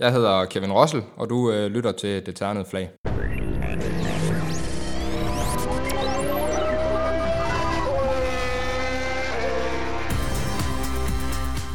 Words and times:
Jeg 0.00 0.12
hedder 0.12 0.44
Kevin 0.44 0.72
Rossel, 0.72 1.02
og 1.16 1.30
du 1.30 1.52
øh, 1.52 1.70
lytter 1.70 1.92
til 1.92 2.26
Det 2.26 2.36
Ternede 2.36 2.64
Flag. 2.64 2.90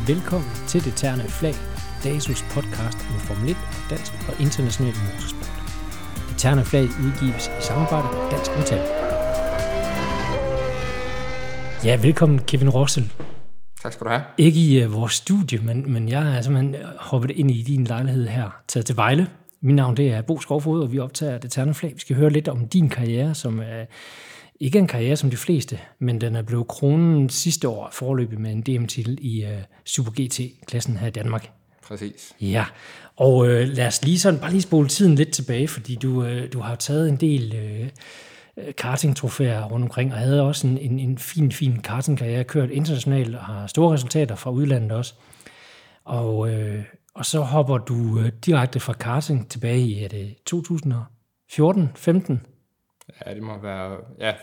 Velkommen 0.07 0.49
til 0.67 0.85
Det 0.85 0.93
Ternede 0.95 1.29
Flag, 1.29 1.53
DASUS 2.03 2.41
podcast 2.41 2.97
om 3.13 3.19
Formel 3.19 3.49
1, 3.49 3.57
dansk 3.89 4.11
og 4.29 4.41
international 4.41 4.93
motorsport. 5.05 5.53
Det 6.29 6.37
Ternede 6.37 6.65
Flag 6.65 6.83
udgives 6.83 7.47
i 7.47 7.61
samarbejde 7.61 8.07
med 8.13 8.31
Dansk 8.31 8.51
Metal. 8.57 8.81
Ja, 11.83 11.99
velkommen 12.01 12.39
Kevin 12.39 12.69
Rossel. 12.69 13.11
Tak 13.85 13.93
skal 13.93 14.05
du 14.05 14.09
have. 14.09 14.21
Ikke 14.37 14.59
i 14.59 14.85
uh, 14.85 14.93
vores 14.93 15.13
studie, 15.13 15.59
men, 15.59 15.93
men 15.93 16.09
jeg 16.09 16.37
er 16.37 16.41
simpelthen 16.41 16.75
hoppet 16.97 17.31
ind 17.31 17.51
i 17.51 17.61
din 17.61 17.83
lejlighed 17.83 18.27
her, 18.27 18.49
taget 18.67 18.85
til 18.85 18.95
Vejle. 18.95 19.27
Mit 19.61 19.75
navn 19.75 19.97
det 19.97 20.11
er 20.11 20.21
Bo 20.21 20.39
Skovfod, 20.39 20.81
og 20.81 20.91
vi 20.91 20.99
optager 20.99 21.37
det 21.37 21.75
Flag. 21.75 21.93
Vi 21.93 21.99
skal 21.99 22.15
høre 22.15 22.29
lidt 22.29 22.47
om 22.47 22.67
din 22.67 22.89
karriere, 22.89 23.35
som 23.35 23.59
er 23.59 23.85
ikke 24.59 24.79
en 24.79 24.87
karriere 24.87 25.15
som 25.15 25.29
de 25.29 25.37
fleste, 25.37 25.79
men 25.99 26.21
den 26.21 26.35
er 26.35 26.41
blevet 26.41 26.67
kronen 26.67 27.29
sidste 27.29 27.67
år 27.67 27.89
forløbet 27.91 28.39
med 28.39 28.51
en 28.51 28.61
DM-titel 28.61 29.17
i 29.21 29.43
uh, 29.43 29.49
Super 29.85 30.11
GT-klassen 30.11 30.97
her 30.97 31.07
i 31.07 31.11
Danmark. 31.11 31.51
Præcis. 31.87 32.33
Ja, 32.41 32.65
og 33.15 33.35
uh, 33.37 33.47
lad 33.47 33.87
os 33.87 34.05
lige 34.05 34.19
sådan, 34.19 34.39
bare 34.39 34.51
lige 34.51 34.61
spole 34.61 34.87
tiden 34.87 35.15
lidt 35.15 35.31
tilbage, 35.31 35.67
fordi 35.67 35.95
du, 35.95 36.23
uh, 36.23 36.39
du 36.53 36.59
har 36.59 36.75
taget 36.75 37.09
en 37.09 37.15
del 37.15 37.53
uh, 37.81 37.87
karting-trofæer 38.77 39.63
rundt 39.63 39.83
omkring, 39.83 40.13
og 40.13 40.19
havde 40.19 40.41
også 40.41 40.67
en, 40.67 40.77
en, 40.77 40.99
en 40.99 41.17
fin, 41.17 41.51
fin 41.51 41.81
kartingkarriere, 41.81 42.43
kørt 42.43 42.69
internationalt 42.69 43.35
og 43.35 43.41
har 43.41 43.67
store 43.67 43.93
resultater 43.93 44.35
fra 44.35 44.51
udlandet 44.51 44.91
også. 44.91 45.13
Og, 46.05 46.49
øh, 46.53 46.83
og 47.13 47.25
så 47.25 47.41
hopper 47.41 47.77
du 47.77 48.19
øh, 48.19 48.31
direkte 48.45 48.79
fra 48.79 48.93
karting 48.93 49.49
tilbage 49.49 49.79
i, 49.79 50.03
er 50.03 50.07
det 50.07 50.35
2014, 50.45 51.89
15? 51.95 52.41
Ja, 53.25 53.33
det 53.33 53.43
må 53.43 53.61
være... 53.61 53.97
Ja, 54.19 54.33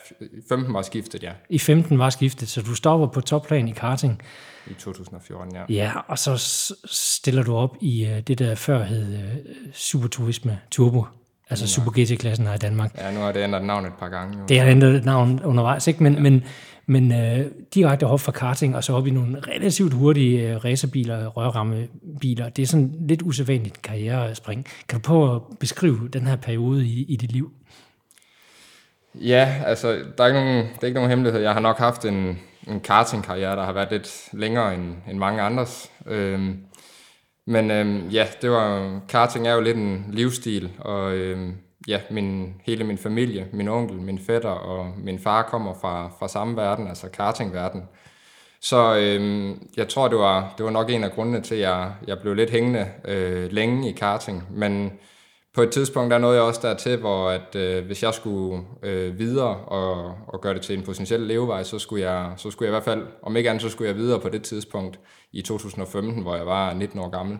15 0.48 0.75
var 0.75 0.83
skiftet, 0.83 1.22
ja. 1.22 1.33
I 1.48 1.59
15 1.59 1.98
var 1.98 2.11
skiftet, 2.11 2.48
så 2.48 2.62
du 2.62 2.75
stopper 2.75 3.06
på 3.06 3.20
topplan 3.20 3.69
i 3.69 3.72
karting. 3.72 4.22
I 4.67 4.75
2014, 4.75 5.55
ja. 5.55 5.65
Ja, 5.69 5.92
og 6.09 6.19
så 6.19 6.37
stiller 6.84 7.42
du 7.42 7.55
op 7.55 7.77
i 7.81 8.06
uh, 8.11 8.19
det, 8.19 8.39
der 8.39 8.55
før 8.55 8.83
hed 8.83 9.15
uh, 9.15 9.72
Superturisme 9.72 10.61
Turbo, 10.70 11.05
altså 11.53 11.69
Super 11.69 11.91
GT-klassen 11.91 12.47
her 12.47 12.55
i 12.55 12.58
Danmark. 12.58 12.98
Ja, 12.98 13.11
nu 13.12 13.20
har 13.20 13.33
det 13.33 13.45
ændret 13.45 13.64
navn 13.64 13.86
et 13.86 13.92
par 13.98 14.08
gange. 14.08 14.39
Jo. 14.39 14.45
Det 14.48 14.61
har 14.61 14.67
ændret 14.67 15.05
navn 15.05 15.41
undervejs, 15.45 15.86
ikke? 15.86 16.03
Men, 16.03 16.14
ja. 16.14 16.20
men, 16.20 16.44
men 16.86 17.11
uh, 17.12 17.47
direkte 17.75 18.06
hop 18.06 18.20
fra 18.20 18.33
karting, 18.33 18.77
og 18.77 18.84
så 18.84 18.92
op 18.92 19.06
i 19.06 19.11
nogle 19.11 19.41
relativt 19.41 19.92
hurtige 19.92 20.56
uh, 20.56 20.64
racerbiler, 20.64 21.27
rørrammebiler. 21.27 22.48
Det 22.48 22.62
er 22.62 22.67
sådan 22.67 22.94
lidt 23.09 23.22
usædvanligt 23.22 23.83
karrierespring. 23.83 24.67
Kan 24.89 24.98
du 24.98 25.03
prøve 25.03 25.34
at 25.34 25.41
beskrive 25.61 26.09
den 26.12 26.27
her 26.27 26.36
periode 26.36 26.86
i, 26.86 27.05
i 27.09 27.17
dit 27.17 27.33
liv? 27.33 27.53
Ja, 29.14 29.55
altså, 29.66 29.89
der 30.19 30.25
er 30.25 30.28
ikke 30.28 30.41
nogen, 30.41 30.66
det 30.75 30.83
er 30.83 30.87
ikke 30.87 30.94
nogen 30.94 31.11
hemmelighed. 31.11 31.41
Jeg 31.41 31.53
har 31.53 31.61
nok 31.61 31.78
haft 31.78 32.05
en, 32.05 32.39
en 32.69 32.81
karting-karriere, 32.81 33.56
der 33.56 33.64
har 33.64 33.72
været 33.72 33.89
lidt 33.91 34.28
længere 34.33 34.75
end, 34.75 34.94
end 35.11 35.19
mange 35.19 35.42
andres. 35.42 35.91
Øhm, 36.06 36.59
men 37.47 37.71
øhm, 37.71 38.09
ja, 38.09 38.27
det 38.43 38.51
var, 38.51 39.01
karting 39.09 39.47
er 39.47 39.55
jo 39.55 39.61
lidt 39.61 39.77
en 39.77 40.07
livsstil, 40.11 40.73
og 40.79 41.12
øhm, 41.12 41.57
ja, 41.89 42.01
min, 42.11 42.55
hele 42.65 42.84
min 42.84 42.99
familie, 42.99 43.49
min 43.53 43.69
onkel, 43.69 43.97
min 43.97 44.19
fætter 44.19 44.49
og 44.49 44.93
min 44.99 45.19
far 45.19 45.43
kommer 45.43 45.75
fra, 45.81 46.11
fra 46.19 46.29
samme 46.29 46.57
verden, 46.57 46.89
altså 46.89 47.09
kartingverden. 47.09 47.83
Så 48.61 48.97
øhm, 48.97 49.69
jeg 49.77 49.89
tror, 49.89 50.09
det 50.09 50.19
var, 50.19 50.55
det 50.59 50.65
var 50.65 50.71
nok 50.71 50.91
en 50.91 51.05
af 51.05 51.12
grundene 51.12 51.41
til, 51.41 51.55
at 51.55 51.61
jeg, 51.61 51.93
jeg 52.07 52.19
blev 52.19 52.34
lidt 52.34 52.51
hængende 52.51 52.89
øh, 53.05 53.53
længe 53.53 53.89
i 53.89 53.93
karting. 53.93 54.47
Men 54.51 54.93
på 55.55 55.62
et 55.62 55.70
tidspunkt 55.70 56.11
der 56.11 56.19
nåede 56.19 56.36
jeg 56.36 56.45
også 56.45 56.61
dertil, 56.62 56.97
hvor 56.97 57.28
at, 57.28 57.56
øh, 57.56 57.86
hvis 57.86 58.03
jeg 58.03 58.14
skulle 58.14 58.62
øh, 58.83 59.19
videre 59.19 59.56
og, 59.56 60.14
og 60.28 60.41
gøre 60.41 60.55
det 60.55 60.62
til 60.62 60.78
en 60.78 60.84
potentiel 60.84 61.20
levevej, 61.20 61.62
så 61.62 61.78
skulle, 61.78 62.10
jeg, 62.10 62.32
så 62.37 62.50
skulle 62.50 62.66
jeg 62.66 62.71
i 62.71 62.77
hvert 62.77 62.84
fald, 62.84 63.06
om 63.22 63.37
ikke 63.37 63.50
andet, 63.50 63.62
så 63.62 63.69
skulle 63.69 63.88
jeg 63.88 63.97
videre 63.97 64.21
på 64.21 64.28
det 64.28 64.43
tidspunkt 64.43 65.00
i 65.32 65.43
2015, 65.43 66.22
hvor 66.22 66.37
jeg 66.37 66.47
var 66.47 66.75
19 66.75 66.99
år 66.99 67.09
gammel. 67.10 67.38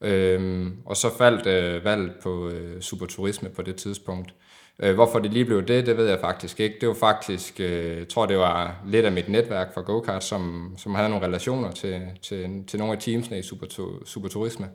Øhm, 0.00 0.76
og 0.86 0.96
så 0.96 1.16
faldt 1.18 1.46
øh, 1.46 1.84
valget 1.84 2.12
på 2.22 2.48
øh, 2.48 2.80
superturisme 2.80 3.48
på 3.48 3.62
det 3.62 3.76
tidspunkt. 3.76 4.34
Øh, 4.82 4.94
hvorfor 4.94 5.18
det 5.18 5.32
lige 5.32 5.44
blev 5.44 5.66
det, 5.66 5.86
det 5.86 5.96
ved 5.96 6.08
jeg 6.08 6.20
faktisk 6.20 6.60
ikke. 6.60 6.76
Det 6.80 6.88
var 6.88 6.94
faktisk, 6.94 7.60
øh, 7.60 7.98
jeg 7.98 8.08
tror 8.08 8.26
det 8.26 8.38
var 8.38 8.82
lidt 8.86 9.06
af 9.06 9.12
mit 9.12 9.28
netværk 9.28 9.74
for 9.74 9.82
go-kart, 9.82 10.24
som, 10.24 10.74
som 10.76 10.94
havde 10.94 11.08
nogle 11.08 11.26
relationer 11.26 11.70
til, 11.70 12.02
til, 12.22 12.64
til 12.66 12.78
nogle 12.78 12.94
af 12.94 13.00
teamsene 13.00 13.38
i 13.38 13.42
superturisme. 14.04 14.68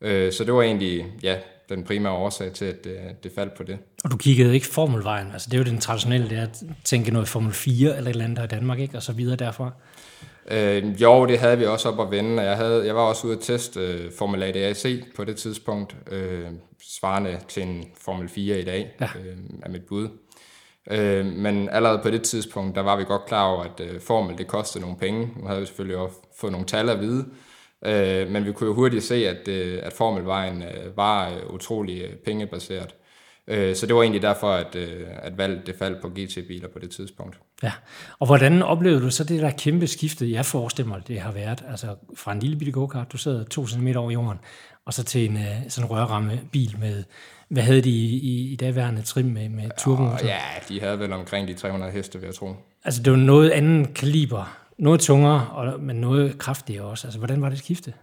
Øh, 0.00 0.32
så 0.32 0.44
det 0.44 0.54
var 0.54 0.62
egentlig 0.62 1.06
ja, 1.22 1.38
den 1.68 1.84
primære 1.84 2.12
årsag 2.12 2.52
til, 2.52 2.64
at 2.64 2.84
det, 2.84 2.96
det 3.24 3.32
faldt 3.34 3.54
på 3.54 3.62
det. 3.62 3.78
Og 4.04 4.10
du 4.10 4.16
kiggede 4.16 4.54
ikke 4.54 4.66
formelvejen, 4.66 5.32
altså 5.32 5.48
det 5.50 5.54
er 5.54 5.58
jo 5.58 5.64
den 5.64 5.78
traditionelle, 5.78 6.30
det 6.30 6.38
er 6.38 6.42
at 6.42 6.62
tænke 6.84 7.10
noget 7.10 7.28
Formel 7.28 7.52
4 7.52 7.96
eller 7.96 8.10
et 8.10 8.14
eller 8.14 8.24
andet 8.24 8.44
i 8.44 8.46
Danmark, 8.46 8.78
ikke? 8.78 8.96
og 8.96 9.02
så 9.02 9.12
videre 9.12 9.36
derfra. 9.36 9.70
Øh, 10.50 11.02
jo, 11.02 11.26
det 11.26 11.38
havde 11.38 11.58
vi 11.58 11.64
også 11.64 11.88
op 11.88 12.00
at 12.00 12.10
vende, 12.10 12.42
og 12.42 12.44
jeg, 12.44 12.56
havde, 12.56 12.86
jeg 12.86 12.94
var 12.94 13.00
også 13.00 13.26
ude 13.26 13.36
at 13.36 13.42
teste 13.42 13.80
øh, 13.80 14.12
Formel 14.18 14.42
ADAC 14.42 15.02
på 15.16 15.24
det 15.24 15.36
tidspunkt, 15.36 15.96
øh, 16.10 16.46
svarende 16.82 17.38
til 17.48 17.62
en 17.62 17.84
Formel 18.00 18.28
4 18.28 18.60
i 18.60 18.64
dag, 18.64 18.96
ja. 19.00 19.08
øh, 19.24 19.36
af 19.62 19.70
mit 19.70 19.82
bud. 19.82 20.08
Øh, 20.90 21.26
men 21.26 21.68
allerede 21.68 21.98
på 22.02 22.10
det 22.10 22.22
tidspunkt, 22.22 22.76
der 22.76 22.82
var 22.82 22.96
vi 22.96 23.04
godt 23.04 23.26
klar 23.26 23.46
over, 23.46 23.64
at 23.64 23.80
øh, 23.80 24.00
Formel 24.00 24.38
det 24.38 24.46
kostede 24.46 24.82
nogle 24.82 24.96
penge. 24.96 25.30
Nu 25.36 25.46
havde 25.46 25.60
vi 25.60 25.66
selvfølgelig 25.66 25.96
også 25.96 26.16
fået 26.40 26.52
nogle 26.52 26.66
tal 26.66 26.88
at 26.88 27.00
vide, 27.00 27.24
øh, 27.84 28.30
men 28.30 28.44
vi 28.44 28.52
kunne 28.52 28.66
jo 28.66 28.74
hurtigt 28.74 29.04
se, 29.04 29.28
at, 29.28 29.48
øh, 29.48 29.80
at 29.82 29.92
Formelvejen 29.92 30.62
øh, 30.62 30.96
var 30.96 31.30
øh, 31.30 31.54
utrolig 31.54 32.02
øh, 32.02 32.16
pengebaseret. 32.16 32.94
Øh, 33.48 33.76
så 33.76 33.86
det 33.86 33.94
var 33.94 34.02
egentlig 34.02 34.22
derfor, 34.22 34.52
at, 34.52 34.76
øh, 34.76 35.06
at 35.22 35.38
valget 35.38 35.66
det 35.66 35.74
faldt 35.78 36.02
på 36.02 36.08
GT-biler 36.08 36.68
på 36.68 36.78
det 36.78 36.90
tidspunkt. 36.90 37.38
Ja, 37.62 37.72
og 38.18 38.26
hvordan 38.26 38.62
oplevede 38.62 39.00
du 39.00 39.10
så 39.10 39.24
det 39.24 39.42
der 39.42 39.50
kæmpe 39.50 39.86
skifte, 39.86 40.32
jeg 40.32 40.44
forestiller 40.44 40.88
mig, 40.88 41.02
det 41.08 41.20
har 41.20 41.32
været, 41.32 41.64
altså 41.70 41.86
fra 42.16 42.32
en 42.32 42.40
lille 42.40 42.56
bitte 42.56 42.72
go-kart, 42.72 43.12
du 43.12 43.18
sidder 43.18 43.44
to 43.44 43.66
cm 43.66 43.88
over 43.96 44.10
jorden, 44.10 44.38
og 44.86 44.94
så 44.94 45.04
til 45.04 45.30
en 45.30 45.38
sådan 45.68 45.90
en 45.90 45.90
rørramme 45.90 46.40
bil 46.52 46.76
med, 46.80 47.04
hvad 47.48 47.62
havde 47.62 47.80
de 47.80 47.90
i, 47.90 48.18
i, 48.18 48.52
i 48.52 48.56
dagværende 48.56 49.02
trim 49.02 49.24
med, 49.24 49.48
med 49.48 49.70
turbomotor? 49.78 50.26
Ja, 50.26 50.40
de 50.68 50.80
havde 50.80 50.98
vel 50.98 51.12
omkring 51.12 51.48
de 51.48 51.54
300 51.54 51.92
heste, 51.92 52.18
vil 52.18 52.26
jeg 52.26 52.34
tro. 52.34 52.54
Altså 52.84 53.02
det 53.02 53.12
var 53.12 53.18
noget 53.18 53.50
anden 53.50 53.92
kaliber, 53.94 54.58
noget 54.78 55.00
tungere, 55.00 55.48
og, 55.52 55.80
men 55.80 55.96
noget 55.96 56.38
kraftigere 56.38 56.84
også. 56.84 57.06
Altså 57.06 57.18
hvordan 57.18 57.42
var 57.42 57.48
det 57.48 57.58
skifte? 57.58 57.94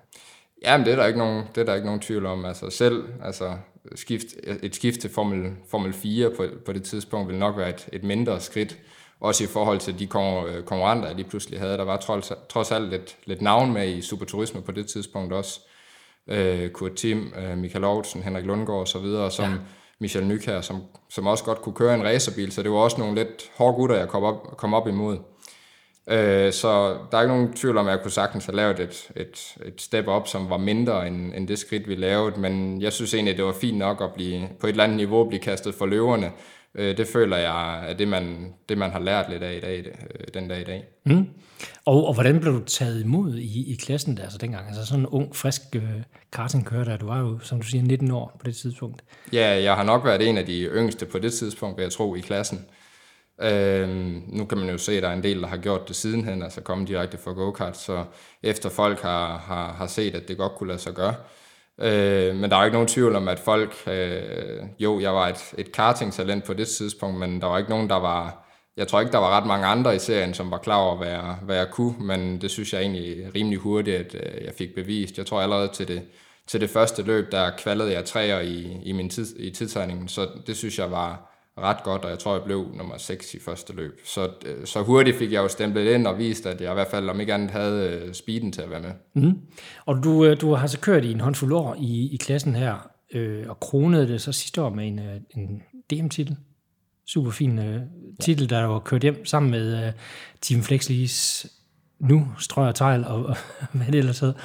Jamen, 0.63 0.85
det 0.85 0.91
er 0.91 0.95
der 0.95 1.06
ikke 1.06 1.19
nogen, 1.19 1.44
det 1.56 1.61
er 1.61 1.66
der 1.66 1.75
ikke 1.75 1.85
nogen 1.85 2.01
tvivl 2.01 2.25
om. 2.25 2.45
Altså 2.45 2.69
selv, 2.69 3.03
altså 3.23 3.57
skift, 3.95 4.25
et 4.63 4.75
skift 4.75 5.00
til 5.00 5.09
Formel, 5.09 5.51
Formel 5.67 5.94
4 5.94 6.31
på, 6.38 6.45
på 6.66 6.73
det 6.73 6.84
tidspunkt 6.84 7.29
vil 7.29 7.38
nok 7.38 7.57
være 7.57 7.69
et, 7.69 7.89
et 7.94 8.03
mindre 8.03 8.39
skridt, 8.39 8.78
også 9.19 9.44
i 9.44 9.47
forhold 9.47 9.79
til 9.79 10.00
de 10.00 10.07
konkurrenter, 10.07 11.07
jeg 11.07 11.16
lige 11.16 11.29
pludselig 11.29 11.59
havde. 11.59 11.78
Der 11.78 11.84
var 11.84 11.97
trods, 11.97 12.31
trods 12.50 12.72
alt 12.72 12.90
lidt, 12.90 13.17
lidt 13.25 13.41
navn 13.41 13.73
med 13.73 13.90
i 13.90 14.01
superturisme 14.01 14.61
på 14.61 14.72
det 14.72 14.88
tidspunkt 14.88 15.34
også. 15.34 15.59
Øh, 16.28 16.69
Kurt 16.69 16.94
Tim, 16.94 17.34
øh, 17.38 17.57
Michael 17.57 17.84
Aarhusen, 17.84 18.23
Henrik 18.23 18.45
Lundgaard 18.45 18.79
og 18.79 18.88
så 18.88 19.00
videre, 19.00 19.31
som 19.31 19.51
ja. 19.51 19.57
Michel 20.00 20.25
Nykær, 20.25 20.61
som, 20.61 20.81
som 21.09 21.28
også 21.28 21.44
godt 21.44 21.61
kunne 21.61 21.75
køre 21.75 21.95
en 21.95 22.03
racerbil, 22.03 22.51
så 22.51 22.63
det 22.63 22.72
var 22.72 22.78
også 22.78 23.00
nogle 23.00 23.16
lidt 23.16 23.51
hårde 23.57 23.75
gutter, 23.75 23.95
jeg 23.95 24.07
kom 24.07 24.23
op, 24.23 24.57
kom 24.57 24.73
op 24.73 24.88
imod. 24.88 25.17
Øh, 26.08 26.53
så 26.53 26.97
der 27.12 27.18
er 27.18 27.22
ikke 27.22 27.34
nogen 27.34 27.53
tvivl 27.53 27.78
om, 27.78 27.88
at 27.88 27.91
jeg 27.91 28.02
kunne 28.02 28.12
sagtens 28.12 28.46
have 28.46 28.56
lavet 28.56 28.80
et, 28.80 29.12
et, 29.16 29.56
et 29.66 29.81
step 29.81 30.08
op, 30.08 30.28
som 30.28 30.50
var 30.50 30.58
mindre 30.58 31.08
end, 31.08 31.34
end 31.36 31.47
det 31.47 31.59
skridt, 31.59 31.88
vi 31.88 31.96
lavede. 31.96 32.40
Men 32.40 32.81
jeg 32.81 32.94
synes 32.94 33.14
egentlig, 33.14 33.38
det 33.38 33.46
var 33.46 33.56
fint 33.62 33.78
nok 33.78 34.02
at 34.02 34.14
blive, 34.14 34.50
på 34.59 34.68
et 34.68 34.72
eller 34.72 34.84
andet 34.84 34.97
niveau 34.97 35.30
blive 35.30 35.41
kastet 35.41 35.75
for 35.75 35.86
løverne. 35.86 36.31
Øh, 36.75 36.97
det 36.97 37.08
føler 37.08 37.38
jeg 37.38 37.90
er 37.90 37.94
det 37.94 38.08
man, 38.08 38.53
det, 38.69 38.78
man 38.78 38.91
har 38.91 39.00
lært 39.00 39.30
lidt 39.30 39.44
af 39.44 39.53
i 39.53 39.59
dag, 39.59 39.78
øh, 39.80 40.28
den 40.34 40.47
dag 40.47 40.62
i 40.62 40.64
dag. 40.64 40.84
Mm. 41.06 41.28
Og, 41.86 42.08
og 42.08 42.14
hvordan 42.14 42.40
blev 42.40 42.53
du 42.53 42.66
taget 42.66 43.03
imod 43.03 43.38
i, 43.38 43.74
i 43.74 43.75
klassen 43.75 44.18
der, 44.18 44.24
altså 44.24 44.38
dengang? 44.38 44.68
Altså 44.68 44.85
sådan 44.85 45.00
en 45.00 45.08
ung, 45.08 45.35
frisk 45.35 45.62
øh, 45.75 45.84
kartingkører 46.31 46.84
der. 46.84 46.97
Du 46.97 47.06
var 47.06 47.20
jo, 47.20 47.40
som 47.40 47.62
du 47.62 47.68
siger, 47.68 47.84
19 47.84 48.11
år 48.11 48.35
på 48.40 48.46
det 48.46 48.55
tidspunkt. 48.55 49.03
Ja, 49.34 49.61
jeg 49.64 49.76
har 49.76 49.84
nok 49.84 50.05
været 50.05 50.29
en 50.29 50.38
af 50.38 50.46
de 50.46 50.64
yngste 50.64 51.05
på 51.05 51.20
det 51.20 51.34
tidspunkt, 51.34 51.78
vil 51.78 51.84
jeg 51.84 51.91
tro, 51.91 52.16
i 52.16 52.20
klassen. 52.20 52.66
Øh, 53.41 53.90
nu 54.28 54.46
kan 54.46 54.58
man 54.58 54.70
jo 54.70 54.78
se, 54.78 54.91
at 54.97 55.03
der 55.03 55.09
er 55.09 55.14
en 55.14 55.24
del, 55.24 55.41
der 55.41 55.47
har 55.47 55.58
gjort 55.58 55.88
det 55.88 55.96
sidenhen, 55.96 56.44
altså 56.44 56.62
kommet 56.62 56.88
direkte 56.88 57.18
fra 57.18 57.32
go-kart, 57.32 57.78
så 57.78 58.03
efter 58.44 58.70
folk 58.70 59.02
har, 59.02 59.38
har, 59.38 59.74
har 59.74 59.88
set, 59.88 60.16
at 60.16 60.28
det 60.28 60.38
godt 60.38 60.56
kunne 60.56 60.68
lade 60.68 60.80
sig 60.80 60.94
gøre. 60.94 61.16
Øh, 61.82 62.35
men 62.35 62.50
der 62.50 62.56
er 62.56 62.59
jo 62.59 62.66
ikke 62.66 62.76
nogen 62.76 62.88
tvivl 62.88 63.16
om, 63.16 63.28
at 63.28 63.40
folk, 63.40 63.76
øh, 63.88 64.64
jo, 64.80 65.00
jeg 65.00 65.14
var 65.14 65.28
et, 65.28 65.53
et 65.58 65.72
karting-talent 65.72 66.44
på 66.44 66.53
det 66.53 66.68
tidspunkt, 66.68 67.20
men 67.20 67.41
der 67.41 67.47
var 67.47 67.58
ikke 67.58 67.70
nogen, 67.70 67.90
der 67.90 67.96
var, 68.00 68.50
jeg 68.78 68.88
tror 68.88 69.00
ikke, 69.00 69.12
der 69.12 69.18
var 69.18 69.38
ret 69.38 69.47
mange 69.47 69.66
andre 69.66 69.96
i 69.96 70.00
serien, 70.00 70.34
som 70.34 70.52
var 70.52 70.58
klar 70.58 70.78
over, 70.78 70.97
hvad 70.97 71.09
jeg, 71.09 71.38
hvad 71.41 71.56
jeg 71.58 71.68
kunne, 71.72 71.96
men 72.00 72.41
det 72.41 72.52
synes 72.52 72.74
jeg 72.74 72.82
egentlig 72.82 73.36
rimelig 73.36 73.59
hurtigt, 73.59 73.97
at 73.97 74.16
øh, 74.16 74.46
jeg 74.46 74.53
fik 74.58 74.76
bevist. 74.76 75.18
Jeg 75.18 75.26
tror 75.26 75.41
allerede 75.41 75.68
til 75.68 75.88
det, 75.88 76.02
til 76.47 76.62
det 76.62 76.70
første 76.70 77.03
løb, 77.03 77.32
der 77.32 77.52
kvalede 77.58 77.94
jeg 77.94 78.06
træer 78.06 78.40
i, 78.40 78.82
i 78.84 78.91
min 78.91 79.09
tid, 79.09 79.40
i 79.40 79.50
tidstegningen, 79.50 80.08
så 80.08 80.28
det 80.47 80.58
synes 80.58 80.79
jeg 80.79 80.91
var, 80.91 81.33
ret 81.58 81.84
godt, 81.84 82.05
og 82.05 82.09
jeg 82.09 82.20
tror, 82.20 82.34
jeg 82.34 82.44
blev 82.44 82.67
nummer 82.78 82.97
6 82.97 83.34
i 83.34 83.40
første 83.40 83.73
løb. 83.73 84.00
Så, 84.05 84.29
øh, 84.46 84.66
så 84.66 84.84
hurtigt 84.84 85.17
fik 85.17 85.32
jeg 85.32 85.44
jo 85.44 85.47
stemplet 85.47 85.94
ind 85.94 86.08
og 86.08 86.17
vist, 86.17 86.46
at 86.46 86.61
jeg 86.61 86.72
i 86.72 86.73
hvert 86.73 86.88
fald 86.88 87.09
om 87.09 87.20
ikke 87.20 87.34
andet 87.34 87.52
havde 87.52 87.90
øh, 87.90 88.14
speeden 88.14 88.52
til 88.52 88.61
at 88.61 88.70
være 88.70 88.82
med. 88.82 88.91
Mm. 89.14 89.40
Og 89.85 90.03
du, 90.03 90.26
øh, 90.26 90.41
du 90.41 90.53
har 90.53 90.67
så 90.67 90.79
kørt 90.79 91.05
i 91.05 91.11
en 91.11 91.22
håndfuld 91.22 91.53
år 91.53 91.76
i, 91.79 92.09
i 92.14 92.17
klassen 92.17 92.55
her, 92.55 92.90
øh, 93.14 93.46
og 93.50 93.59
kronede 93.59 94.08
det 94.08 94.22
så 94.22 94.32
sidste 94.32 94.61
år 94.61 94.70
med 94.70 94.88
en, 94.88 95.00
en 95.35 95.61
DM-titel. 95.91 96.38
Super 97.05 97.32
fin 97.32 97.59
øh, 97.59 97.82
titel, 98.22 98.50
der 98.50 98.64
var 98.64 98.79
kørt 98.79 99.02
hjem 99.02 99.26
sammen 99.26 99.52
med 99.52 99.88
øh, 99.88 99.94
Team 100.41 100.64
Flexlease 100.64 101.50
nu, 102.00 102.28
Strøger 102.40 102.72
Tejl 102.72 103.05
og, 103.05 103.26
og 103.26 103.38
hvad 103.72 103.85
det 103.85 103.96
ellers 103.96 104.20
hedder, 104.20 104.35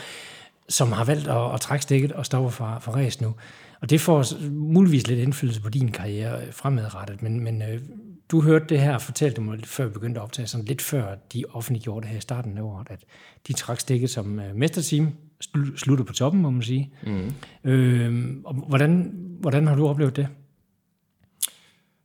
som 0.68 0.92
har 0.92 1.04
valgt 1.04 1.28
at, 1.28 1.54
at 1.54 1.60
trække 1.60 1.82
stikket 1.82 2.12
og 2.12 2.26
stoppe 2.26 2.50
fra, 2.50 2.78
fra 2.78 2.92
race 2.92 3.22
nu. 3.22 3.34
Og 3.80 3.90
det 3.90 4.00
får 4.00 4.24
muligvis 4.50 5.06
lidt 5.06 5.20
indflydelse 5.20 5.62
på 5.62 5.68
din 5.68 5.92
karriere 5.92 6.52
fremadrettet, 6.52 7.22
men, 7.22 7.40
men 7.40 7.62
øh, 7.62 7.80
du 8.30 8.40
hørte 8.40 8.64
det 8.68 8.80
her, 8.80 8.98
fortalte 8.98 9.36
du 9.36 9.40
mig 9.40 9.58
før 9.64 9.84
vi 9.84 9.90
begyndte 9.90 10.20
at 10.20 10.24
optage, 10.24 10.46
sådan 10.46 10.66
lidt 10.66 10.82
før 10.82 11.14
de 11.32 11.44
offentliggjorde 11.52 12.00
det 12.00 12.10
her 12.10 12.18
i 12.18 12.20
starten 12.20 12.58
af 12.58 12.62
året, 12.62 12.86
at 12.90 13.04
de 13.48 13.52
trak 13.52 13.80
stikket 13.80 14.10
som 14.10 14.40
øh, 14.40 14.56
mesterteam, 14.56 15.12
sluttede 15.76 16.06
på 16.06 16.12
toppen, 16.12 16.42
må 16.42 16.50
man 16.50 16.62
sige. 16.62 16.92
Mm. 17.06 17.32
Øh, 17.70 18.36
og 18.44 18.54
hvordan, 18.54 19.12
hvordan 19.40 19.66
har 19.66 19.74
du 19.74 19.88
oplevet 19.88 20.16
det? 20.16 20.28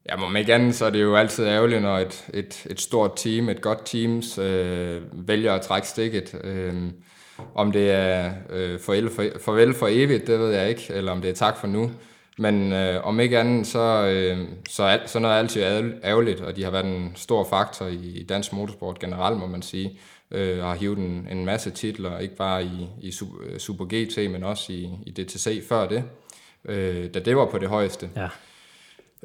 Ja, 0.09 0.15
må 0.15 0.37
ikke 0.37 0.53
andet, 0.53 0.75
så 0.75 0.85
er 0.85 0.89
det 0.89 1.01
jo 1.01 1.15
altid 1.15 1.45
ærgerligt, 1.45 1.81
når 1.81 1.97
et, 1.99 2.25
et, 2.33 2.67
et 2.69 2.81
stort 2.81 3.11
team, 3.15 3.49
et 3.49 3.61
godt 3.61 3.85
team, 3.85 4.21
øh, 4.45 5.27
vælger 5.27 5.53
at 5.53 5.61
trække 5.61 5.87
stikket. 5.87 6.35
Øh, 6.43 6.91
om 7.55 7.71
det 7.71 7.91
er 7.91 8.31
øh, 8.49 8.79
farvel, 8.79 9.09
for, 9.09 9.25
farvel 9.39 9.73
for 9.73 9.87
evigt, 9.91 10.27
det 10.27 10.39
ved 10.39 10.51
jeg 10.51 10.69
ikke, 10.69 10.93
eller 10.93 11.11
om 11.11 11.21
det 11.21 11.29
er 11.29 11.33
tak 11.35 11.57
for 11.57 11.67
nu. 11.67 11.91
Men 12.37 12.73
øh, 12.73 13.07
om 13.07 13.19
ikke 13.19 13.39
andet, 13.39 13.67
så, 13.67 14.05
øh, 14.07 14.47
så, 14.69 14.83
alt, 14.83 15.09
sådan 15.09 15.21
noget 15.21 15.35
er 15.35 15.39
altid 15.39 15.63
ærgerligt, 16.03 16.41
og 16.41 16.55
de 16.55 16.63
har 16.63 16.71
været 16.71 16.85
en 16.85 17.11
stor 17.15 17.43
faktor 17.43 17.87
i 17.87 18.25
dansk 18.29 18.53
motorsport 18.53 18.99
generelt, 18.99 19.39
må 19.39 19.47
man 19.47 19.61
sige. 19.61 19.99
Øh, 20.31 20.63
og 20.63 20.69
har 20.69 20.75
hivet 20.75 20.97
en, 20.97 21.27
en 21.31 21.45
masse 21.45 21.71
titler, 21.71 22.19
ikke 22.19 22.35
bare 22.35 22.63
i, 22.63 22.89
i 23.01 23.13
øh, 23.43 23.59
Super 23.59 23.85
GT, 23.85 24.31
men 24.31 24.43
også 24.43 24.73
i, 24.73 24.89
i 25.05 25.11
DTC 25.11 25.67
før 25.67 25.87
det, 25.87 26.03
øh, 26.65 27.13
da 27.13 27.19
det 27.19 27.37
var 27.37 27.45
på 27.45 27.57
det 27.57 27.69
højeste. 27.69 28.09
Ja. 28.15 28.27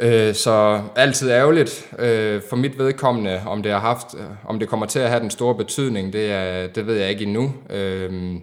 Øh, 0.01 0.35
så 0.35 0.83
altid 0.97 1.31
ærgerligt 1.31 1.91
øh, 1.99 2.43
for 2.49 2.57
mit 2.57 2.79
vedkommende, 2.79 3.43
om 3.47 3.63
det 3.63 3.73
har 3.73 3.81
haft, 3.81 4.07
om 4.45 4.59
det 4.59 4.69
kommer 4.69 4.87
til 4.87 4.99
at 4.99 5.09
have 5.09 5.21
den 5.21 5.31
store 5.31 5.55
betydning, 5.55 6.13
det, 6.13 6.33
er, 6.33 6.67
det 6.67 6.87
ved 6.87 6.97
jeg 6.97 7.11
ikke 7.11 7.25
endnu. 7.25 7.55
Øh, 7.71 8.35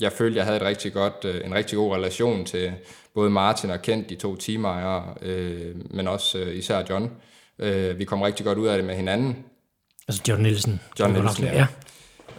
jeg 0.00 0.12
følte, 0.12 0.36
jeg 0.36 0.44
havde 0.44 0.56
et 0.56 0.62
rigtig 0.62 0.92
godt, 0.92 1.24
øh, 1.24 1.40
en 1.44 1.54
rigtig 1.54 1.76
god 1.76 1.94
relation 1.94 2.44
til 2.44 2.72
både 3.14 3.30
Martin 3.30 3.70
og 3.70 3.82
Kent, 3.82 4.10
de 4.10 4.14
to 4.14 4.36
teamejere, 4.36 5.04
øh, 5.22 5.74
men 5.90 6.08
også 6.08 6.38
øh, 6.38 6.56
især 6.56 6.82
John. 6.90 7.10
Øh, 7.58 7.98
vi 7.98 8.04
kom 8.04 8.22
rigtig 8.22 8.46
godt 8.46 8.58
ud 8.58 8.66
af 8.66 8.76
det 8.76 8.86
med 8.86 8.94
hinanden. 8.94 9.36
Altså 10.08 10.22
John 10.28 10.42
Nielsen. 10.42 10.80
John 11.00 11.12
Nielsen, 11.12 11.44
ja. 11.44 11.66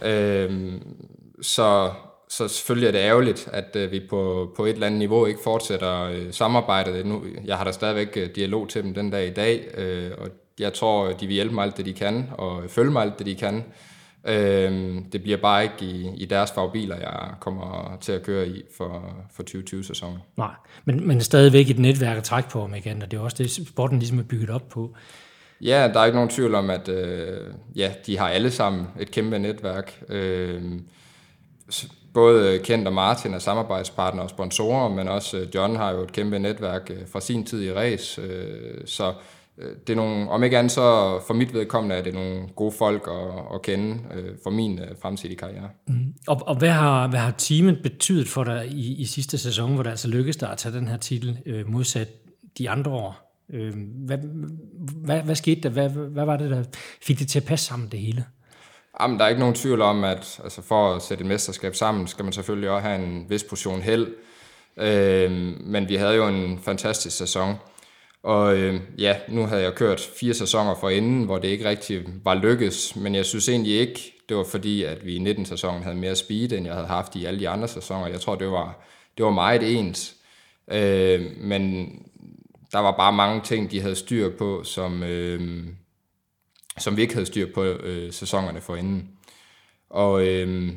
ja. 0.02 0.10
Øh, 0.10 0.72
så 1.42 1.92
så 2.28 2.48
selvfølgelig 2.48 2.86
er 2.88 2.92
det 2.92 2.98
ærgerligt, 2.98 3.48
at 3.52 3.76
øh, 3.76 3.92
vi 3.92 4.00
på, 4.10 4.52
på 4.56 4.64
et 4.64 4.72
eller 4.72 4.86
andet 4.86 4.98
niveau 4.98 5.26
ikke 5.26 5.40
fortsætter 5.44 6.02
øh, 6.02 6.32
samarbejdet. 6.32 7.06
Nu, 7.06 7.24
jeg 7.44 7.56
har 7.56 7.64
da 7.64 7.72
stadigvæk 7.72 8.16
øh, 8.16 8.30
dialog 8.34 8.68
til 8.68 8.82
dem 8.82 8.94
den 8.94 9.10
dag 9.10 9.26
i 9.26 9.32
dag, 9.32 9.68
øh, 9.76 10.10
og 10.18 10.28
jeg 10.58 10.72
tror, 10.72 11.12
de 11.12 11.26
vil 11.26 11.34
hjælpe 11.34 11.54
mig 11.54 11.64
alt 11.64 11.76
det, 11.76 11.86
de 11.86 11.92
kan, 11.92 12.30
og 12.38 12.62
følge 12.68 12.90
mig 12.90 13.02
alt 13.02 13.18
det, 13.18 13.26
de 13.26 13.34
kan. 13.34 13.64
Øh, 14.24 14.94
det 15.12 15.22
bliver 15.22 15.36
bare 15.36 15.62
ikke 15.62 15.76
i, 15.80 16.10
i 16.16 16.24
deres 16.24 16.52
fagbiler, 16.52 16.96
jeg 16.96 17.30
kommer 17.40 17.96
til 18.00 18.12
at 18.12 18.22
køre 18.22 18.48
i 18.48 18.62
for, 18.76 19.16
for 19.34 19.42
2020-sæsonen. 19.42 20.18
Nej, 20.36 20.54
men, 20.84 21.06
men 21.06 21.20
stadigvæk 21.20 21.70
et 21.70 21.78
netværk 21.78 22.16
at 22.16 22.24
trække 22.24 22.50
på, 22.50 22.70
igen, 22.76 23.02
og 23.02 23.10
det 23.10 23.16
er 23.16 23.20
også 23.20 23.36
det, 23.38 23.50
sporten 23.50 23.98
ligesom 23.98 24.18
er 24.18 24.22
bygget 24.22 24.50
op 24.50 24.68
på. 24.68 24.94
Ja, 25.60 25.90
der 25.94 26.00
er 26.00 26.04
ikke 26.04 26.16
nogen 26.16 26.30
tvivl 26.30 26.54
om, 26.54 26.70
at 26.70 26.88
øh, 26.88 27.40
ja, 27.76 27.92
de 28.06 28.18
har 28.18 28.28
alle 28.28 28.50
sammen 28.50 28.86
et 29.00 29.10
kæmpe 29.10 29.38
netværk. 29.38 30.02
Øh, 30.08 30.62
både 32.14 32.54
øh, 32.54 32.62
Kent 32.62 32.86
og 32.86 32.92
Martin 32.92 33.34
er 33.34 33.38
samarbejdspartnere 33.38 34.26
og 34.26 34.30
sponsorer, 34.30 34.88
men 34.88 35.08
også 35.08 35.38
øh, 35.38 35.54
John 35.54 35.76
har 35.76 35.90
jo 35.90 36.02
et 36.02 36.12
kæmpe 36.12 36.38
netværk 36.38 36.90
øh, 36.90 37.08
fra 37.12 37.20
sin 37.20 37.44
tid 37.44 37.62
i 37.62 37.72
race, 37.72 38.20
så 38.86 39.14
det 39.86 39.92
er 39.92 39.96
nogle, 39.96 40.30
om 40.30 40.44
ikke 40.44 40.58
andet 40.58 40.72
så 40.72 41.20
for 41.26 41.34
mit 41.34 41.54
vedkommende 41.54 41.96
er 41.96 42.02
det 42.02 42.14
nogle 42.14 42.48
gode 42.56 42.72
folk 42.72 43.08
at, 43.08 43.54
at 43.54 43.62
kende 43.62 43.98
for 44.42 44.50
min 44.50 44.80
fremtidige 45.02 45.36
karriere. 45.36 45.68
Mm. 45.88 46.14
Og, 46.26 46.42
og 46.46 46.56
hvad, 46.56 46.70
har, 46.70 47.08
hvad 47.08 47.20
har 47.20 47.30
teamet 47.30 47.82
betydet 47.82 48.28
for 48.28 48.44
dig 48.44 48.66
i, 48.70 48.94
i 48.94 49.04
sidste 49.04 49.38
sæson, 49.38 49.74
hvor 49.74 49.82
det 49.82 49.90
altså 49.90 50.08
lykkedes 50.08 50.36
dig 50.36 50.50
at 50.50 50.58
tage 50.58 50.74
den 50.74 50.88
her 50.88 50.96
titel 50.96 51.38
modsat 51.66 52.08
de 52.58 52.70
andre 52.70 52.90
år? 52.90 53.26
hvad, 54.06 54.18
hvad, 55.04 55.22
hvad 55.22 55.34
skete 55.34 55.60
der? 55.60 55.68
Hvad, 55.68 55.88
hvad 55.88 56.24
var 56.24 56.36
det, 56.36 56.50
der 56.50 56.64
fik 57.02 57.18
det 57.18 57.28
til 57.28 57.38
at 57.38 57.44
passe 57.44 57.66
sammen 57.66 57.88
det 57.88 58.00
hele? 58.00 58.24
Jamen, 59.00 59.18
der 59.18 59.24
er 59.24 59.28
ikke 59.28 59.40
nogen 59.40 59.54
tvivl 59.54 59.80
om, 59.80 60.04
at 60.04 60.40
altså, 60.44 60.62
for 60.62 60.94
at 60.94 61.02
sætte 61.02 61.22
et 61.22 61.28
mesterskab 61.28 61.74
sammen, 61.74 62.06
skal 62.06 62.24
man 62.24 62.32
selvfølgelig 62.32 62.70
også 62.70 62.88
have 62.88 63.04
en 63.04 63.26
vis 63.28 63.44
portion 63.44 63.82
held. 63.82 64.14
Øh, 64.76 65.30
men 65.60 65.88
vi 65.88 65.96
havde 65.96 66.14
jo 66.14 66.28
en 66.28 66.58
fantastisk 66.62 67.16
sæson. 67.16 67.54
Og 68.22 68.56
øh, 68.56 68.80
ja, 68.98 69.16
nu 69.28 69.46
havde 69.46 69.62
jeg 69.62 69.74
kørt 69.74 70.00
fire 70.20 70.34
sæsoner 70.34 70.74
for 70.74 70.88
inden, 70.88 71.24
hvor 71.24 71.38
det 71.38 71.48
ikke 71.48 71.68
rigtig 71.68 72.04
var 72.24 72.34
lykkes, 72.34 72.96
men 72.96 73.14
jeg 73.14 73.26
synes 73.26 73.48
egentlig 73.48 73.72
ikke, 73.72 74.12
det 74.28 74.36
var 74.36 74.44
fordi, 74.44 74.82
at 74.82 75.06
vi 75.06 75.16
i 75.16 75.32
19-sæsonen 75.32 75.82
havde 75.82 75.96
mere 75.96 76.16
speed, 76.16 76.52
end 76.52 76.66
jeg 76.66 76.74
havde 76.74 76.86
haft 76.86 77.16
i 77.16 77.24
alle 77.24 77.40
de 77.40 77.48
andre 77.48 77.68
sæsoner. 77.68 78.06
Jeg 78.06 78.20
tror, 78.20 78.34
det 78.34 78.50
var, 78.50 78.84
det 79.16 79.24
var 79.24 79.30
meget 79.30 79.78
ens. 79.78 80.16
Øh, 80.70 81.26
men 81.36 81.90
der 82.72 82.78
var 82.78 82.96
bare 82.96 83.12
mange 83.12 83.40
ting, 83.40 83.70
de 83.70 83.80
havde 83.80 83.94
styr 83.94 84.30
på, 84.38 84.64
som, 84.64 85.02
øh, 85.02 85.64
som 86.78 86.96
vi 86.96 87.02
ikke 87.02 87.14
havde 87.14 87.26
styr 87.26 87.46
på 87.54 87.64
øh, 87.64 88.12
sæsonerne 88.12 88.60
forinden. 88.60 89.08
Og 89.90 90.26
øh, 90.26 90.72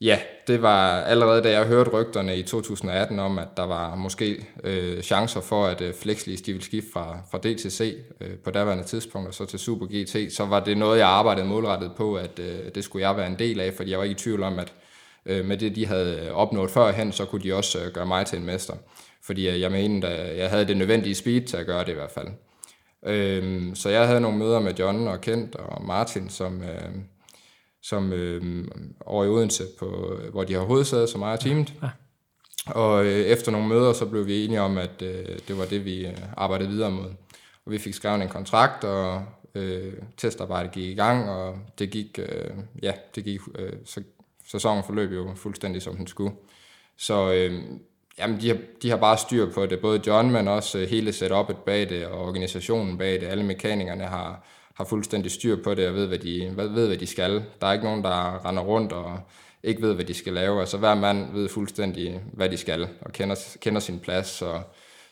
ja, 0.00 0.18
det 0.46 0.62
var 0.62 1.00
allerede 1.00 1.42
da 1.42 1.50
jeg 1.50 1.66
hørte 1.66 1.90
rygterne 1.90 2.36
i 2.36 2.42
2018 2.42 3.18
om, 3.18 3.38
at 3.38 3.48
der 3.56 3.62
var 3.62 3.94
måske 3.94 4.46
øh, 4.64 5.02
chancer 5.02 5.40
for, 5.40 5.66
at 5.66 5.80
øh, 5.80 5.94
Flexlis 5.94 6.42
de 6.42 6.52
ville 6.52 6.64
skifte 6.64 6.90
fra, 6.92 7.18
fra 7.30 7.38
DTC 7.38 7.96
øh, 8.20 8.36
på 8.44 8.50
daværende 8.50 8.84
tidspunkt 8.84 9.28
og 9.28 9.34
så 9.34 9.44
til 9.44 9.58
Super 9.58 9.86
GT, 9.86 10.32
så 10.32 10.44
var 10.44 10.60
det 10.60 10.78
noget, 10.78 10.98
jeg 10.98 11.08
arbejdede 11.08 11.46
målrettet 11.46 11.92
på, 11.96 12.14
at 12.16 12.38
øh, 12.38 12.74
det 12.74 12.84
skulle 12.84 13.08
jeg 13.08 13.16
være 13.16 13.26
en 13.26 13.38
del 13.38 13.60
af, 13.60 13.74
fordi 13.74 13.90
jeg 13.90 13.98
var 13.98 14.04
ikke 14.04 14.16
i 14.16 14.22
tvivl 14.22 14.42
om, 14.42 14.58
at 14.58 14.72
øh, 15.26 15.44
med 15.44 15.56
det, 15.56 15.76
de 15.76 15.86
havde 15.86 16.32
opnået 16.32 16.70
førhen, 16.70 17.12
så 17.12 17.24
kunne 17.24 17.42
de 17.42 17.54
også 17.54 17.78
øh, 17.84 17.92
gøre 17.92 18.06
mig 18.06 18.26
til 18.26 18.38
en 18.38 18.46
mester. 18.46 18.74
Fordi 19.22 19.48
øh, 19.48 19.60
jeg 19.60 19.72
mente, 19.72 20.08
at 20.08 20.38
jeg 20.38 20.50
havde 20.50 20.64
det 20.64 20.76
nødvendige 20.76 21.14
speed 21.14 21.42
til 21.42 21.56
at 21.56 21.66
gøre 21.66 21.84
det 21.84 21.92
i 21.92 21.94
hvert 21.94 22.10
fald. 22.10 22.28
Øhm, 23.06 23.74
så 23.74 23.88
jeg 23.88 24.06
havde 24.06 24.20
nogle 24.20 24.38
møder 24.38 24.60
med 24.60 24.74
John 24.74 25.08
og 25.08 25.20
Kent 25.20 25.56
og 25.56 25.84
Martin, 25.84 26.28
som, 26.28 26.62
øh, 26.62 26.94
som 27.82 28.12
øh, 28.12 28.64
over 29.06 29.24
i 29.24 29.28
Odense, 29.28 29.64
på, 29.78 30.18
hvor 30.32 30.44
de 30.44 30.52
har 30.52 30.60
hovedsædet, 30.60 31.08
som 31.08 31.22
ejer 31.22 31.36
teamet. 31.36 31.74
Ja. 31.82 31.88
Og 32.66 33.04
øh, 33.04 33.12
efter 33.12 33.52
nogle 33.52 33.68
møder, 33.68 33.92
så 33.92 34.06
blev 34.06 34.26
vi 34.26 34.44
enige 34.44 34.60
om, 34.60 34.78
at 34.78 35.02
øh, 35.02 35.38
det 35.48 35.58
var 35.58 35.64
det, 35.64 35.84
vi 35.84 36.06
øh, 36.06 36.16
arbejdede 36.36 36.68
videre 36.68 36.90
mod. 36.90 37.10
Og 37.66 37.72
vi 37.72 37.78
fik 37.78 37.94
skrevet 37.94 38.22
en 38.22 38.28
kontrakt, 38.28 38.84
og 38.84 39.24
øh, 39.54 39.92
testarbejdet 40.16 40.72
gik 40.72 40.84
i 40.84 40.94
gang, 40.94 41.30
og 41.30 41.58
det 41.78 41.90
gik, 41.90 42.18
øh, 42.18 42.50
ja, 42.82 42.92
det 43.14 43.24
gik, 43.24 43.40
øh, 43.58 43.72
så 43.84 44.02
sæsonen 44.46 44.84
forløb 44.84 45.12
jo 45.12 45.34
fuldstændig, 45.36 45.82
som 45.82 45.96
den 45.96 46.06
skulle. 46.06 46.34
Så 46.96 47.32
øh, 47.32 47.62
Jamen, 48.18 48.40
de 48.40 48.48
har, 48.48 48.56
de 48.82 48.90
har 48.90 48.96
bare 48.96 49.18
styr 49.18 49.52
på 49.52 49.66
det. 49.66 49.80
Både 49.80 50.00
John, 50.06 50.30
men 50.30 50.48
også 50.48 50.78
øh, 50.78 50.88
hele 50.88 51.12
setupet 51.12 51.56
bag 51.56 51.88
det, 51.88 52.06
og 52.06 52.20
organisationen 52.20 52.98
bag 52.98 53.20
det. 53.20 53.26
Alle 53.26 53.44
mekanikerne 53.44 54.04
har, 54.04 54.46
har 54.74 54.84
fuldstændig 54.84 55.30
styr 55.30 55.62
på 55.62 55.74
det, 55.74 55.88
og 55.88 55.94
ved 55.94 56.06
hvad, 56.06 56.18
de, 56.18 56.52
ved, 56.56 56.86
hvad 56.86 56.96
de 56.96 57.06
skal. 57.06 57.44
Der 57.60 57.66
er 57.66 57.72
ikke 57.72 57.84
nogen, 57.84 58.04
der 58.04 58.46
render 58.46 58.62
rundt 58.62 58.92
og 58.92 59.20
ikke 59.62 59.82
ved, 59.82 59.94
hvad 59.94 60.04
de 60.04 60.14
skal 60.14 60.32
lave. 60.32 60.60
Altså, 60.60 60.78
hver 60.78 60.94
mand 60.94 61.32
ved 61.32 61.48
fuldstændig, 61.48 62.20
hvad 62.32 62.48
de 62.48 62.56
skal, 62.56 62.88
og 63.00 63.12
kender, 63.12 63.56
kender 63.60 63.80
sin 63.80 63.98
plads. 63.98 64.26
Så, 64.26 64.60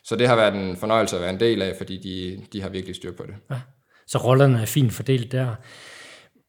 så 0.03 0.15
det 0.15 0.27
har 0.27 0.35
været 0.35 0.55
en 0.55 0.77
fornøjelse 0.77 1.15
at 1.15 1.21
være 1.21 1.31
en 1.31 1.39
del 1.39 1.61
af, 1.61 1.75
fordi 1.77 1.97
de, 1.97 2.41
de 2.53 2.61
har 2.61 2.69
virkelig 2.69 2.95
styr 2.95 3.11
på 3.11 3.23
det. 3.23 3.35
Ja. 3.51 3.59
Så 4.07 4.17
rollerne 4.17 4.61
er 4.61 4.65
fint 4.65 4.93
fordelt 4.93 5.31
der. 5.31 5.55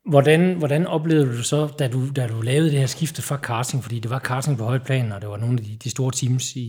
Hvordan, 0.04 0.54
hvordan 0.54 0.86
oplevede 0.86 1.26
du 1.26 1.42
så, 1.42 1.66
da 1.78 1.88
du, 1.88 2.10
da 2.16 2.26
du 2.26 2.40
lavede 2.40 2.70
det 2.70 2.78
her 2.78 2.86
skifte 2.86 3.22
fra 3.22 3.36
karting, 3.36 3.82
fordi 3.82 3.98
det 3.98 4.10
var 4.10 4.18
karting 4.18 4.58
på 4.58 4.64
højt 4.64 4.82
plan, 4.82 5.12
og 5.12 5.20
det 5.20 5.28
var 5.28 5.36
nogle 5.36 5.58
af 5.58 5.64
de, 5.64 5.76
de 5.84 5.90
store 5.90 6.12
teams 6.12 6.56
i, 6.56 6.60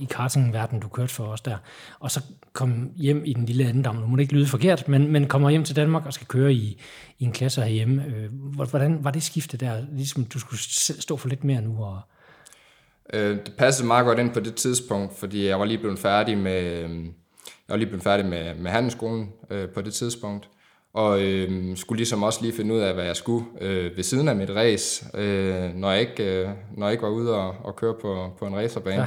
i 0.00 0.06
kartingverdenen, 0.10 0.82
du 0.82 0.88
kørte 0.88 1.14
for 1.14 1.24
os 1.24 1.40
der, 1.40 1.56
og 2.00 2.10
så 2.10 2.20
kom 2.52 2.90
hjem 2.96 3.22
i 3.24 3.32
den 3.32 3.46
lille 3.46 3.64
andendam, 3.64 3.96
nu 3.96 4.06
må 4.06 4.16
det 4.16 4.22
ikke 4.22 4.34
lyde 4.34 4.46
forkert, 4.46 4.88
men, 4.88 5.12
men 5.12 5.26
kommer 5.26 5.50
hjem 5.50 5.64
til 5.64 5.76
Danmark 5.76 6.06
og 6.06 6.12
skal 6.12 6.26
køre 6.26 6.52
i, 6.52 6.80
i 7.18 7.24
en 7.24 7.32
klasse 7.32 7.60
herhjemme. 7.60 8.04
Øh, 8.04 8.30
hvordan 8.54 9.04
var 9.04 9.10
det 9.10 9.22
skifte 9.22 9.56
der, 9.56 9.82
ligesom 9.92 10.24
du 10.24 10.38
skulle 10.38 10.60
stå 11.00 11.16
for 11.16 11.28
lidt 11.28 11.44
mere 11.44 11.60
nu? 11.60 11.84
Og... 11.84 12.00
Øh, 13.12 13.36
det 13.46 13.52
passede 13.58 13.86
meget 13.86 14.06
godt 14.06 14.18
ind 14.18 14.30
på 14.30 14.40
det 14.40 14.54
tidspunkt, 14.54 15.18
fordi 15.18 15.46
jeg 15.46 15.58
var 15.58 15.64
lige 15.64 15.78
blevet 15.78 15.98
færdig 15.98 16.38
med, 16.38 16.62
jeg 17.68 17.68
var 17.68 17.76
lige 17.76 17.88
blevet 17.88 18.04
færdig 18.04 18.26
med, 18.26 18.54
med 18.54 18.70
handelsskolen 18.70 19.28
øh, 19.50 19.68
på 19.68 19.82
det 19.82 19.94
tidspunkt, 19.94 20.48
og 20.94 21.22
øh, 21.22 21.76
skulle 21.76 21.96
ligesom 21.96 22.22
også 22.22 22.42
lige 22.42 22.52
finde 22.52 22.74
ud 22.74 22.80
af, 22.80 22.94
hvad 22.94 23.04
jeg 23.04 23.16
skulle 23.16 23.46
øh, 23.60 23.96
ved 23.96 24.04
siden 24.04 24.28
af 24.28 24.36
mit 24.36 24.50
race, 24.50 25.06
øh, 25.14 25.74
når, 25.74 25.90
jeg 25.90 26.00
ikke, 26.00 26.24
øh, 26.24 26.48
når 26.76 26.86
jeg 26.86 26.92
ikke 26.92 27.02
var 27.02 27.10
ude 27.10 27.34
og, 27.34 27.54
og 27.64 27.76
køre 27.76 27.94
på, 28.02 28.32
på 28.38 28.46
en 28.46 28.56
racerbane. 28.56 29.00
Ja. 29.00 29.06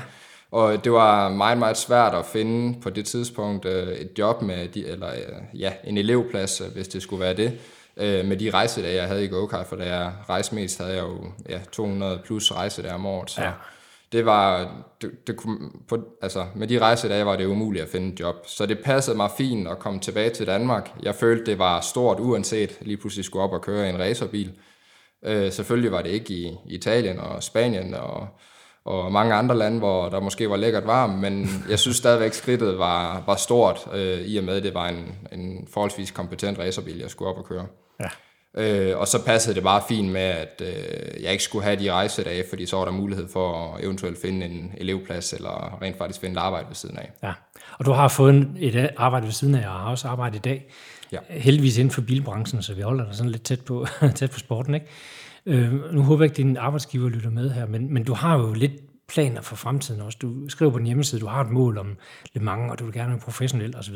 Og 0.52 0.84
det 0.84 0.92
var 0.92 1.30
meget, 1.30 1.58
meget 1.58 1.78
svært 1.78 2.14
at 2.14 2.26
finde 2.26 2.82
på 2.82 2.90
det 2.90 3.06
tidspunkt 3.06 3.66
øh, 3.66 3.88
et 3.88 4.10
job 4.18 4.42
med, 4.42 4.68
de, 4.68 4.88
eller 4.88 5.10
øh, 5.10 5.60
ja, 5.62 5.74
en 5.84 5.98
elevplads, 5.98 6.62
øh, 6.62 6.68
hvis 6.74 6.88
det 6.88 7.02
skulle 7.02 7.20
være 7.20 7.34
det, 7.34 7.60
øh, 7.98 8.26
med 8.26 8.38
de 8.38 8.50
rejsedage, 8.50 8.96
jeg 8.96 9.08
havde 9.08 9.26
i 9.26 9.28
go-kart, 9.28 9.68
for 9.68 9.76
da 9.76 9.96
jeg 9.96 10.12
rejste 10.30 10.56
mest, 10.56 10.78
havde 10.78 10.94
jeg 10.94 11.04
jo 11.04 11.26
ja, 11.50 11.60
200 11.72 12.20
plus 12.26 12.52
rejsedage 12.52 12.94
om 12.94 13.06
året, 13.06 13.30
så 13.32 13.42
ja 13.42 13.52
det 14.12 14.26
var, 14.26 14.72
det, 15.02 15.28
det 15.28 15.38
kunne, 15.38 15.58
på, 15.88 15.98
altså 16.22 16.46
med 16.56 16.68
de 16.68 16.80
rejsedage 16.80 17.26
var 17.26 17.36
det 17.36 17.46
umuligt 17.46 17.84
at 17.84 17.90
finde 17.90 18.14
et 18.14 18.20
job, 18.20 18.36
så 18.46 18.66
det 18.66 18.80
passede 18.80 19.18
mig 19.18 19.30
fint 19.38 19.68
at 19.68 19.80
komme 19.80 20.00
tilbage 20.00 20.30
til 20.30 20.48
Danmark. 20.48 20.92
Jeg 21.04 21.16
følte, 21.16 21.52
det 21.52 21.60
var 21.60 21.82
stort, 21.82 22.20
uanset 22.20 22.78
lige 22.82 22.98
pludselig 22.98 23.26
skulle 23.26 23.44
op 23.44 23.54
og 23.54 23.62
køre 23.62 23.86
i 23.86 23.90
en 23.90 24.00
racerbil. 24.00 24.52
Øh, 25.26 25.52
selvfølgelig 25.52 25.92
var 25.92 26.02
det 26.02 26.10
ikke 26.10 26.34
i 26.34 26.58
Italien 26.66 27.20
og 27.20 27.44
Spanien 27.44 27.94
og 27.94 28.28
og 28.88 29.12
mange 29.12 29.34
andre 29.34 29.58
lande, 29.58 29.80
hvor 29.80 30.10
der 30.10 30.20
måske 30.20 30.50
var 30.50 30.56
lækkert 30.56 30.88
varmt, 30.88 31.20
men 31.20 31.50
jeg 31.70 31.80
synes 31.80 31.98
stadigvæk, 31.98 32.34
skridtet 32.34 32.80
var, 32.80 33.24
var 33.26 33.36
stort, 33.36 33.88
øh, 33.94 34.22
i 34.22 34.38
og 34.38 34.44
med, 34.44 34.56
at 34.56 34.64
det 34.64 34.74
var 34.74 34.88
en, 34.88 35.16
en 35.32 35.68
forholdsvis 35.74 36.12
kompetent 36.12 36.60
racerbil, 36.60 36.98
jeg 36.98 37.10
skulle 37.10 37.32
op 37.32 37.38
og 37.38 37.46
køre. 37.46 37.66
Ja. 38.00 38.06
Øh, 38.58 38.98
og 38.98 39.08
så 39.08 39.26
passede 39.26 39.56
det 39.56 39.64
bare 39.64 39.82
fint 39.88 40.12
med, 40.12 40.22
at 40.22 40.62
øh, 40.62 41.24
jeg 41.24 41.32
ikke 41.32 41.44
skulle 41.44 41.64
have 41.64 41.80
de 41.80 41.92
rejsedage, 41.92 42.44
fordi 42.50 42.66
så 42.66 42.78
var 42.78 42.86
der 42.86 42.92
mulighed 42.92 43.28
for 43.30 43.74
at 43.76 43.84
eventuelt 43.84 44.22
finde 44.22 44.46
en 44.46 44.72
elevplads, 44.78 45.34
eller 45.34 45.82
rent 45.82 45.98
faktisk 45.98 46.20
finde 46.20 46.34
et 46.34 46.40
arbejde 46.40 46.68
ved 46.68 46.76
siden 46.76 46.98
af. 46.98 47.12
Ja, 47.24 47.34
og 47.80 47.86
du 47.86 47.92
har 47.92 48.08
fået 48.08 48.48
et 48.60 48.90
arbejde 48.98 49.26
ved 49.26 49.34
siden 49.34 49.56
af, 49.56 49.68
og 49.68 49.74
har 49.74 49.90
også 49.90 50.08
arbejdet 50.08 50.36
i 50.36 50.42
dag. 50.42 50.72
Ja. 51.12 51.18
Heldigvis 51.30 51.78
inden 51.78 51.92
for 51.92 52.02
bilbranchen, 52.02 52.62
så 52.62 52.74
vi 52.74 52.82
holder 52.82 53.06
dig 53.06 53.16
sådan 53.16 53.32
lidt 53.32 53.44
tæt 53.44 53.62
på, 53.62 53.86
tæt 54.16 54.32
på 54.32 54.40
sporten, 54.40 54.74
ikke? 54.74 54.88
Øh, 55.46 55.94
nu 55.94 56.02
håber 56.02 56.24
jeg 56.24 56.26
ikke, 56.26 56.34
at 56.34 56.38
din 56.38 56.58
arbejdsgiver 56.58 57.10
lytter 57.10 57.30
med 57.30 57.50
her, 57.50 57.66
men, 57.66 57.94
men 57.94 58.04
du 58.04 58.14
har 58.14 58.38
jo 58.38 58.54
lidt 58.54 58.72
planer 59.08 59.42
for 59.42 59.56
fremtiden 59.56 60.02
også. 60.02 60.18
Du 60.22 60.50
skriver 60.50 60.72
på 60.72 60.78
din 60.78 60.86
hjemmeside, 60.86 61.22
du 61.22 61.28
har 61.28 61.42
et 61.42 61.50
mål 61.50 61.78
om 61.78 61.98
Le 62.34 62.42
Mans, 62.42 62.72
og 62.72 62.80
du 62.80 62.86
vil 62.86 62.94
gerne 62.94 63.10
være 63.10 63.20
professionel 63.20 63.78
osv. 63.78 63.96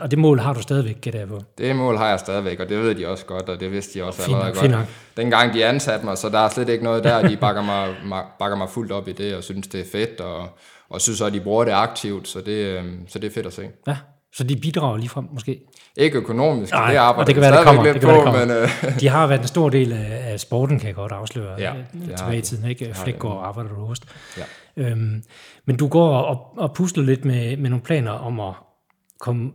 Og 0.00 0.10
det 0.10 0.18
mål 0.18 0.38
har 0.38 0.52
du 0.52 0.62
stadigvæk, 0.62 1.00
gætter 1.00 1.20
jeg 1.20 1.28
på. 1.28 1.40
Det 1.58 1.76
mål 1.76 1.96
har 1.96 2.08
jeg 2.08 2.20
stadigvæk, 2.20 2.60
og 2.60 2.68
det 2.68 2.82
ved 2.82 2.94
de 2.94 3.08
også 3.08 3.24
godt, 3.24 3.48
og 3.48 3.60
det 3.60 3.72
vidste 3.72 3.98
de 3.98 4.04
også 4.04 4.22
fint 4.22 4.36
allerede 4.36 4.60
godt. 4.60 4.70
Nok. 4.70 4.86
Dengang 5.16 5.54
de 5.54 5.64
ansatte 5.64 6.04
mig, 6.04 6.18
så 6.18 6.28
der 6.28 6.38
er 6.38 6.48
slet 6.48 6.68
ikke 6.68 6.84
noget 6.84 7.04
der, 7.04 7.28
de 7.28 7.36
bakker 7.36 7.62
mig, 7.62 7.94
bakker 8.38 8.56
mig 8.56 8.68
fuldt 8.70 8.92
op 8.92 9.08
i 9.08 9.12
det, 9.12 9.34
og 9.36 9.44
synes, 9.44 9.66
det 9.66 9.80
er 9.80 9.84
fedt, 9.92 10.20
og, 10.20 10.48
og 10.90 11.00
synes 11.00 11.20
også, 11.20 11.26
at 11.26 11.32
de 11.32 11.40
bruger 11.40 11.64
det 11.64 11.72
aktivt, 11.72 12.28
så 12.28 12.40
det, 12.40 12.52
øhm, 12.52 13.08
så 13.08 13.18
det 13.18 13.26
er 13.26 13.34
fedt 13.34 13.46
at 13.46 13.52
se. 13.52 13.62
Ja, 13.86 13.96
så 14.32 14.44
de 14.44 14.56
bidrager 14.56 14.96
lige 14.96 15.08
frem 15.08 15.28
måske? 15.32 15.60
Ikke 15.96 16.18
økonomisk, 16.18 16.72
Nej, 16.72 16.90
det 16.90 16.96
arbejder 16.96 17.26
det 17.26 17.34
kan 17.34 17.42
være, 17.42 17.56
det 17.56 17.66
kommer, 17.66 17.82
lidt 17.82 17.94
det 17.94 18.00
kan 18.00 18.08
på, 18.08 18.30
være, 18.30 18.40
det 18.40 18.48
kommer. 18.48 18.84
Men, 18.84 18.94
uh... 18.94 19.00
De 19.00 19.08
har 19.08 19.26
været 19.26 19.40
en 19.40 19.46
stor 19.46 19.68
del 19.68 19.92
af, 19.92 20.32
af 20.32 20.40
sporten, 20.40 20.78
kan 20.78 20.86
jeg 20.86 20.94
godt 20.94 21.12
afsløre, 21.12 21.54
ja, 21.58 21.72
tilbage 22.16 22.38
i 22.38 22.40
tiden. 22.40 22.70
Ikke? 22.70 22.94
Flækgaard 22.94 23.42
arbejder 23.44 23.70
du 23.70 23.86
hos. 23.86 23.98
Ja. 24.36 24.42
Øhm, 24.76 25.22
men 25.66 25.76
du 25.76 25.88
går 25.88 26.16
og, 26.16 26.58
og 26.58 26.74
pusler 26.74 27.04
lidt 27.04 27.24
med, 27.24 27.56
med 27.56 27.70
nogle 27.70 27.82
planer 27.82 28.10
om 28.10 28.40
at 28.40 28.54
komme 29.20 29.52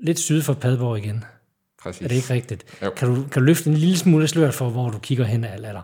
lidt 0.00 0.18
syd 0.18 0.42
for 0.42 0.54
Padborg 0.54 0.98
igen. 0.98 1.24
Præcis. 1.82 2.02
Er 2.02 2.08
det 2.08 2.16
ikke 2.16 2.34
rigtigt? 2.34 2.64
Kan 2.96 3.08
du, 3.08 3.14
kan 3.14 3.42
du 3.42 3.46
løfte 3.46 3.70
en 3.70 3.76
lille 3.76 3.98
smule 3.98 4.28
sløret 4.28 4.54
for, 4.54 4.70
hvor 4.70 4.90
du 4.90 4.98
kigger 4.98 5.24
hen? 5.24 5.44
Eller, 5.44 5.82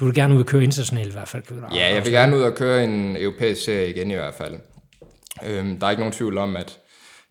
du 0.00 0.04
vil 0.04 0.14
gerne 0.14 0.34
ud 0.34 0.40
og 0.40 0.46
køre 0.46 0.64
internationalt 0.64 1.08
i 1.08 1.12
hvert 1.12 1.28
fald. 1.28 1.42
Ja, 1.74 1.94
jeg 1.94 2.04
vil 2.04 2.12
gerne 2.12 2.36
ud 2.36 2.42
og 2.42 2.54
køre 2.54 2.84
en 2.84 3.16
europæisk 3.16 3.64
serie 3.64 3.90
igen 3.90 4.10
i 4.10 4.14
hvert 4.14 4.34
fald. 4.34 4.54
Øhm, 5.46 5.78
der 5.78 5.86
er 5.86 5.90
ikke 5.90 6.00
nogen 6.00 6.12
tvivl 6.12 6.38
om, 6.38 6.56
at 6.56 6.78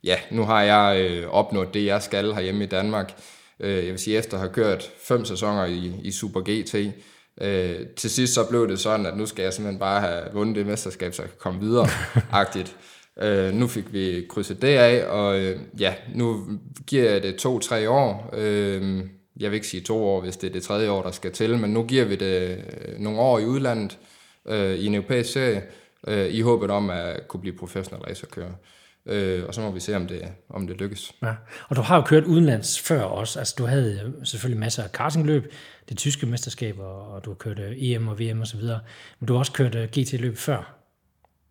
ja, 0.04 0.16
nu 0.32 0.44
har 0.44 0.62
jeg 0.62 1.02
øh, 1.02 1.30
opnået 1.30 1.74
det, 1.74 1.86
jeg 1.86 2.02
skal 2.02 2.34
herhjemme 2.34 2.64
i 2.64 2.68
Danmark. 2.68 3.14
Øh, 3.60 3.76
jeg 3.76 3.92
vil 3.92 4.00
sige, 4.00 4.18
efter 4.18 4.34
at 4.34 4.42
have 4.42 4.54
kørt 4.54 4.92
fem 5.04 5.26
sæsoner 5.26 5.66
i, 5.66 5.94
i 6.04 6.12
Super 6.12 6.42
GT, 6.42 6.76
øh, 7.42 7.88
til 7.98 8.10
sidst 8.10 8.34
så 8.34 8.46
blev 8.50 8.68
det 8.68 8.80
sådan, 8.80 9.06
at 9.06 9.18
nu 9.18 9.26
skal 9.26 9.44
jeg 9.44 9.54
simpelthen 9.54 9.80
bare 9.80 10.02
have 10.02 10.24
vundet 10.34 10.56
det 10.56 10.66
mesterskab, 10.66 11.14
så 11.14 11.22
jeg 11.22 11.30
kan 11.30 11.40
komme 11.40 11.60
videre, 11.60 11.88
agtigt. 12.32 12.76
Øh, 13.22 13.54
nu 13.54 13.68
fik 13.68 13.94
vi 13.94 14.26
krydset 14.30 14.62
det 14.62 14.68
af, 14.68 15.06
og 15.06 15.40
øh, 15.40 15.60
ja, 15.80 15.94
nu 16.16 16.46
giver 16.88 17.12
jeg 17.12 17.24
det 17.24 17.36
to-tre 17.36 17.90
år. 17.90 18.30
Øh, 18.34 19.04
jeg 19.40 19.52
vil 19.52 19.56
ikke 19.56 19.68
sige 19.68 19.82
to 19.82 20.04
år, 20.06 20.22
hvis 20.22 20.38
det 20.38 20.48
er 20.48 20.54
det 20.54 20.64
tredje 20.64 20.90
år, 20.90 21.04
der 21.04 21.12
skal 21.12 21.32
til, 21.32 21.58
men 21.58 21.74
nu 21.74 21.84
giver 21.84 22.06
vi 22.06 22.16
det 22.16 22.66
øh, 22.88 23.00
nogle 23.00 23.20
år 23.20 23.40
i 23.40 23.46
udlandet, 23.46 23.98
øh, 24.48 24.76
i 24.76 24.86
en 24.86 24.96
europæisk 24.96 25.34
serie, 25.34 25.64
øh, 26.08 26.28
i 26.28 26.42
håbet 26.42 26.72
om 26.72 26.90
at 26.90 27.28
kunne 27.28 27.42
blive 27.42 27.58
professionel 27.58 28.04
racerkører. 28.04 28.54
Øh, 29.06 29.46
og 29.48 29.54
så 29.54 29.62
må 29.62 29.72
vi 29.72 29.80
se, 29.80 29.96
om 29.96 30.08
det, 30.08 30.22
om 30.50 30.68
det 30.68 30.78
lykkes. 30.78 31.12
Ja. 31.24 31.34
Og 31.70 31.76
du 31.76 31.82
har 31.82 31.96
jo 31.96 32.02
kørt 32.02 32.24
udenlands 32.24 32.80
før 32.80 33.02
også. 33.02 33.40
Altså, 33.40 33.56
du 33.58 33.66
havde 33.66 34.14
selvfølgelig 34.24 34.60
masser 34.60 34.84
af 34.84 34.92
kartingløb, 34.92 35.54
det 35.90 35.98
tyske 35.98 36.26
mesterskab, 36.26 36.80
og 36.80 37.26
du 37.26 37.30
har 37.30 37.36
kørt 37.36 37.60
øh, 37.60 37.74
EM 37.78 38.08
og 38.08 38.20
VM 38.20 38.42
osv. 38.42 38.62
Men 39.20 39.28
du 39.28 39.34
har 39.34 39.40
også 39.40 39.52
kørt 39.52 39.76
øh, 39.76 39.90
GT-løb 39.90 40.38
før 40.38 40.76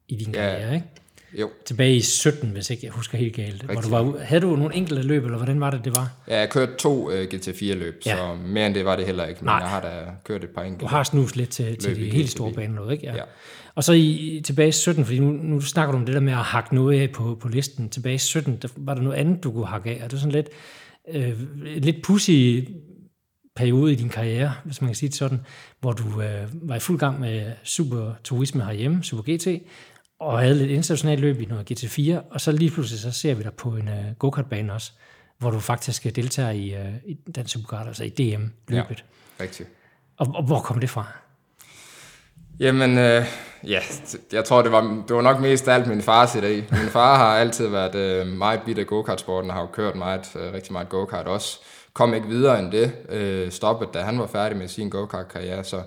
i 0.08 0.16
din 0.16 0.34
ja. 0.34 0.40
karriere, 0.40 0.74
ikke? 0.74 0.86
Jo. 1.32 1.50
Tilbage 1.64 1.96
i 1.96 2.00
17, 2.00 2.50
hvis 2.50 2.70
ikke 2.70 2.86
jeg 2.86 2.92
husker 2.92 3.18
helt 3.18 3.36
galt. 3.36 3.62
Hvor 3.62 3.80
du 3.80 3.88
var, 3.88 4.18
havde 4.18 4.40
du 4.40 4.56
nogle 4.56 4.74
enkelte 4.74 5.02
løb, 5.02 5.24
eller 5.24 5.36
hvordan 5.36 5.60
var 5.60 5.70
det, 5.70 5.84
det 5.84 5.96
var? 5.96 6.10
Ja, 6.28 6.38
jeg 6.38 6.50
kørte 6.50 6.72
to 6.78 7.06
uh, 7.06 7.22
GT4-løb, 7.22 8.02
ja. 8.06 8.16
så 8.16 8.34
mere 8.46 8.66
end 8.66 8.74
det 8.74 8.84
var 8.84 8.96
det 8.96 9.06
heller 9.06 9.24
ikke. 9.26 9.40
Men 9.40 9.46
Nej. 9.46 9.56
jeg 9.56 9.68
har 9.68 9.80
da 9.80 10.04
kørt 10.24 10.44
et 10.44 10.50
par 10.50 10.62
enkelte. 10.62 10.82
Du 10.82 10.88
har 10.88 11.02
snus 11.02 11.36
lidt 11.36 11.50
til, 11.50 11.78
til 11.78 11.96
de 11.96 12.10
helt 12.10 12.30
store 12.30 12.52
baner, 12.52 12.90
ikke? 12.90 13.06
Ja. 13.06 13.16
ja. 13.16 13.22
Og 13.74 13.84
så 13.84 13.92
i, 13.92 14.40
tilbage 14.44 14.68
i 14.68 14.72
17, 14.72 15.04
fordi 15.04 15.18
nu, 15.18 15.30
nu 15.30 15.60
snakker 15.60 15.92
du 15.92 15.98
om 15.98 16.06
det 16.06 16.14
der 16.14 16.20
med 16.20 16.32
at 16.32 16.38
hakke 16.38 16.74
noget 16.74 17.00
af 17.00 17.10
på, 17.10 17.38
på 17.40 17.48
listen. 17.48 17.88
Tilbage 17.88 18.14
i 18.14 18.18
17, 18.18 18.56
der 18.56 18.68
var 18.76 18.94
der 18.94 19.02
noget 19.02 19.16
andet, 19.16 19.44
du 19.44 19.52
kunne 19.52 19.66
hakke 19.66 19.90
af. 19.90 20.04
Er 20.04 20.08
det 20.08 20.20
sådan 20.20 20.32
lidt, 20.32 20.48
øh, 21.14 21.40
lidt 21.64 22.02
pussy 22.02 22.60
periode 23.56 23.92
i 23.92 23.94
din 23.94 24.08
karriere, 24.08 24.52
hvis 24.64 24.80
man 24.80 24.88
kan 24.88 24.94
sige 24.94 25.08
det 25.08 25.16
sådan, 25.16 25.40
hvor 25.80 25.92
du 25.92 26.22
øh, 26.22 26.48
var 26.52 26.76
i 26.76 26.78
fuld 26.78 26.98
gang 26.98 27.20
med 27.20 27.52
super 27.64 28.12
turisme 28.24 28.64
herhjemme, 28.64 29.04
Super 29.04 29.22
GT, 29.22 29.62
og 30.20 30.38
havde 30.38 30.54
lidt 30.54 30.70
internationalt 30.70 31.20
løb 31.20 31.40
i 31.40 31.44
noget 31.44 31.70
GT4, 31.70 32.20
og 32.30 32.40
så 32.40 32.52
lige 32.52 32.70
pludselig 32.70 33.00
så 33.00 33.10
ser 33.10 33.34
vi 33.34 33.42
dig 33.42 33.54
på 33.54 33.68
en 33.68 33.88
uh, 33.88 34.18
go-kart-bane 34.18 34.72
også, 34.72 34.92
hvor 35.38 35.50
du 35.50 35.60
faktisk 35.60 36.16
deltager 36.16 36.50
i, 36.50 36.74
uh, 36.74 36.94
i 37.06 37.16
den 37.34 37.46
superkart, 37.46 37.86
altså 37.86 38.04
i 38.04 38.08
DM-løbet. 38.08 39.04
Ja, 39.38 39.44
rigtigt. 39.44 39.68
Og, 40.16 40.26
og 40.34 40.42
hvor 40.42 40.60
kom 40.60 40.80
det 40.80 40.90
fra? 40.90 41.06
Jamen, 42.60 42.98
øh, 42.98 43.24
ja, 43.64 43.80
jeg 44.32 44.44
tror, 44.44 44.62
det 44.62 44.72
var, 44.72 45.04
det 45.08 45.16
var 45.16 45.22
nok 45.22 45.40
mest 45.40 45.68
alt 45.68 45.86
min 45.86 46.02
fars 46.02 46.36
idé. 46.36 46.76
Min 46.78 46.88
far 46.88 47.16
har 47.16 47.36
altid 47.36 47.68
været 47.68 47.94
øh, 47.94 48.26
meget 48.26 48.60
bit 48.66 48.78
af 48.78 48.86
go-kart-sporten, 48.86 49.50
og 49.50 49.56
har 49.56 49.62
jo 49.62 49.68
kørt 49.72 49.96
meget, 49.96 50.36
øh, 50.36 50.52
rigtig 50.52 50.72
meget 50.72 50.88
go-kart 50.88 51.26
også. 51.26 51.58
Kom 51.92 52.14
ikke 52.14 52.26
videre 52.26 52.58
end 52.58 52.72
det, 52.72 52.92
øh, 53.08 53.50
stoppet, 53.50 53.88
da 53.94 54.00
han 54.00 54.18
var 54.18 54.26
færdig 54.26 54.58
med 54.58 54.68
sin 54.68 54.90
go-kart-karriere, 54.90 55.64
så 55.64 55.82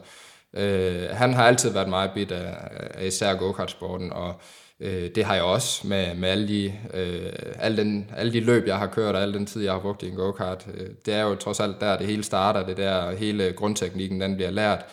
øh, 0.53 1.09
han 1.11 1.33
har 1.33 1.43
altid 1.43 1.69
været 1.69 1.89
meget 1.89 2.11
bit 2.15 2.31
af, 2.31 2.55
af 2.93 3.05
især 3.05 3.33
go-kart-sporten, 3.33 4.13
og 4.13 4.33
øh, 4.79 5.09
det 5.15 5.25
har 5.25 5.35
jeg 5.35 5.43
også 5.43 5.87
med, 5.87 6.15
med 6.15 6.29
alle, 6.29 6.47
de, 6.47 6.73
øh, 6.93 7.31
alle, 7.59 7.77
den, 7.77 8.09
alle 8.17 8.33
de 8.33 8.39
løb, 8.39 8.67
jeg 8.67 8.77
har 8.77 8.87
kørt, 8.87 9.15
og 9.15 9.21
al 9.21 9.33
den 9.33 9.45
tid, 9.45 9.63
jeg 9.63 9.73
har 9.73 9.79
brugt 9.79 10.03
i 10.03 10.07
en 10.07 10.15
go-kart. 10.15 10.67
Øh, 10.73 10.87
det 11.05 11.13
er 11.13 11.21
jo 11.21 11.35
trods 11.35 11.59
alt 11.59 11.81
der, 11.81 11.97
det 11.97 12.07
hele 12.07 12.23
starter, 12.23 12.65
det 12.65 12.77
der 12.77 13.15
hele 13.15 13.53
grundteknikken, 13.55 14.21
den 14.21 14.35
bliver 14.35 14.51
lært 14.51 14.85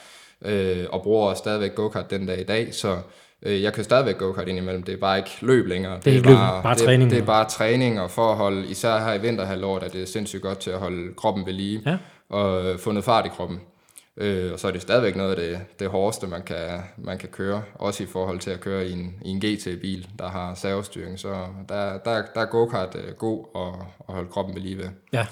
øh, 0.42 0.86
og 0.90 1.02
bruger 1.02 1.34
stadigvæk 1.34 1.74
go-kart 1.74 2.10
den 2.10 2.26
dag 2.26 2.40
i 2.40 2.44
dag, 2.44 2.74
så 2.74 2.98
øh, 3.42 3.62
jeg 3.62 3.72
kan 3.72 3.84
stadigvæk 3.84 4.18
go-kart 4.18 4.48
indimellem. 4.48 4.82
Det 4.82 4.94
er 4.94 4.98
bare 4.98 5.18
ikke 5.18 5.30
løb 5.40 5.66
længere. 5.66 6.00
Det 6.04 6.16
er, 6.16 6.22
det 6.22 6.30
er 6.30 6.36
bare, 6.36 6.62
bare 6.62 6.74
træning. 6.74 7.10
Det 7.10 7.18
er 7.18 7.24
bare 7.24 7.44
træning 7.44 8.00
og 8.00 8.10
forhold, 8.10 8.64
især 8.64 8.98
her 8.98 9.14
i 9.14 9.20
vinterhalvåret, 9.20 9.82
er 9.82 9.88
det 9.88 10.08
sindssygt 10.08 10.42
godt 10.42 10.58
til 10.58 10.70
at 10.70 10.78
holde 10.78 11.14
kroppen 11.14 11.46
ved 11.46 11.52
lige 11.52 11.82
ja. 11.86 11.96
og 12.30 12.64
øh, 12.66 12.78
få 12.78 12.92
noget 12.92 13.04
fart 13.04 13.26
i 13.26 13.28
kroppen. 13.28 13.60
Øh, 14.20 14.52
og 14.52 14.58
så 14.58 14.68
er 14.68 14.72
det 14.72 14.82
stadigvæk 14.82 15.16
noget 15.16 15.30
af 15.30 15.36
det, 15.36 15.60
det 15.78 15.88
hårdeste, 15.88 16.26
man 16.26 16.42
kan, 16.42 16.80
man 16.96 17.18
kan 17.18 17.28
køre, 17.28 17.62
også 17.74 18.02
i 18.02 18.06
forhold 18.06 18.38
til 18.38 18.50
at 18.50 18.60
køre 18.60 18.86
i 18.86 18.92
en, 18.92 19.14
i 19.24 19.28
en 19.28 19.40
GT-bil, 19.40 20.08
der 20.18 20.28
har 20.28 20.54
servostyring. 20.54 21.18
Så 21.18 21.46
der, 21.68 21.98
der, 21.98 22.22
der 22.34 22.40
er 22.40 22.46
go-kart 22.46 22.94
øh, 22.94 23.14
god 23.14 23.46
at, 23.56 23.86
at 24.08 24.14
holde 24.14 24.28
kroppen 24.28 24.54
ved 24.54 24.62
lige 24.62 24.78
ved. 24.78 24.88
Ja. 25.12 25.26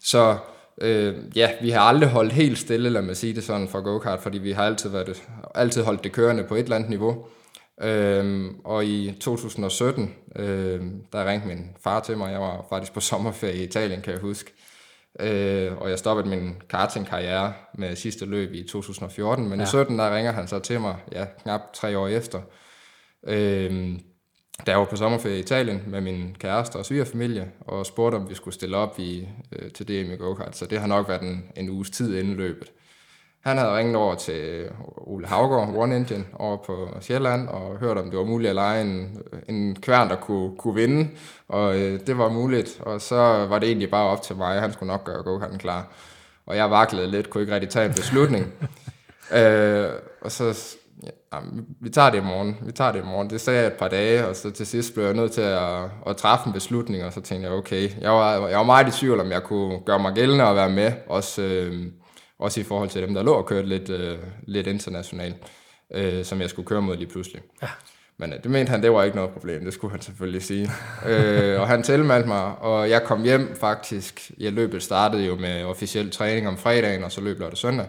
Så 0.00 0.36
Øh, 0.80 1.14
ja, 1.36 1.50
vi 1.60 1.70
har 1.70 1.80
aldrig 1.80 2.08
holdt 2.08 2.32
helt 2.32 2.58
stille, 2.58 2.90
lad 2.90 3.02
mig 3.02 3.16
sige 3.16 3.34
det 3.34 3.44
sådan, 3.44 3.68
for 3.68 3.80
go-kart, 3.80 4.20
fordi 4.20 4.38
vi 4.38 4.52
har 4.52 4.64
altid, 4.64 4.90
været, 4.90 5.22
altid 5.54 5.82
holdt 5.82 6.04
det 6.04 6.12
kørende 6.12 6.44
på 6.44 6.54
et 6.54 6.62
eller 6.62 6.76
andet 6.76 6.90
niveau. 6.90 7.26
Øh, 7.82 8.50
og 8.64 8.84
i 8.84 9.14
2017, 9.20 10.14
øh, 10.36 10.80
der 11.12 11.30
ringte 11.30 11.48
min 11.48 11.70
far 11.84 12.00
til 12.00 12.16
mig, 12.18 12.32
jeg 12.32 12.40
var 12.40 12.66
faktisk 12.68 12.92
på 12.92 13.00
sommerferie 13.00 13.54
i 13.54 13.64
Italien, 13.64 14.00
kan 14.00 14.12
jeg 14.12 14.20
huske. 14.20 14.52
Øh, 15.20 15.76
og 15.76 15.90
jeg 15.90 15.98
stoppede 15.98 16.28
min 16.28 16.62
karting-karriere 16.70 17.52
med 17.74 17.96
sidste 17.96 18.26
løb 18.26 18.54
i 18.54 18.62
2014, 18.68 19.48
men 19.48 19.58
ja. 19.58 19.64
i 19.64 19.68
17 19.68 19.98
der 19.98 20.16
ringer 20.16 20.32
han 20.32 20.48
så 20.48 20.58
til 20.58 20.80
mig, 20.80 20.96
ja, 21.12 21.24
knap 21.42 21.60
tre 21.74 21.98
år 21.98 22.08
efter. 22.08 22.40
Øh, 23.26 23.98
da 24.66 24.70
jeg 24.70 24.78
var 24.78 24.84
på 24.84 24.96
sommerferie 24.96 25.36
i 25.36 25.40
Italien 25.40 25.82
med 25.86 26.00
min 26.00 26.36
kæreste 26.38 26.76
og 26.76 26.84
svigerfamilie, 26.84 27.50
og 27.60 27.86
spurgte, 27.86 28.16
om 28.16 28.28
vi 28.28 28.34
skulle 28.34 28.54
stille 28.54 28.76
op 28.76 28.98
i, 28.98 29.28
øh, 29.52 29.70
til 29.70 29.88
DM 29.88 30.12
i 30.12 30.16
go-kart. 30.16 30.56
Så 30.56 30.66
det 30.66 30.80
har 30.80 30.86
nok 30.86 31.08
været 31.08 31.22
en, 31.22 31.44
en 31.56 31.70
uges 31.70 31.90
tid 31.90 32.18
inden 32.18 32.34
løbet. 32.34 32.72
Han 33.44 33.58
havde 33.58 33.76
ringet 33.76 33.96
over 33.96 34.14
til 34.14 34.68
Ole 34.96 35.26
Havgård, 35.26 35.74
One 35.76 35.96
Engine, 35.96 36.24
over 36.34 36.56
på 36.56 36.88
Sjælland, 37.00 37.48
og 37.48 37.78
hørt, 37.78 37.98
om 37.98 38.10
det 38.10 38.18
var 38.18 38.24
muligt 38.24 38.48
at 38.48 38.54
lege 38.54 38.82
en, 38.82 39.18
en 39.48 39.76
kværn, 39.80 40.08
der 40.08 40.16
kunne, 40.16 40.56
kunne 40.56 40.74
vinde. 40.74 41.08
Og 41.48 41.80
øh, 41.80 42.00
det 42.06 42.18
var 42.18 42.28
muligt, 42.28 42.80
og 42.80 43.00
så 43.00 43.16
var 43.46 43.58
det 43.58 43.68
egentlig 43.68 43.90
bare 43.90 44.08
op 44.08 44.22
til 44.22 44.36
mig. 44.36 44.60
Han 44.60 44.72
skulle 44.72 44.92
nok 44.92 45.04
gøre 45.04 45.22
go-karten 45.22 45.58
klar. 45.58 45.86
Og 46.46 46.56
jeg 46.56 46.70
vaklede 46.70 47.10
lidt, 47.10 47.30
kunne 47.30 47.40
ikke 47.40 47.54
rigtig 47.54 47.70
tage 47.70 47.86
en 47.86 47.94
beslutning. 47.94 48.46
øh, 49.38 49.88
og 50.20 50.32
så 50.32 50.76
ja, 51.02 51.38
vi 51.80 51.90
tager 51.90 52.10
det 52.10 52.18
i 52.18 52.24
morgen, 52.24 52.58
vi 52.62 52.72
tager 52.72 52.92
det 52.92 52.98
i 52.98 53.06
morgen. 53.06 53.30
Det 53.30 53.40
sagde 53.40 53.58
jeg 53.58 53.66
et 53.66 53.72
par 53.72 53.88
dage, 53.88 54.26
og 54.26 54.36
så 54.36 54.50
til 54.50 54.66
sidst 54.66 54.94
blev 54.94 55.04
jeg 55.04 55.14
nødt 55.14 55.32
til 55.32 55.40
at, 55.40 55.82
at 56.06 56.16
træffe 56.16 56.46
en 56.46 56.52
beslutning, 56.52 57.04
og 57.04 57.12
så 57.12 57.20
tænkte 57.20 57.48
jeg, 57.48 57.58
okay, 57.58 57.90
jeg 58.00 58.10
var, 58.10 58.48
jeg 58.48 58.58
var 58.58 58.64
meget 58.64 58.88
i 58.88 59.00
tvivl, 59.00 59.20
om 59.20 59.30
jeg 59.30 59.42
kunne 59.42 59.80
gøre 59.86 59.98
mig 59.98 60.14
gældende 60.14 60.44
og 60.44 60.56
være 60.56 60.70
med, 60.70 60.92
også, 61.06 61.42
øh, 61.42 61.86
også 62.42 62.60
i 62.60 62.64
forhold 62.64 62.88
til 62.88 63.02
dem, 63.02 63.14
der 63.14 63.22
lå 63.22 63.32
og 63.32 63.46
kørte 63.46 63.68
lidt, 63.68 63.90
øh, 63.90 64.18
lidt 64.42 64.66
internationalt, 64.66 65.36
øh, 65.94 66.24
som 66.24 66.40
jeg 66.40 66.50
skulle 66.50 66.66
køre 66.66 66.82
mod 66.82 66.96
lige 66.96 67.08
pludselig. 67.08 67.42
Ja. 67.62 67.68
Men 68.16 68.32
øh, 68.32 68.42
det 68.42 68.50
mente 68.50 68.70
han, 68.70 68.82
det 68.82 68.92
var 68.92 69.02
ikke 69.02 69.16
noget 69.16 69.30
problem, 69.30 69.64
det 69.64 69.74
skulle 69.74 69.90
han 69.90 70.00
selvfølgelig 70.00 70.42
sige. 70.42 70.70
øh, 71.06 71.60
og 71.60 71.68
han 71.68 71.82
tilmeldte 71.82 72.28
mig, 72.28 72.58
og 72.58 72.90
jeg 72.90 73.02
kom 73.02 73.22
hjem 73.22 73.56
faktisk. 73.60 74.30
Jeg 74.38 74.52
løbet 74.52 74.82
startede 74.82 75.24
jo 75.24 75.36
med 75.36 75.64
officiel 75.64 76.10
træning 76.10 76.48
om 76.48 76.56
fredagen, 76.56 77.04
og 77.04 77.12
så 77.12 77.20
løb 77.20 77.40
lørdag 77.40 77.58
søndag. 77.58 77.86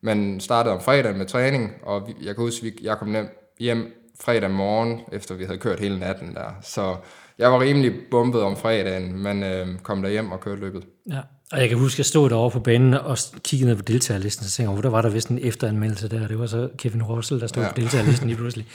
Men 0.00 0.40
startede 0.40 0.74
om 0.74 0.80
fredagen 0.80 1.18
med 1.18 1.26
træning, 1.26 1.72
og 1.82 2.08
jeg 2.22 2.34
kan 2.34 2.44
huske, 2.44 2.66
at 2.66 2.72
jeg 2.82 2.98
kom 2.98 3.16
hjem 3.60 3.94
fredag 4.20 4.50
morgen, 4.50 5.00
efter 5.12 5.34
vi 5.34 5.44
havde 5.44 5.58
kørt 5.58 5.80
hele 5.80 5.98
natten 5.98 6.34
der. 6.34 6.58
Så 6.62 6.96
jeg 7.38 7.52
var 7.52 7.60
rimelig 7.60 7.92
bumpet 8.10 8.42
om 8.42 8.56
fredagen, 8.56 9.22
men 9.22 9.42
øh, 9.42 9.78
kom 9.82 10.02
der 10.02 10.08
hjem 10.08 10.32
og 10.32 10.40
kørte 10.40 10.60
løbet. 10.60 10.84
Ja. 11.10 11.20
Og 11.52 11.60
jeg 11.60 11.68
kan 11.68 11.78
huske, 11.78 11.94
at 11.94 11.98
jeg 11.98 12.06
stod 12.06 12.30
derovre 12.30 12.50
på 12.50 12.60
banen 12.60 12.94
og 12.94 13.18
kiggede 13.44 13.68
ned 13.70 13.76
på 13.76 13.82
deltagerlisten, 13.82 14.46
så 14.46 14.50
tænkte 14.56 14.74
jeg, 14.74 14.82
der 14.82 14.90
var 14.90 15.02
der 15.02 15.10
vist 15.10 15.28
en 15.28 15.38
efteranmeldelse 15.42 16.08
der, 16.08 16.28
det 16.28 16.38
var 16.38 16.46
så 16.46 16.68
Kevin 16.78 17.02
Russell, 17.02 17.40
der 17.40 17.46
stod 17.46 17.62
ja. 17.62 17.68
på 17.68 17.80
deltagerlisten 17.80 18.28
lige 18.28 18.36
pludselig. 18.36 18.66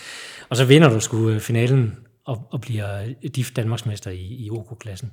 Og 0.50 0.58
så 0.58 0.66
vinder 0.66 0.90
du 0.90 1.00
sgu 1.00 1.30
øh, 1.30 1.40
finalen 1.40 1.96
og, 2.26 2.48
og 2.52 2.62
bliver 2.62 3.06
DIF 3.36 3.52
Danmarksmester 3.52 4.12
i, 4.12 4.22
i 4.22 4.50
OK-klassen. 4.52 5.12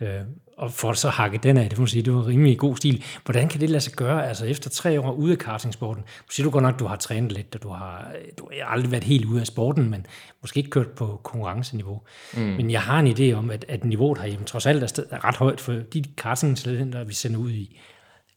Øh, 0.00 0.20
og 0.60 0.72
for 0.72 0.92
så 0.92 1.08
hakke 1.08 1.38
den 1.38 1.56
af, 1.56 1.70
det 1.70 1.78
må 1.78 1.86
sige, 1.86 2.02
det 2.02 2.14
var 2.14 2.26
rimelig 2.26 2.58
god 2.58 2.76
stil. 2.76 3.04
Hvordan 3.24 3.48
kan 3.48 3.60
det 3.60 3.70
lade 3.70 3.80
sig 3.80 3.92
gøre, 3.92 4.28
altså 4.28 4.46
efter 4.46 4.70
tre 4.70 5.00
år 5.00 5.12
ude 5.12 5.32
af 5.32 5.38
kartingsporten? 5.38 6.02
Du 6.02 6.32
siger 6.32 6.44
du 6.44 6.50
godt 6.50 6.62
nok, 6.62 6.78
du 6.78 6.86
har 6.86 6.96
trænet 6.96 7.32
lidt, 7.32 7.54
og 7.54 7.62
du 7.62 7.68
har, 7.68 8.12
du 8.38 8.48
har 8.60 8.66
aldrig 8.66 8.90
været 8.90 9.04
helt 9.04 9.24
ude 9.24 9.40
af 9.40 9.46
sporten, 9.46 9.90
men 9.90 10.06
måske 10.40 10.58
ikke 10.58 10.70
kørt 10.70 10.90
på 10.90 11.20
konkurrenceniveau. 11.24 12.00
Mm. 12.36 12.40
Men 12.40 12.70
jeg 12.70 12.82
har 12.82 13.00
en 13.00 13.06
idé 13.06 13.36
om, 13.36 13.50
at, 13.50 13.64
at 13.68 13.84
niveauet 13.84 14.18
herhjemme 14.18 14.46
trods 14.46 14.66
alt 14.66 14.82
er, 14.82 14.86
sted, 14.86 15.06
er 15.10 15.24
ret 15.24 15.36
højt, 15.36 15.60
for 15.60 15.72
de 15.72 16.04
kartingtalenter, 16.16 17.04
vi 17.04 17.14
sender 17.14 17.38
ud 17.38 17.50
i, 17.50 17.80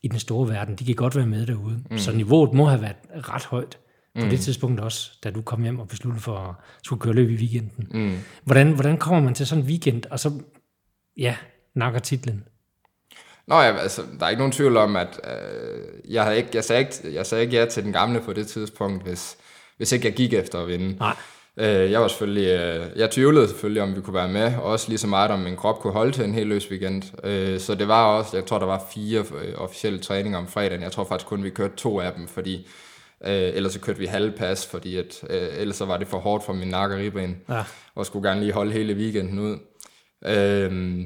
i 0.04 0.08
den 0.08 0.20
store 0.20 0.50
verden, 0.50 0.76
de 0.76 0.86
kan 0.86 0.96
godt 0.96 1.16
være 1.16 1.28
med 1.28 1.46
derude. 1.46 1.84
Mm. 1.92 1.98
Så 1.98 2.12
niveauet 2.12 2.54
må 2.54 2.66
have 2.66 2.82
været 2.82 2.98
ret 3.30 3.46
højt 3.46 3.78
på 4.20 4.24
mm. 4.24 4.30
det 4.30 4.40
tidspunkt 4.40 4.80
også, 4.80 5.12
da 5.24 5.32
du 5.32 5.42
kom 5.42 5.64
hjem 5.64 5.80
og 5.80 5.88
besluttede 5.88 6.24
for 6.24 6.38
at 6.38 6.56
skulle 6.84 7.00
køre 7.00 7.14
løb 7.14 7.30
i 7.30 7.36
weekenden. 7.36 7.88
Mm. 7.92 8.18
Hvordan, 8.44 8.72
hvordan 8.72 8.98
kommer 8.98 9.22
man 9.22 9.34
til 9.34 9.48
sådan 9.48 9.64
en 9.64 9.70
weekend, 9.70 10.04
og 10.12 10.20
så 10.20 10.32
ja, 11.18 11.36
nakker 11.76 12.00
titlen? 12.00 12.44
Nå 13.48 13.56
ja, 13.56 13.78
altså, 13.78 14.02
der 14.20 14.26
er 14.26 14.30
ikke 14.30 14.40
nogen 14.40 14.52
tvivl 14.52 14.78
om, 14.78 14.96
at 14.96 15.20
øh, 15.24 16.14
jeg, 16.14 16.24
havde 16.24 16.38
ikke, 16.38 16.50
jeg, 16.54 16.64
sagde 16.64 16.82
ikke, 16.82 17.16
jeg 17.16 17.26
sagde 17.26 17.44
ikke 17.44 17.58
ja 17.58 17.66
til 17.66 17.84
den 17.84 17.94
gamle 17.94 18.22
på 18.22 18.34
det 18.34 18.48
tidspunkt, 18.48 19.04
hvis, 19.04 19.38
hvis 19.78 19.92
ikke 19.92 20.08
jeg 20.08 20.16
gik 20.16 20.34
efter 20.34 20.60
at 20.60 20.68
vinde. 20.68 20.98
Nej. 20.98 21.16
Øh, 21.58 21.92
jeg 21.92 22.02
var 22.02 22.08
selvfølgelig, 22.08 22.48
øh, 22.48 22.86
jeg 22.96 23.12
tvivlede 23.12 23.48
selvfølgelig, 23.48 23.82
om 23.84 23.96
vi 23.96 24.02
kunne 24.02 24.14
være 24.14 24.30
med, 24.30 24.56
og 24.56 24.64
også 24.64 24.90
lige 24.90 24.98
så 24.98 25.08
meget, 25.08 25.32
om 25.32 25.40
min 25.40 25.56
krop 25.56 25.80
kunne 25.80 25.94
holde 25.94 26.12
til 26.12 26.24
en 26.24 26.34
helt 26.34 26.48
løs 26.48 26.72
weekend. 26.72 27.26
Øh, 27.26 27.60
så 27.60 27.76
det 27.76 27.88
var 27.88 28.06
også, 28.06 28.38
jeg 28.38 28.46
tror, 28.46 28.60
der 28.60 28.66
var 28.66 28.86
fire 28.94 29.26
øh, 29.42 29.54
officielle 29.58 30.00
træninger 30.00 30.40
om 30.40 30.48
fredagen. 30.48 30.84
Jeg 30.84 30.92
tror 30.92 31.04
faktisk 31.04 31.28
kun, 31.28 31.44
vi 31.44 31.50
kørte 31.50 31.76
to 31.76 32.00
af 32.00 32.14
dem, 32.14 32.28
fordi 32.28 32.68
Øh, 33.26 33.56
ellers 33.56 33.74
så 33.74 33.80
kørte 33.80 34.00
vi 34.00 34.06
halvpas, 34.06 34.68
fordi 34.68 34.98
at, 34.98 35.24
øh, 35.30 35.48
ellers 35.58 35.76
så 35.76 35.86
var 35.86 35.98
det 35.98 36.08
for 36.08 36.20
hårdt 36.20 36.46
for 36.46 36.54
min 36.54 36.68
nakke 36.68 36.96
og 36.96 37.00
ribben, 37.00 37.38
ja. 37.50 37.64
og 37.96 38.06
skulle 38.06 38.30
gerne 38.30 38.42
lige 38.42 38.54
holde 38.54 38.72
hele 38.72 38.94
weekenden 38.94 39.40
ud. 39.40 39.58
Øh, 40.26 41.06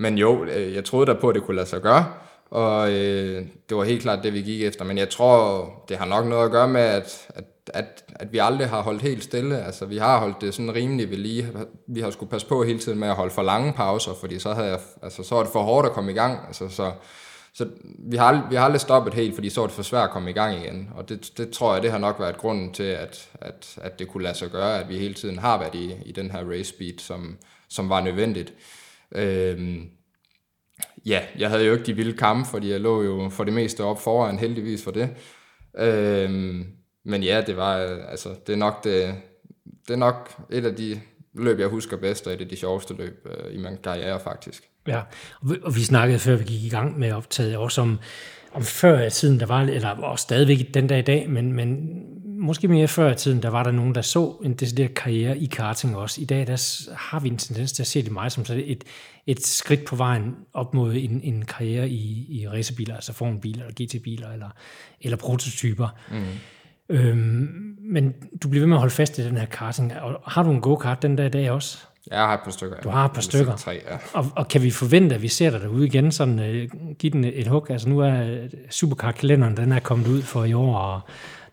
men 0.00 0.18
jo, 0.18 0.44
øh, 0.44 0.74
jeg 0.74 0.84
troede 0.84 1.06
da 1.06 1.12
på, 1.20 1.28
at 1.28 1.34
det 1.34 1.42
kunne 1.42 1.56
lade 1.56 1.68
sig 1.68 1.80
gøre, 1.80 2.04
og 2.50 2.90
øh, 2.90 3.46
det 3.68 3.76
var 3.76 3.84
helt 3.84 4.02
klart 4.02 4.24
det, 4.24 4.34
vi 4.34 4.42
gik 4.42 4.62
efter. 4.62 4.84
Men 4.84 4.98
jeg 4.98 5.08
tror, 5.10 5.68
det 5.88 5.96
har 5.96 6.06
nok 6.06 6.26
noget 6.26 6.44
at 6.44 6.50
gøre 6.50 6.68
med, 6.68 6.80
at, 6.80 7.28
at, 7.34 7.44
at, 7.74 8.04
at 8.14 8.32
vi 8.32 8.38
aldrig 8.38 8.68
har 8.68 8.82
holdt 8.82 9.02
helt 9.02 9.24
stille. 9.24 9.64
Altså, 9.64 9.86
vi 9.86 9.98
har 9.98 10.20
holdt 10.20 10.40
det 10.40 10.54
sådan 10.54 10.74
rimelig 10.74 11.10
ved 11.10 11.16
lige. 11.16 11.48
Vi 11.86 12.00
har 12.00 12.10
skulle 12.10 12.30
passe 12.30 12.46
på 12.46 12.62
hele 12.62 12.78
tiden 12.78 12.98
med 12.98 13.08
at 13.08 13.14
holde 13.14 13.34
for 13.34 13.42
lange 13.42 13.72
pauser, 13.72 14.14
fordi 14.20 14.38
så, 14.38 14.52
havde 14.52 14.68
jeg, 14.68 14.78
altså, 15.02 15.22
så 15.22 15.34
var 15.34 15.42
det 15.42 15.52
for 15.52 15.62
hårdt 15.62 15.86
at 15.86 15.92
komme 15.92 16.10
i 16.10 16.14
gang. 16.14 16.38
Altså, 16.46 16.68
så, 16.68 16.92
så 17.54 17.66
vi 17.98 18.16
har, 18.16 18.24
aldrig, 18.24 18.44
vi 18.50 18.56
har 18.56 18.64
aldrig 18.64 18.80
stoppet 18.80 19.14
helt, 19.14 19.34
fordi 19.34 19.50
så 19.50 19.60
var 19.60 19.66
det 19.66 19.76
for 19.76 19.82
svært 19.82 20.04
at 20.04 20.10
komme 20.10 20.30
i 20.30 20.34
gang 20.34 20.64
igen. 20.64 20.90
Og 20.96 21.08
det, 21.08 21.32
det 21.36 21.50
tror 21.50 21.74
jeg, 21.74 21.82
det 21.82 21.90
har 21.90 21.98
nok 21.98 22.20
været 22.20 22.36
grunden 22.36 22.72
til, 22.72 22.82
at, 22.82 23.28
at, 23.40 23.78
at 23.80 23.98
det 23.98 24.08
kunne 24.08 24.22
lade 24.22 24.38
sig 24.38 24.50
gøre, 24.50 24.80
at 24.80 24.88
vi 24.88 24.98
hele 24.98 25.14
tiden 25.14 25.38
har 25.38 25.58
været 25.58 25.74
i, 25.74 25.94
i 26.06 26.12
den 26.12 26.30
her 26.30 26.50
race 26.50 26.70
speed, 26.70 26.98
som, 26.98 27.36
som 27.68 27.88
var 27.88 28.00
nødvendigt. 28.00 28.52
Øhm, 29.14 29.90
ja, 31.06 31.20
jeg 31.38 31.50
havde 31.50 31.64
jo 31.64 31.72
ikke 31.72 31.86
de 31.86 31.96
vilde 31.96 32.16
kampe, 32.16 32.48
fordi 32.48 32.70
jeg 32.70 32.80
lå 32.80 33.02
jo 33.02 33.28
for 33.28 33.44
det 33.44 33.52
meste 33.52 33.84
op 33.84 34.00
foran, 34.00 34.38
heldigvis 34.38 34.84
for 34.84 34.90
det. 34.90 35.08
Øhm, 35.78 36.66
men 37.04 37.22
ja, 37.22 37.42
det 37.46 37.56
var, 37.56 37.76
altså, 38.08 38.28
det 38.46 38.52
er 38.52 38.56
nok 38.56 38.84
det, 38.84 39.14
det 39.88 39.92
er 39.92 39.98
nok 39.98 40.30
et 40.50 40.66
af 40.66 40.76
de 40.76 41.00
løb, 41.34 41.58
jeg 41.58 41.68
husker 41.68 41.96
bedst, 41.96 42.26
og 42.26 42.32
et 42.32 42.40
af 42.40 42.48
de 42.48 42.56
sjoveste 42.56 42.94
løb 42.94 43.26
øh, 43.26 43.54
i 43.54 43.56
min 43.56 43.76
karriere 43.84 44.20
faktisk. 44.20 44.62
Ja, 44.88 45.00
og 45.40 45.50
vi, 45.50 45.56
og 45.62 45.76
vi 45.76 45.80
snakkede 45.80 46.18
før 46.18 46.36
vi 46.36 46.44
gik 46.44 46.64
i 46.64 46.68
gang 46.68 46.98
med 46.98 47.12
optaget 47.12 47.56
også 47.56 47.80
om, 47.80 47.98
om 48.52 48.62
før 48.62 49.06
i 49.06 49.10
tiden, 49.10 49.40
der 49.40 49.46
var, 49.46 49.60
eller 49.60 49.88
også 49.88 50.22
stadigvæk 50.22 50.74
den 50.74 50.86
dag 50.86 50.98
i 50.98 51.02
dag, 51.02 51.30
men, 51.30 51.52
men 51.52 51.90
måske 52.40 52.68
mere 52.68 52.88
før 52.88 53.12
i 53.12 53.14
tiden, 53.14 53.42
der 53.42 53.48
var 53.48 53.62
der 53.62 53.70
nogen, 53.70 53.94
der 53.94 54.02
så 54.02 54.36
en 54.44 54.54
decideret 54.54 54.94
karriere 54.94 55.38
i 55.38 55.46
karting 55.46 55.96
også. 55.96 56.20
I 56.20 56.24
dag 56.24 56.46
der 56.46 56.88
har 56.94 57.20
vi 57.20 57.28
en 57.28 57.36
tendens 57.36 57.72
til 57.72 57.82
at 57.82 57.86
se 57.86 58.02
det 58.02 58.12
meget 58.12 58.32
som 58.32 58.44
et, 58.50 58.84
et 59.26 59.46
skridt 59.46 59.84
på 59.84 59.96
vejen 59.96 60.36
op 60.54 60.74
mod 60.74 60.94
en, 60.94 61.20
en 61.24 61.44
karriere 61.44 61.88
i, 61.88 62.26
i 62.40 62.48
racerbiler, 62.48 62.94
altså 62.94 63.12
formbiler, 63.12 63.64
eller 63.66 63.84
GT-biler, 63.84 64.32
eller, 64.32 64.48
eller 65.00 65.16
prototyper. 65.16 65.88
Mm. 66.10 66.24
Øhm, 66.88 67.76
men 67.80 68.14
du 68.42 68.48
bliver 68.48 68.60
ved 68.60 68.68
med 68.68 68.76
at 68.76 68.80
holde 68.80 68.94
fast 68.94 69.18
i 69.18 69.24
den 69.24 69.36
her 69.36 69.46
karting. 69.46 69.92
Og 70.00 70.20
har 70.26 70.42
du 70.42 70.50
en 70.50 70.60
go-kart 70.60 71.02
den 71.02 71.16
dag 71.16 71.26
i 71.26 71.30
dag 71.30 71.50
også? 71.50 71.78
Jeg 72.10 72.18
har 72.18 72.34
et 72.34 72.40
par 72.44 72.50
stykker. 72.50 72.76
Du 72.80 72.88
har 72.88 73.04
et 73.04 73.12
par 73.12 73.20
stykker. 73.20 73.56
Tre, 73.56 73.80
ja. 73.90 73.96
og, 74.12 74.26
og 74.36 74.48
kan 74.48 74.62
vi 74.62 74.70
forvente, 74.70 75.14
at 75.14 75.22
vi 75.22 75.28
ser 75.28 75.50
dig 75.50 75.60
derude 75.60 75.86
igen? 75.86 76.12
Sådan, 76.12 76.38
uh, 76.38 76.94
giv 76.98 77.10
den 77.10 77.24
et 77.24 77.46
hug. 77.46 77.70
Altså 77.70 77.88
nu 77.88 77.98
er 77.98 78.38
Supercar-kalenderen, 78.70 79.56
den 79.56 79.72
er 79.72 79.80
kommet 79.80 80.06
ud 80.06 80.22
for 80.22 80.44
i 80.44 80.52
år, 80.52 80.76
og 80.76 81.00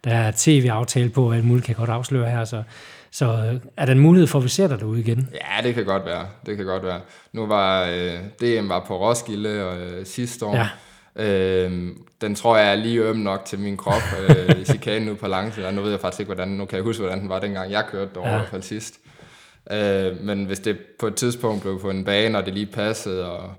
der 0.04 0.14
er 0.14 0.32
tv-aftale 0.38 1.10
på, 1.10 1.32
at 1.32 1.44
muligt 1.44 1.66
kan 1.66 1.76
godt 1.76 1.90
afsløre 1.90 2.30
her, 2.30 2.46
så, 2.46 2.64
så 3.12 3.26
øh, 3.26 3.60
er 3.78 3.86
der 3.86 3.94
en 3.94 4.00
mulighed 4.00 4.28
for, 4.28 4.40
at 4.40 4.44
vi 4.44 4.50
ser 4.50 4.68
dig 4.68 4.80
derude 4.80 5.00
igen? 5.00 5.30
Ja, 5.34 5.64
det 5.64 5.76
kan 5.76 5.86
godt 5.86 6.06
være. 6.06 6.28
Det 6.46 6.58
kan 6.58 6.66
godt 6.66 6.84
være. 6.84 7.02
Nu 7.34 7.46
var 7.46 7.84
øh, 7.84 8.14
DM 8.42 8.70
var 8.70 8.86
på 8.88 9.00
Roskilde 9.00 9.66
og, 9.66 9.78
øh, 9.78 10.06
sidste 10.06 10.46
år. 10.46 10.56
Ja. 10.56 10.68
Øh, 11.16 11.92
den 12.22 12.36
tror 12.36 12.58
jeg 12.58 12.72
er 12.72 12.76
lige 12.76 13.02
øm 13.02 13.16
nok 13.16 13.46
til 13.46 13.60
min 13.60 13.78
krop 13.78 14.02
øh, 14.30 14.60
i 14.62 14.66
chikanen 14.72 15.10
ude 15.10 15.18
på 15.18 15.28
Langtid. 15.28 15.72
Nu 15.72 15.82
ved 15.82 15.92
jeg 15.92 16.00
faktisk 16.00 16.20
ikke, 16.20 16.34
hvordan, 16.34 16.48
nu 16.48 16.66
kan 16.66 16.76
jeg 16.76 16.84
huske, 16.84 17.02
hvordan 17.02 17.20
den 17.20 17.30
var 17.30 17.40
dengang 17.40 17.72
jeg 17.72 17.86
kørte 17.92 18.12
derovre 18.14 18.30
ja. 18.30 18.36
i 18.36 18.40
hvert 18.40 18.50
fald 18.50 18.62
sidst. 18.62 19.00
Øh, 19.72 20.22
men 20.22 20.46
hvis 20.46 20.60
det 20.60 20.78
på 21.00 21.08
et 21.08 21.16
tidspunkt 21.16 21.62
blev 21.62 21.82
på 21.82 21.90
en 21.90 22.06
bane, 22.06 22.38
og 22.38 22.46
det 22.46 22.54
lige 22.54 22.66
passede, 22.66 23.32
og 23.32 23.54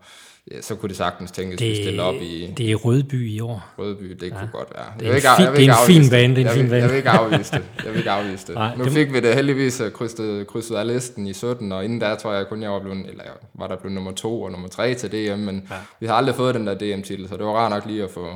ja, 0.53 0.61
så 0.63 0.75
kunne 0.75 0.89
det 0.89 0.97
sagtens 0.97 1.31
tænkes, 1.31 1.59
det, 1.59 1.71
at 1.71 1.77
stille 1.77 2.03
op 2.03 2.15
i... 2.15 2.55
Det 2.57 2.71
er 2.71 2.75
Rødby 2.75 3.31
i 3.31 3.41
år. 3.41 3.67
Rødby, 3.79 4.05
det 4.21 4.23
ja. 4.23 4.39
kunne 4.39 4.51
godt 4.53 4.69
være. 4.75 4.87
Det 5.01 5.09
er, 5.09 5.15
en, 5.15 5.55
fi, 5.57 5.61
det 5.61 5.69
er 5.69 5.73
en 5.73 5.87
fin 5.87 6.11
bane, 6.11 6.37
det 6.37 6.47
er 6.47 6.51
en 6.51 6.57
fin 6.57 6.69
bane. 6.69 6.83
Jeg 6.83 6.91
vil 6.91 6.97
ikke 6.97 7.11
afvise 7.11 7.53
det. 7.53 7.65
Jeg 7.85 7.93
vil 7.93 7.99
ikke 7.99 8.11
afvise 8.11 8.47
det. 8.47 8.55
Nej, 8.65 8.77
nu 8.77 8.85
det 8.85 8.93
fik 8.93 9.13
vi 9.13 9.21
det 9.21 9.35
heldigvis 9.35 9.81
øh, 9.81 9.93
krydset, 9.93 10.47
krydset 10.47 10.77
af 10.77 10.87
listen 10.87 11.27
i 11.27 11.33
17, 11.33 11.73
og 11.73 11.85
inden 11.85 12.01
der 12.01 12.17
tror 12.17 12.33
jeg 12.33 12.47
kun, 12.49 12.63
jeg 12.63 12.71
var 12.71 12.81
blevet, 12.81 13.07
eller 13.11 13.25
var 13.55 13.67
der 13.67 13.77
blevet 13.77 13.95
nummer 13.95 14.13
to 14.13 14.43
og 14.43 14.51
nummer 14.51 14.69
tre 14.69 14.95
til 14.95 15.13
DM, 15.13 15.39
men 15.39 15.67
ja. 15.71 15.77
vi 16.01 16.07
har 16.07 16.15
aldrig 16.15 16.35
fået 16.35 16.55
den 16.55 16.67
der 16.67 16.75
DM-titel, 16.75 17.29
så 17.29 17.37
det 17.37 17.45
var 17.45 17.53
rart 17.53 17.71
nok 17.71 17.87
lige 17.87 18.05
at 18.05 18.11
få, 18.11 18.27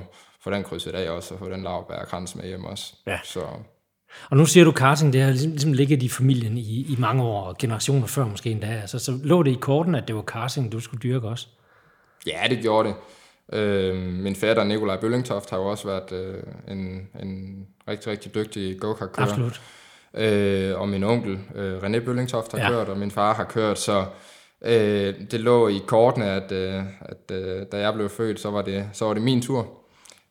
få 0.44 0.50
den 0.50 0.62
krydset 0.62 0.94
af 0.94 1.10
også, 1.10 1.34
og 1.34 1.40
få 1.40 1.50
den 1.50 1.62
lavbær 1.62 2.04
krans 2.04 2.36
med 2.36 2.44
hjem 2.44 2.64
også. 2.64 2.94
Ja. 3.06 3.18
Så, 3.24 3.40
og 4.30 4.36
nu 4.36 4.46
siger 4.46 4.64
du, 4.64 4.72
karting, 4.72 5.12
det 5.12 5.20
har 5.20 5.30
ligesom, 5.30 5.50
ligesom 5.50 5.72
ligget 5.72 6.02
i 6.02 6.08
familien 6.08 6.58
i, 6.58 6.86
i 6.88 6.96
mange 6.98 7.22
år, 7.22 7.42
og 7.42 7.58
generationer 7.58 8.06
før 8.06 8.26
måske 8.26 8.50
endda. 8.50 8.66
Altså, 8.66 8.98
så 8.98 9.18
lå 9.22 9.42
det 9.42 9.50
i 9.50 9.58
korten, 9.60 9.94
at 9.94 10.08
det 10.08 10.16
var 10.16 10.22
karting, 10.22 10.72
du 10.72 10.80
skulle 10.80 11.00
dyrke 11.02 11.28
også? 11.28 11.46
Ja, 12.26 12.46
det 12.48 12.58
gjorde 12.62 12.88
det. 12.88 12.94
Øh, 13.58 13.96
min 13.96 14.36
fætter, 14.36 14.64
Nikolaj 14.64 15.00
Bøllingtoft, 15.00 15.50
har 15.50 15.58
jo 15.58 15.66
også 15.66 15.88
været 15.88 16.12
øh, 16.12 16.42
en, 16.68 17.08
en 17.22 17.66
rigtig, 17.88 18.12
rigtig 18.12 18.34
dygtig 18.34 18.80
go-kart-kører. 18.80 19.26
Absolut. 19.26 19.60
Øh, 20.14 20.80
og 20.80 20.88
min 20.88 21.04
onkel, 21.04 21.38
øh, 21.54 21.78
René 21.78 21.98
Bøllingtoft, 21.98 22.52
har 22.52 22.58
ja. 22.58 22.68
kørt, 22.68 22.88
og 22.88 22.98
min 22.98 23.10
far 23.10 23.34
har 23.34 23.44
kørt, 23.44 23.78
så 23.78 24.04
øh, 24.64 25.14
det 25.30 25.40
lå 25.40 25.68
i 25.68 25.80
kortene, 25.86 26.30
at, 26.30 26.52
øh, 26.52 26.82
at 27.00 27.36
øh, 27.36 27.66
da 27.72 27.78
jeg 27.78 27.94
blev 27.94 28.08
født, 28.08 28.40
så 28.40 28.50
var 28.50 28.62
det, 28.62 28.88
så 28.92 29.04
var 29.04 29.14
det 29.14 29.22
min 29.22 29.42
tur. 29.42 29.68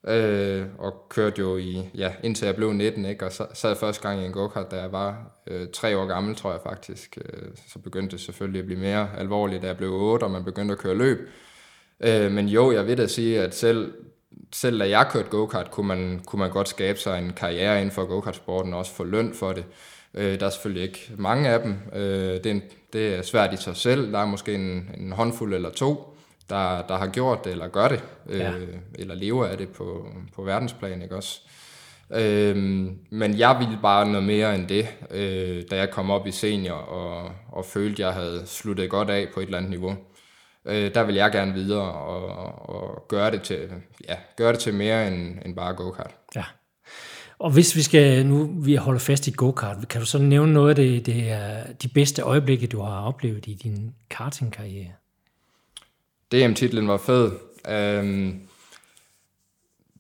Øh, 0.08 0.65
og 0.77 0.93
kørte 1.10 1.39
jo 1.39 1.58
i, 1.58 1.89
ja, 1.95 2.13
indtil 2.23 2.45
jeg 2.45 2.56
blev 2.56 2.73
19, 2.73 3.06
ikke? 3.06 3.25
og 3.25 3.32
så 3.32 3.47
sad 3.54 3.75
første 3.75 4.08
gang 4.08 4.21
i 4.21 4.25
en 4.25 4.32
go-kart, 4.32 4.71
da 4.71 4.75
jeg 4.80 4.91
var 4.91 5.17
øh, 5.47 5.67
tre 5.73 5.97
år 5.97 6.06
gammel, 6.06 6.36
tror 6.36 6.51
jeg 6.51 6.60
faktisk. 6.63 7.17
Øh, 7.25 7.49
så 7.67 7.80
begyndte 7.80 8.12
det 8.12 8.25
selvfølgelig 8.25 8.60
at 8.60 8.65
blive 8.65 8.80
mere 8.80 9.10
alvorligt, 9.17 9.62
da 9.62 9.67
jeg 9.67 9.77
blev 9.77 9.93
8, 9.93 10.23
og 10.23 10.32
man 10.32 10.43
begyndte 10.43 10.71
at 10.71 10.77
køre 10.77 10.95
løb. 10.95 11.30
Øh, 12.03 12.31
men 12.31 12.47
jo, 12.47 12.71
jeg 12.71 12.87
vil 12.87 12.97
da 12.97 13.07
sige, 13.07 13.41
at 13.41 13.55
selv, 13.55 13.93
selv 14.53 14.79
da 14.79 14.89
jeg 14.89 15.07
kørte 15.11 15.29
go-kart, 15.29 15.71
kunne 15.71 15.87
man, 15.87 16.21
kunne 16.25 16.39
man 16.39 16.51
godt 16.51 16.69
skabe 16.69 16.99
sig 16.99 17.19
en 17.19 17.33
karriere 17.33 17.77
inden 17.77 17.91
for 17.91 18.05
go-kart-sporten, 18.05 18.73
og 18.73 18.79
også 18.79 18.93
få 18.93 19.03
løn 19.03 19.33
for 19.33 19.53
det. 19.53 19.65
Øh, 20.13 20.39
der 20.39 20.45
er 20.45 20.49
selvfølgelig 20.49 20.83
ikke 20.83 21.11
mange 21.17 21.49
af 21.49 21.59
dem. 21.59 21.75
Øh, 21.93 22.33
det, 22.33 22.45
er 22.45 22.51
en, 22.51 22.61
det 22.93 23.15
er 23.15 23.21
svært 23.21 23.53
i 23.53 23.57
sig 23.57 23.75
selv. 23.75 24.11
Der 24.11 24.19
er 24.19 24.25
måske 24.25 24.55
en, 24.55 24.89
en 24.97 25.11
håndfuld 25.11 25.53
eller 25.53 25.69
to, 25.69 26.17
der, 26.49 26.81
der 26.87 26.97
har 26.97 27.07
gjort 27.07 27.43
det, 27.43 27.51
eller 27.51 27.67
gør 27.67 27.87
det, 27.87 28.03
øh, 28.29 28.39
ja. 28.39 28.51
eller 28.95 29.15
lever 29.15 29.45
af 29.45 29.57
det 29.57 29.69
på, 29.69 30.07
på 30.35 30.43
verdensplan, 30.43 31.01
ikke 31.01 31.15
også? 31.15 31.41
Øhm, 32.13 32.97
men 33.09 33.37
jeg 33.37 33.57
ville 33.59 33.77
bare 33.81 34.07
noget 34.07 34.23
mere 34.23 34.55
end 34.55 34.67
det, 34.67 34.87
øh, 35.11 35.63
da 35.71 35.75
jeg 35.75 35.91
kom 35.91 36.11
op 36.11 36.27
i 36.27 36.31
senior 36.31 36.75
og, 36.75 37.31
og 37.51 37.65
følte, 37.65 37.93
at 38.03 38.07
jeg 38.07 38.13
havde 38.13 38.43
sluttet 38.45 38.89
godt 38.89 39.09
af 39.09 39.27
på 39.33 39.39
et 39.39 39.45
eller 39.45 39.57
andet 39.57 39.71
niveau. 39.71 39.95
Øh, 40.65 40.93
der 40.93 41.04
vil 41.04 41.15
jeg 41.15 41.32
gerne 41.32 41.54
videre 41.54 41.91
og, 41.91 42.69
og 42.69 43.06
gøre, 43.08 43.32
det 43.32 43.41
til, 43.41 43.69
ja, 44.10 44.15
gøre 44.38 44.52
det 44.52 44.60
til 44.60 44.74
mere 44.74 45.08
end, 45.08 45.38
end 45.45 45.56
bare 45.56 45.74
go-kart. 45.74 46.15
Ja. 46.36 46.43
Og 47.39 47.52
hvis 47.52 47.76
vi 47.76 47.82
skal, 47.82 48.26
nu 48.26 48.52
vi 48.63 48.76
holder 48.76 49.00
fast 49.00 49.28
i 49.28 49.34
go-kart, 49.38 49.88
kan 49.88 50.02
du 50.02 50.08
så 50.08 50.17
nævne 50.17 50.54
noget 50.54 50.69
af 50.69 50.76
det, 50.76 51.06
det 51.06 51.32
er 51.32 51.74
de 51.74 51.88
bedste 51.88 52.21
øjeblikke, 52.21 52.67
du 52.67 52.82
har 52.82 53.02
oplevet 53.02 53.47
i 53.47 53.54
din 53.54 53.95
kartingkarriere? 54.10 54.91
DM-titlen 56.32 56.88
var 56.88 56.97
fed. 56.97 57.32
Øhm, 57.69 58.39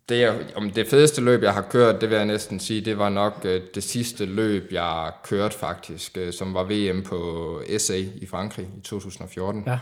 det, 0.09 0.51
om 0.55 0.71
det 0.71 0.87
fedeste 0.87 1.21
løb, 1.21 1.43
jeg 1.43 1.53
har 1.53 1.61
kørt, 1.61 2.01
det 2.01 2.09
vil 2.09 2.15
jeg 2.15 2.25
næsten 2.25 2.59
sige, 2.59 2.81
det 2.81 2.97
var 2.97 3.09
nok 3.09 3.41
øh, 3.43 3.61
det 3.75 3.83
sidste 3.83 4.25
løb, 4.25 4.71
jeg 4.71 5.11
kørte 5.23 5.57
faktisk, 5.57 6.17
øh, 6.17 6.33
som 6.33 6.53
var 6.53 6.63
VM 6.63 7.03
på 7.03 7.61
SA 7.77 7.97
i 7.97 8.25
Frankrig 8.29 8.67
i 8.77 8.81
2014. 8.81 9.63
Ja. 9.67 9.79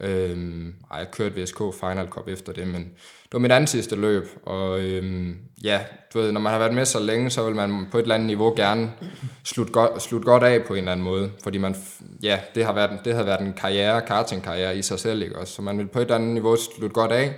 Øhm, 0.00 0.74
ej, 0.90 0.98
jeg 0.98 1.10
kørte 1.10 1.42
VSK 1.42 1.58
Final 1.80 2.06
Cup 2.08 2.28
efter 2.28 2.52
det, 2.52 2.68
men 2.68 2.82
det 3.24 3.32
var 3.32 3.38
mit 3.38 3.52
andet 3.52 3.70
sidste 3.70 3.96
løb, 3.96 4.28
og 4.42 4.80
øhm, 4.80 5.36
ja, 5.64 5.80
du 6.14 6.18
ved, 6.18 6.32
når 6.32 6.40
man 6.40 6.52
har 6.52 6.58
været 6.58 6.74
med 6.74 6.84
så 6.84 7.00
længe, 7.00 7.30
så 7.30 7.44
vil 7.44 7.54
man 7.54 7.86
på 7.90 7.98
et 7.98 8.02
eller 8.02 8.14
andet 8.14 8.26
niveau 8.26 8.54
gerne 8.56 8.92
slutte 9.44 9.72
godt, 9.72 10.02
slutte 10.02 10.24
godt 10.24 10.42
af 10.42 10.64
på 10.64 10.74
en 10.74 10.78
eller 10.78 10.92
anden 10.92 11.04
måde, 11.04 11.30
fordi 11.42 11.58
man, 11.58 11.76
ja, 12.22 12.40
det 12.54 12.64
har 12.64 12.72
været, 12.72 13.00
det 13.04 13.14
har 13.14 13.22
været 13.22 13.40
en 13.40 13.52
karriere, 13.52 14.02
kartingkarriere 14.06 14.76
i 14.78 14.82
sig 14.82 14.98
selv, 14.98 15.22
ikke 15.22 15.38
også? 15.38 15.54
Så 15.54 15.62
man 15.62 15.78
vil 15.78 15.86
på 15.86 15.98
et 15.98 16.02
eller 16.02 16.14
andet 16.14 16.30
niveau 16.34 16.56
slutte 16.56 16.94
godt 16.94 17.12
af, 17.12 17.34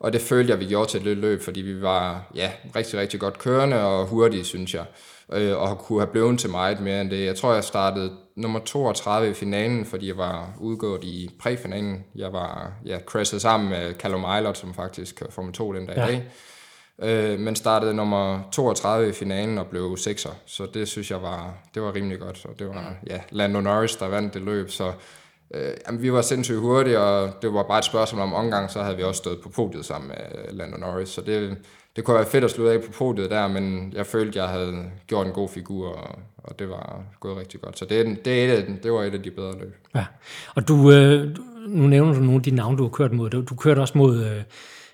og 0.00 0.12
det 0.12 0.20
følte 0.20 0.50
jeg, 0.50 0.60
vi 0.60 0.66
gjorde 0.66 0.90
til 0.90 1.04
det 1.04 1.16
løb, 1.16 1.42
fordi 1.42 1.60
vi 1.60 1.82
var 1.82 2.30
ja, 2.34 2.50
rigtig, 2.76 2.98
rigtig 2.98 3.20
godt 3.20 3.38
kørende 3.38 3.84
og 3.84 4.06
hurtige, 4.06 4.44
synes 4.44 4.74
jeg. 4.74 4.84
Øh, 5.32 5.58
og 5.58 5.78
kunne 5.78 6.00
have 6.00 6.10
blevet 6.12 6.38
til 6.38 6.50
meget 6.50 6.80
mere 6.80 7.00
end 7.00 7.10
det. 7.10 7.26
Jeg 7.26 7.36
tror, 7.36 7.54
jeg 7.54 7.64
startede 7.64 8.16
nummer 8.36 8.58
32 8.58 9.30
i 9.30 9.34
finalen, 9.34 9.86
fordi 9.86 10.08
jeg 10.08 10.16
var 10.16 10.48
udgået 10.58 11.04
i 11.04 11.30
præfinalen. 11.40 12.04
Jeg 12.14 12.32
var 12.32 12.72
ja, 12.84 12.98
crashet 13.06 13.42
sammen 13.42 13.68
med 13.68 13.94
Callum 13.94 14.24
Eilert, 14.24 14.58
som 14.58 14.74
faktisk 14.74 15.16
kørte 15.16 15.32
Formel 15.32 15.52
2 15.52 15.72
den 15.72 15.86
dag 15.86 15.96
ja. 15.96 16.06
i 16.06 16.08
dag. 16.08 16.24
Øh, 17.02 17.40
men 17.40 17.56
startede 17.56 17.94
nummer 17.94 18.40
32 18.52 19.08
i 19.08 19.12
finalen 19.12 19.58
og 19.58 19.66
blev 19.66 19.96
6'er. 20.00 20.32
Så 20.46 20.66
det 20.74 20.88
synes 20.88 21.10
jeg 21.10 21.22
var, 21.22 21.54
det 21.74 21.82
var 21.82 21.94
rimelig 21.94 22.20
godt. 22.20 22.46
Og 22.46 22.58
det 22.58 22.68
var 22.68 22.94
ja, 23.06 23.20
Lando 23.30 23.60
Norris, 23.60 23.96
der 23.96 24.08
vandt 24.08 24.34
det 24.34 24.42
løb. 24.42 24.70
Så 24.70 24.92
Øh, 25.54 25.72
jamen, 25.86 26.02
vi 26.02 26.12
var 26.12 26.22
sindssygt 26.22 26.58
hurtige, 26.58 27.00
og 27.00 27.42
det 27.42 27.54
var 27.54 27.62
bare 27.62 27.78
et 27.78 27.84
spørgsmål 27.84 28.22
om 28.22 28.34
omgang, 28.34 28.70
så 28.70 28.82
havde 28.82 28.96
vi 28.96 29.02
også 29.02 29.18
stået 29.18 29.40
på 29.40 29.48
podiet 29.48 29.84
sammen 29.84 30.08
med 30.08 30.52
Lando 30.52 30.76
Norris. 30.76 31.08
Så 31.08 31.20
det, 31.20 31.56
det 31.96 32.04
kunne 32.04 32.16
være 32.16 32.26
fedt 32.26 32.44
at 32.44 32.50
slutte 32.50 32.72
af 32.72 32.82
på 32.82 32.92
podiet 32.92 33.30
der, 33.30 33.48
men 33.48 33.92
jeg 33.96 34.06
følte, 34.06 34.38
jeg 34.38 34.48
havde 34.48 34.84
gjort 35.06 35.26
en 35.26 35.32
god 35.32 35.48
figur, 35.48 35.88
og, 35.88 36.18
og 36.36 36.58
det 36.58 36.68
var 36.68 37.02
gået 37.20 37.36
rigtig 37.36 37.60
godt. 37.60 37.78
Så 37.78 37.84
det, 37.84 38.24
det, 38.24 38.44
er 38.44 38.54
et, 38.54 38.78
det 38.82 38.92
var 38.92 39.02
et 39.02 39.14
af 39.14 39.22
de 39.22 39.30
bedre 39.30 39.58
løb. 39.58 39.74
Ja, 39.94 40.04
og 40.54 40.68
du, 40.68 40.92
øh, 40.92 41.36
nu 41.68 41.86
nævner 41.86 42.14
du 42.14 42.20
nogle 42.20 42.36
af 42.36 42.42
de 42.42 42.50
navne, 42.50 42.78
du 42.78 42.82
har 42.82 42.90
kørt 42.90 43.12
mod. 43.12 43.30
Du, 43.30 43.42
du 43.42 43.54
kørte 43.54 43.80
også 43.80 43.98
mod... 43.98 44.24
Øh 44.24 44.42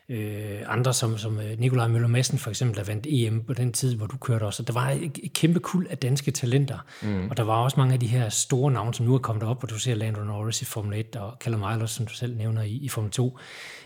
øh, 0.08 0.62
andre 0.66 0.94
som, 0.94 1.18
som 1.18 1.40
øh, 1.40 1.58
Nikolaj 1.58 1.88
Møller 1.88 2.08
Madsen 2.08 2.38
for 2.38 2.50
eksempel, 2.50 2.76
der 2.76 2.84
vandt 2.84 3.06
EM 3.08 3.44
på 3.44 3.54
den 3.54 3.72
tid, 3.72 3.96
hvor 3.96 4.06
du 4.06 4.16
kørte 4.16 4.44
også. 4.44 4.62
Og 4.62 4.66
der 4.66 4.72
var 4.72 4.90
et, 4.90 5.18
et 5.22 5.32
kæmpe 5.32 5.60
kul 5.60 5.86
af 5.90 5.98
danske 5.98 6.30
talenter. 6.30 6.78
Mm. 7.02 7.28
Og 7.30 7.36
der 7.36 7.42
var 7.42 7.54
også 7.54 7.76
mange 7.76 7.94
af 7.94 8.00
de 8.00 8.06
her 8.06 8.28
store 8.28 8.72
navne, 8.72 8.94
som 8.94 9.06
nu 9.06 9.14
er 9.14 9.18
kommet 9.18 9.44
op, 9.44 9.62
og 9.62 9.70
du 9.70 9.78
ser 9.78 9.94
Lando 9.94 10.24
Norris 10.24 10.62
i 10.62 10.64
Formel 10.64 10.98
1, 10.98 11.16
og 11.16 11.36
Callum 11.40 11.62
Eilers, 11.62 11.90
som 11.90 12.06
du 12.06 12.14
selv 12.14 12.36
nævner 12.36 12.62
i, 12.62 12.72
i 12.72 12.88
Formel 12.88 13.10
2. 13.10 13.38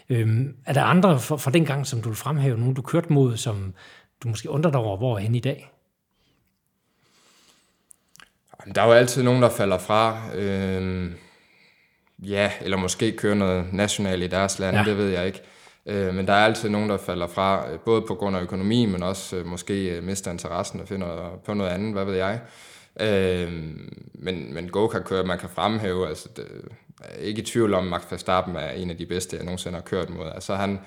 Øhm, 0.09 0.55
er 0.67 0.73
der 0.73 0.83
andre 0.83 1.21
fra, 1.21 1.37
fra 1.37 1.51
den 1.51 1.65
gang, 1.65 1.87
som 1.87 2.03
du 2.03 2.09
vil 2.09 2.17
fremhæve, 2.17 2.59
nogen 2.59 2.75
du 2.75 2.83
kørte 2.83 3.13
mod, 3.13 3.37
som 3.37 3.75
du 4.23 4.29
måske 4.29 4.51
undrer 4.51 4.71
dig 4.71 4.81
over, 4.81 4.97
hvor 4.97 5.17
er 5.17 5.21
hen 5.21 5.35
i 5.35 5.41
dag? 5.41 5.73
Der 8.75 8.83
er 8.83 8.87
jo 8.87 8.93
altid 8.93 9.23
nogen, 9.23 9.43
der 9.43 9.51
falder 9.51 9.79
fra. 9.79 10.21
Øhm, 10.35 11.15
ja, 12.19 12.51
eller 12.61 12.77
måske 12.77 13.13
kører 13.13 13.35
noget 13.35 13.73
nationalt 13.73 14.23
i 14.23 14.27
deres 14.27 14.59
land, 14.59 14.77
ja. 14.77 14.85
det 14.85 14.97
ved 14.97 15.09
jeg 15.09 15.27
ikke. 15.27 15.41
Øh, 15.91 16.15
men 16.15 16.27
der 16.27 16.33
er 16.33 16.45
altid 16.45 16.69
nogen, 16.69 16.91
der 16.91 16.97
falder 16.97 17.27
fra, 17.27 17.71
øh, 17.71 17.79
både 17.79 18.03
på 18.03 18.15
grund 18.15 18.37
af 18.37 18.43
økonomi, 18.43 18.87
men 18.87 19.03
også 19.03 19.37
øh, 19.37 19.47
måske 19.47 19.97
øh, 19.97 20.03
mister 20.03 20.31
interessen 20.31 20.81
og 20.81 20.89
finder 20.89 21.41
på 21.45 21.55
noget 21.55 21.71
andet, 21.71 21.93
hvad 21.93 22.05
ved 22.05 22.15
jeg. 22.15 22.41
Øh, 23.01 23.53
men, 24.15 24.55
men 24.55 24.69
go-kart 24.69 25.05
kører, 25.05 25.25
man 25.25 25.39
kan 25.39 25.49
fremhæve, 25.49 26.09
altså 26.09 26.29
det, 26.37 26.47
er 27.05 27.17
ikke 27.17 27.43
i 27.43 27.45
tvivl 27.45 27.75
om, 27.75 27.85
at 27.85 27.91
Max 27.91 28.03
Verstappen 28.11 28.57
er 28.57 28.71
en 28.71 28.91
af 28.91 28.97
de 28.97 29.07
bedste, 29.07 29.37
jeg 29.37 29.45
nogensinde 29.45 29.75
har 29.75 29.83
kørt 29.83 30.11
mod. 30.11 30.27
Altså 30.35 30.55
han, 30.55 30.81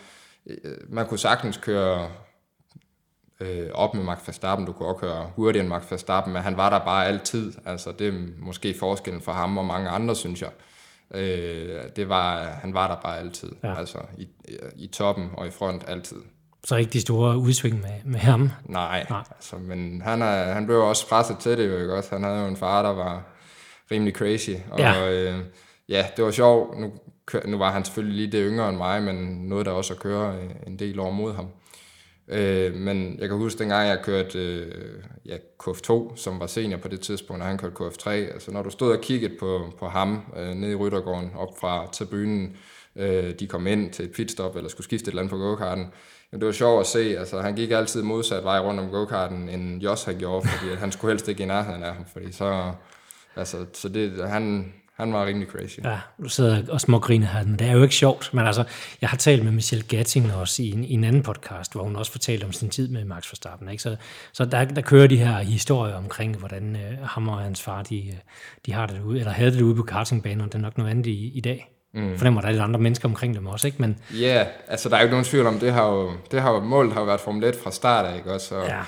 øh, 0.48 0.78
man 0.90 1.08
kunne 1.08 1.20
sagtens 1.20 1.58
køre 1.58 2.10
øh, 3.40 3.70
op 3.74 3.94
med 3.94 4.04
Max 4.04 4.18
Verstappen, 4.28 4.68
du 4.68 4.74
kunne 4.74 4.90
også 4.90 5.00
køre 5.00 5.32
hurtigere 5.36 5.64
end 5.64 5.70
Max 5.70 5.84
Verstappen, 5.92 6.34
men 6.34 6.42
han 6.42 6.58
var 6.58 6.70
der 6.70 6.86
bare 6.86 7.06
altid. 7.06 7.54
Altså 7.66 7.92
det 7.92 8.08
er 8.08 8.14
måske 8.40 8.76
forskellen 8.80 9.22
for 9.22 9.32
ham 9.32 9.58
og 9.58 9.66
mange 9.66 9.90
andre, 9.90 10.16
synes 10.16 10.42
jeg. 10.42 10.50
Øh, 10.50 10.73
det 11.96 12.10
var, 12.10 12.44
han 12.62 12.74
var 12.74 12.88
der 12.88 12.96
bare 12.96 13.20
altid. 13.20 13.52
Ja. 13.64 13.78
Altså 13.80 13.98
i, 14.18 14.28
i 14.76 14.88
toppen 14.88 15.30
og 15.38 15.48
i 15.48 15.52
front 15.52 15.84
altid. 15.88 16.18
Så 16.64 16.76
ikke 16.76 16.92
de 16.92 17.02
store 17.02 17.38
udsving 17.38 17.82
med, 17.82 18.12
med 18.12 18.20
ham? 18.20 18.52
Nej, 18.66 19.06
Nej. 19.10 19.24
Altså, 19.32 19.56
men 19.58 20.02
han, 20.02 20.22
er, 20.22 20.54
han 20.54 20.66
blev 20.66 20.78
også 20.80 21.10
presset 21.10 21.38
til 21.38 21.58
det 21.58 21.70
jo, 21.70 21.78
ikke 21.78 21.96
også? 21.96 22.10
Han 22.16 22.24
havde 22.24 22.40
jo 22.40 22.48
en 22.48 22.58
far, 22.58 22.82
der 22.82 22.90
var 22.90 23.24
rimelig 23.92 24.14
crazy. 24.14 24.52
Og 24.72 24.80
ja, 24.80 25.12
øh, 25.12 25.40
ja 25.90 26.06
det 26.18 26.26
var 26.26 26.32
sjovt. 26.32 26.80
Nu, 26.80 26.92
nu 27.46 27.58
var 27.58 27.72
han 27.72 27.86
selvfølgelig 27.86 28.16
lige 28.16 28.32
det 28.38 28.52
yngre 28.52 28.70
end 28.70 28.78
mig, 28.78 29.04
men 29.04 29.16
noget 29.50 29.66
der 29.66 29.72
også 29.72 29.94
at 29.94 30.00
køre 30.00 30.36
en 30.68 30.80
del 30.80 31.00
år 31.00 31.12
mod 31.12 31.34
ham. 31.34 31.48
Øh, 32.28 32.74
men 32.74 33.20
jeg 33.20 33.30
kan 33.30 33.38
huske, 33.38 33.60
dengang 33.60 33.88
jeg 33.88 34.00
kørte 34.04 34.40
øh, 34.40 35.04
ja, 35.26 35.38
KF2, 35.64 36.16
som 36.16 36.40
var 36.40 36.48
senior 36.48 36.78
på 36.78 36.88
det 36.88 37.02
tidspunkt, 37.02 37.42
og 37.42 37.48
han 37.48 37.58
kørte 37.58 37.76
KF3. 37.80 38.10
Altså 38.10 38.52
når 38.52 38.64
du 38.64 38.70
stod 38.70 38.96
og 38.96 39.02
kiggede 39.02 39.34
på, 39.40 39.74
på 39.80 39.88
ham 39.88 40.22
øh, 40.38 40.56
nede 40.56 40.72
i 40.72 40.76
Ryttergården, 40.76 41.32
op 41.36 41.60
fra 41.60 41.88
tribunen, 41.92 42.58
øh, 42.96 43.34
de 43.40 43.48
kom 43.48 43.68
ind 43.68 43.94
til 43.94 44.06
et 44.06 44.12
pitstop, 44.12 44.56
eller 44.56 44.70
skulle 44.70 44.86
skifte 44.86 45.04
et 45.04 45.08
eller 45.08 45.22
andet 45.22 45.32
på 45.32 45.38
go-karten, 45.38 45.86
Jamen, 46.34 46.42
det 46.42 46.48
var 46.48 46.54
sjovt 46.54 46.80
at 46.80 46.88
se, 46.88 47.18
altså 47.20 47.42
han 47.42 47.56
gik 47.56 47.72
altid 47.72 48.02
modsat 48.02 48.44
vej 48.44 48.60
rundt 48.60 48.80
om 48.80 48.90
go-karten, 48.90 49.50
end 49.50 49.82
Jos 49.82 50.04
han 50.04 50.18
gjorde, 50.18 50.48
fordi 50.48 50.76
han 50.76 50.92
skulle 50.92 51.12
helst 51.12 51.28
ikke 51.28 51.44
i 51.44 51.46
nærheden 51.46 51.84
af 51.84 51.94
ham, 51.94 52.06
fordi 52.14 52.32
så, 52.32 52.72
altså, 53.36 53.66
så 53.74 53.90
det, 53.90 54.30
han, 54.30 54.74
han 54.98 55.14
var 55.14 55.26
rimelig 55.26 55.48
crazy. 55.48 55.80
Ja, 55.84 55.98
du 56.24 56.30
sidder 56.30 56.62
og 56.70 56.82
smågriner 56.82 57.28
her, 57.28 57.46
men 57.46 57.60
det 57.60 57.68
er 57.68 57.72
jo 57.72 57.84
ikke 57.84 57.96
sjovt. 57.96 58.34
Men 58.34 58.46
altså, 58.46 58.64
jeg 59.02 59.10
har 59.10 59.18
talt 59.18 59.44
med 59.44 59.52
Michelle 59.52 59.86
Gatting 59.88 60.34
også 60.34 60.64
i 60.64 60.72
en, 60.72 60.84
i 60.84 60.94
en 60.94 61.04
anden 61.04 61.24
podcast, 61.24 61.74
hvor 61.74 61.84
hun 61.84 61.96
også 61.96 62.12
fortalte 62.12 62.46
om 62.46 62.52
sin 62.52 62.70
tid 62.70 62.88
med 62.88 63.06
Max 63.06 63.32
Verstappen. 63.32 63.70
Ikke? 63.70 63.84
Så, 63.84 63.96
så 64.34 64.46
der, 64.46 64.66
der 64.66 64.82
kører 64.82 65.08
de 65.08 65.18
her 65.18 65.38
historier 65.40 65.96
omkring, 65.96 66.38
hvordan 66.38 66.76
øh, 66.76 67.08
ham 67.08 67.28
og 67.28 67.40
hans 67.40 67.62
far, 67.62 67.84
de, 67.84 68.08
øh, 68.08 68.14
de 68.66 68.74
har 68.74 68.86
det 68.86 69.02
ude, 69.02 69.20
eller 69.20 69.32
havde 69.32 69.52
det 69.52 69.62
ude 69.62 69.76
på 69.76 69.84
kartingbanen, 69.84 70.42
og 70.42 70.48
det 70.48 70.56
er 70.56 70.62
nok 70.62 70.78
noget 70.78 70.92
andet 70.92 71.06
i, 71.06 71.32
i 71.36 71.42
dag. 71.42 71.70
Mm. 71.94 72.36
Var 72.36 72.42
der 72.42 72.50
lidt 72.50 72.62
andre 72.62 72.80
mennesker 72.80 73.08
omkring 73.08 73.36
dem 73.36 73.48
også, 73.48 73.68
ikke? 73.68 73.82
Men... 73.82 73.98
Ja, 74.12 74.36
yeah, 74.36 74.48
altså 74.68 74.90
der 74.90 74.96
er 74.96 75.00
jo 75.00 75.04
ikke 75.04 75.14
nogen 75.14 75.26
tvivl 75.26 75.48
om, 75.48 75.60
det 75.60 75.74
har 75.74 75.88
jo, 75.88 76.12
det 76.32 76.42
har 76.42 76.52
jo, 76.52 76.60
målet 76.60 76.94
har 76.94 77.00
jo 77.00 77.06
været 77.06 77.20
Formel 77.22 77.44
1 77.44 77.56
fra 77.64 77.72
start 77.72 78.06
af, 78.06 78.18
ikke 78.18 78.34
også? 78.34 78.56
Og, 78.56 78.68
ja 78.68 78.82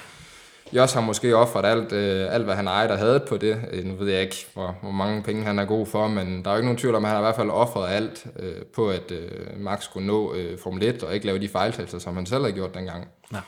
Jos 0.74 0.94
har 0.94 1.02
måske 1.02 1.36
offret 1.36 1.66
alt, 1.66 1.92
øh, 1.92 2.34
alt, 2.34 2.44
hvad 2.44 2.56
han 2.56 2.68
ejede 2.68 2.92
og 2.92 2.98
havde 2.98 3.20
på 3.20 3.38
det. 3.38 3.62
Øh, 3.72 3.86
nu 3.86 3.96
ved 3.96 4.12
jeg 4.12 4.22
ikke, 4.22 4.48
hvor, 4.54 4.76
hvor 4.82 4.92
mange 4.92 5.24
penge 5.24 5.44
han 5.44 5.60
er 5.60 5.66
god 5.66 5.86
for, 5.86 6.08
men 6.08 6.44
der 6.44 6.50
er 6.50 6.54
jo 6.54 6.58
ikke 6.58 6.66
nogen 6.66 6.78
tvivl 6.78 6.96
om, 6.96 7.06
at 7.06 7.10
han 7.10 7.16
har 7.16 7.24
i 7.24 7.28
hvert 7.28 7.36
fald 7.36 7.50
offret 7.50 7.90
alt 7.90 8.28
øh, 8.40 8.66
på, 8.76 8.90
at 8.90 9.12
øh, 9.12 9.60
Max 9.60 9.84
skulle 9.84 10.08
nå 10.08 10.34
øh, 10.34 10.60
Formel 10.60 10.84
1 10.84 11.04
og 11.04 11.14
ikke 11.14 11.26
lave 11.26 11.40
de 11.40 11.48
fejltagelser, 11.48 12.00
som 12.00 12.16
han 12.16 12.26
selv 12.26 12.44
har 12.44 12.52
gjort 12.52 12.76
dengang. 12.76 13.08
Ja. 13.34 13.42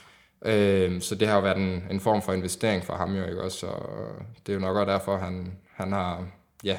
Øh, 0.45 1.01
så 1.01 1.15
det 1.15 1.27
har 1.27 1.36
jo 1.36 1.41
været 1.41 1.58
en, 1.58 1.84
en 1.91 1.99
form 1.99 2.21
for 2.21 2.34
investering 2.34 2.86
for 2.86 2.93
ham 2.93 3.15
jo, 3.15 3.25
ikke 3.25 3.41
også? 3.41 3.58
Så 3.58 3.67
det 4.45 4.51
er 4.51 4.53
jo 4.53 4.60
nok 4.60 4.75
også 4.75 4.91
derfor, 4.91 5.17
han, 5.17 5.58
han 5.73 5.91
har, 5.91 6.25
ja, 6.63 6.77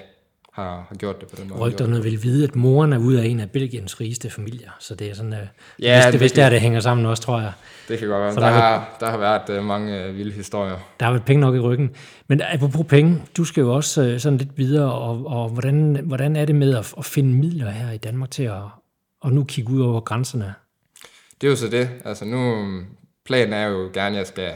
har, 0.59 0.87
har 0.89 0.97
gjort 0.97 1.21
det 1.21 1.29
på 1.29 1.37
den 1.37 1.49
måde. 1.49 1.61
Rygterne 1.61 2.03
vil 2.03 2.23
vide, 2.23 2.45
at 2.45 2.57
moren 2.57 2.93
er 2.93 2.99
ude 2.99 3.23
af 3.23 3.27
en 3.27 3.41
af 3.41 3.51
Belgiens 3.51 4.01
rigeste 4.01 4.31
familier, 4.31 4.71
så 4.79 4.95
det 4.95 5.11
er 5.11 5.15
sådan, 5.15 5.33
uh, 5.33 5.39
ja, 5.83 5.97
hvis, 5.97 6.13
det, 6.13 6.21
hvis 6.21 6.33
det 6.33 6.45
er, 6.45 6.51
det 6.51 6.61
hænger 6.61 6.81
sammen 6.81 7.07
også, 7.07 7.23
tror 7.23 7.41
jeg. 7.41 7.53
Det 7.89 7.99
kan 7.99 8.09
godt 8.09 8.21
være. 8.21 8.35
Der, 8.35 8.41
der, 8.41 8.51
har, 8.51 8.97
der 9.01 9.11
har 9.11 9.19
været 9.19 9.59
uh, 9.59 9.65
mange 9.65 10.09
uh, 10.09 10.17
vilde 10.17 10.33
historier. 10.33 10.77
Der 11.01 11.07
har 11.07 11.13
været 11.13 11.25
penge 11.25 11.41
nok 11.41 11.55
i 11.55 11.59
ryggen. 11.59 11.91
Men 12.29 12.43
apropos 12.43 12.87
penge, 12.89 13.23
du 13.37 13.45
skal 13.45 13.61
jo 13.61 13.75
også 13.75 14.13
uh, 14.13 14.19
sådan 14.19 14.39
lidt 14.39 14.59
videre, 14.59 14.93
og, 14.93 15.27
og 15.27 15.49
hvordan, 15.49 16.01
hvordan 16.05 16.37
er 16.37 16.45
det 16.45 16.55
med 16.55 16.77
at, 16.77 16.95
at 16.99 17.05
finde 17.05 17.35
midler 17.35 17.71
her 17.71 17.91
i 17.91 17.97
Danmark 17.97 18.31
til 18.31 18.43
at, 18.43 18.63
at 19.25 19.33
nu 19.33 19.45
kigge 19.45 19.73
ud 19.73 19.81
over 19.81 20.01
grænserne? 20.01 20.55
Det 21.41 21.47
er 21.47 21.51
jo 21.51 21.57
så 21.57 21.69
det. 21.69 21.91
Altså 22.05 22.25
nu, 22.25 22.67
planen 23.27 23.53
er 23.53 23.67
jo 23.67 23.91
gerne, 23.95 24.17
at 24.17 24.19
jeg 24.19 24.27
skal 24.27 24.53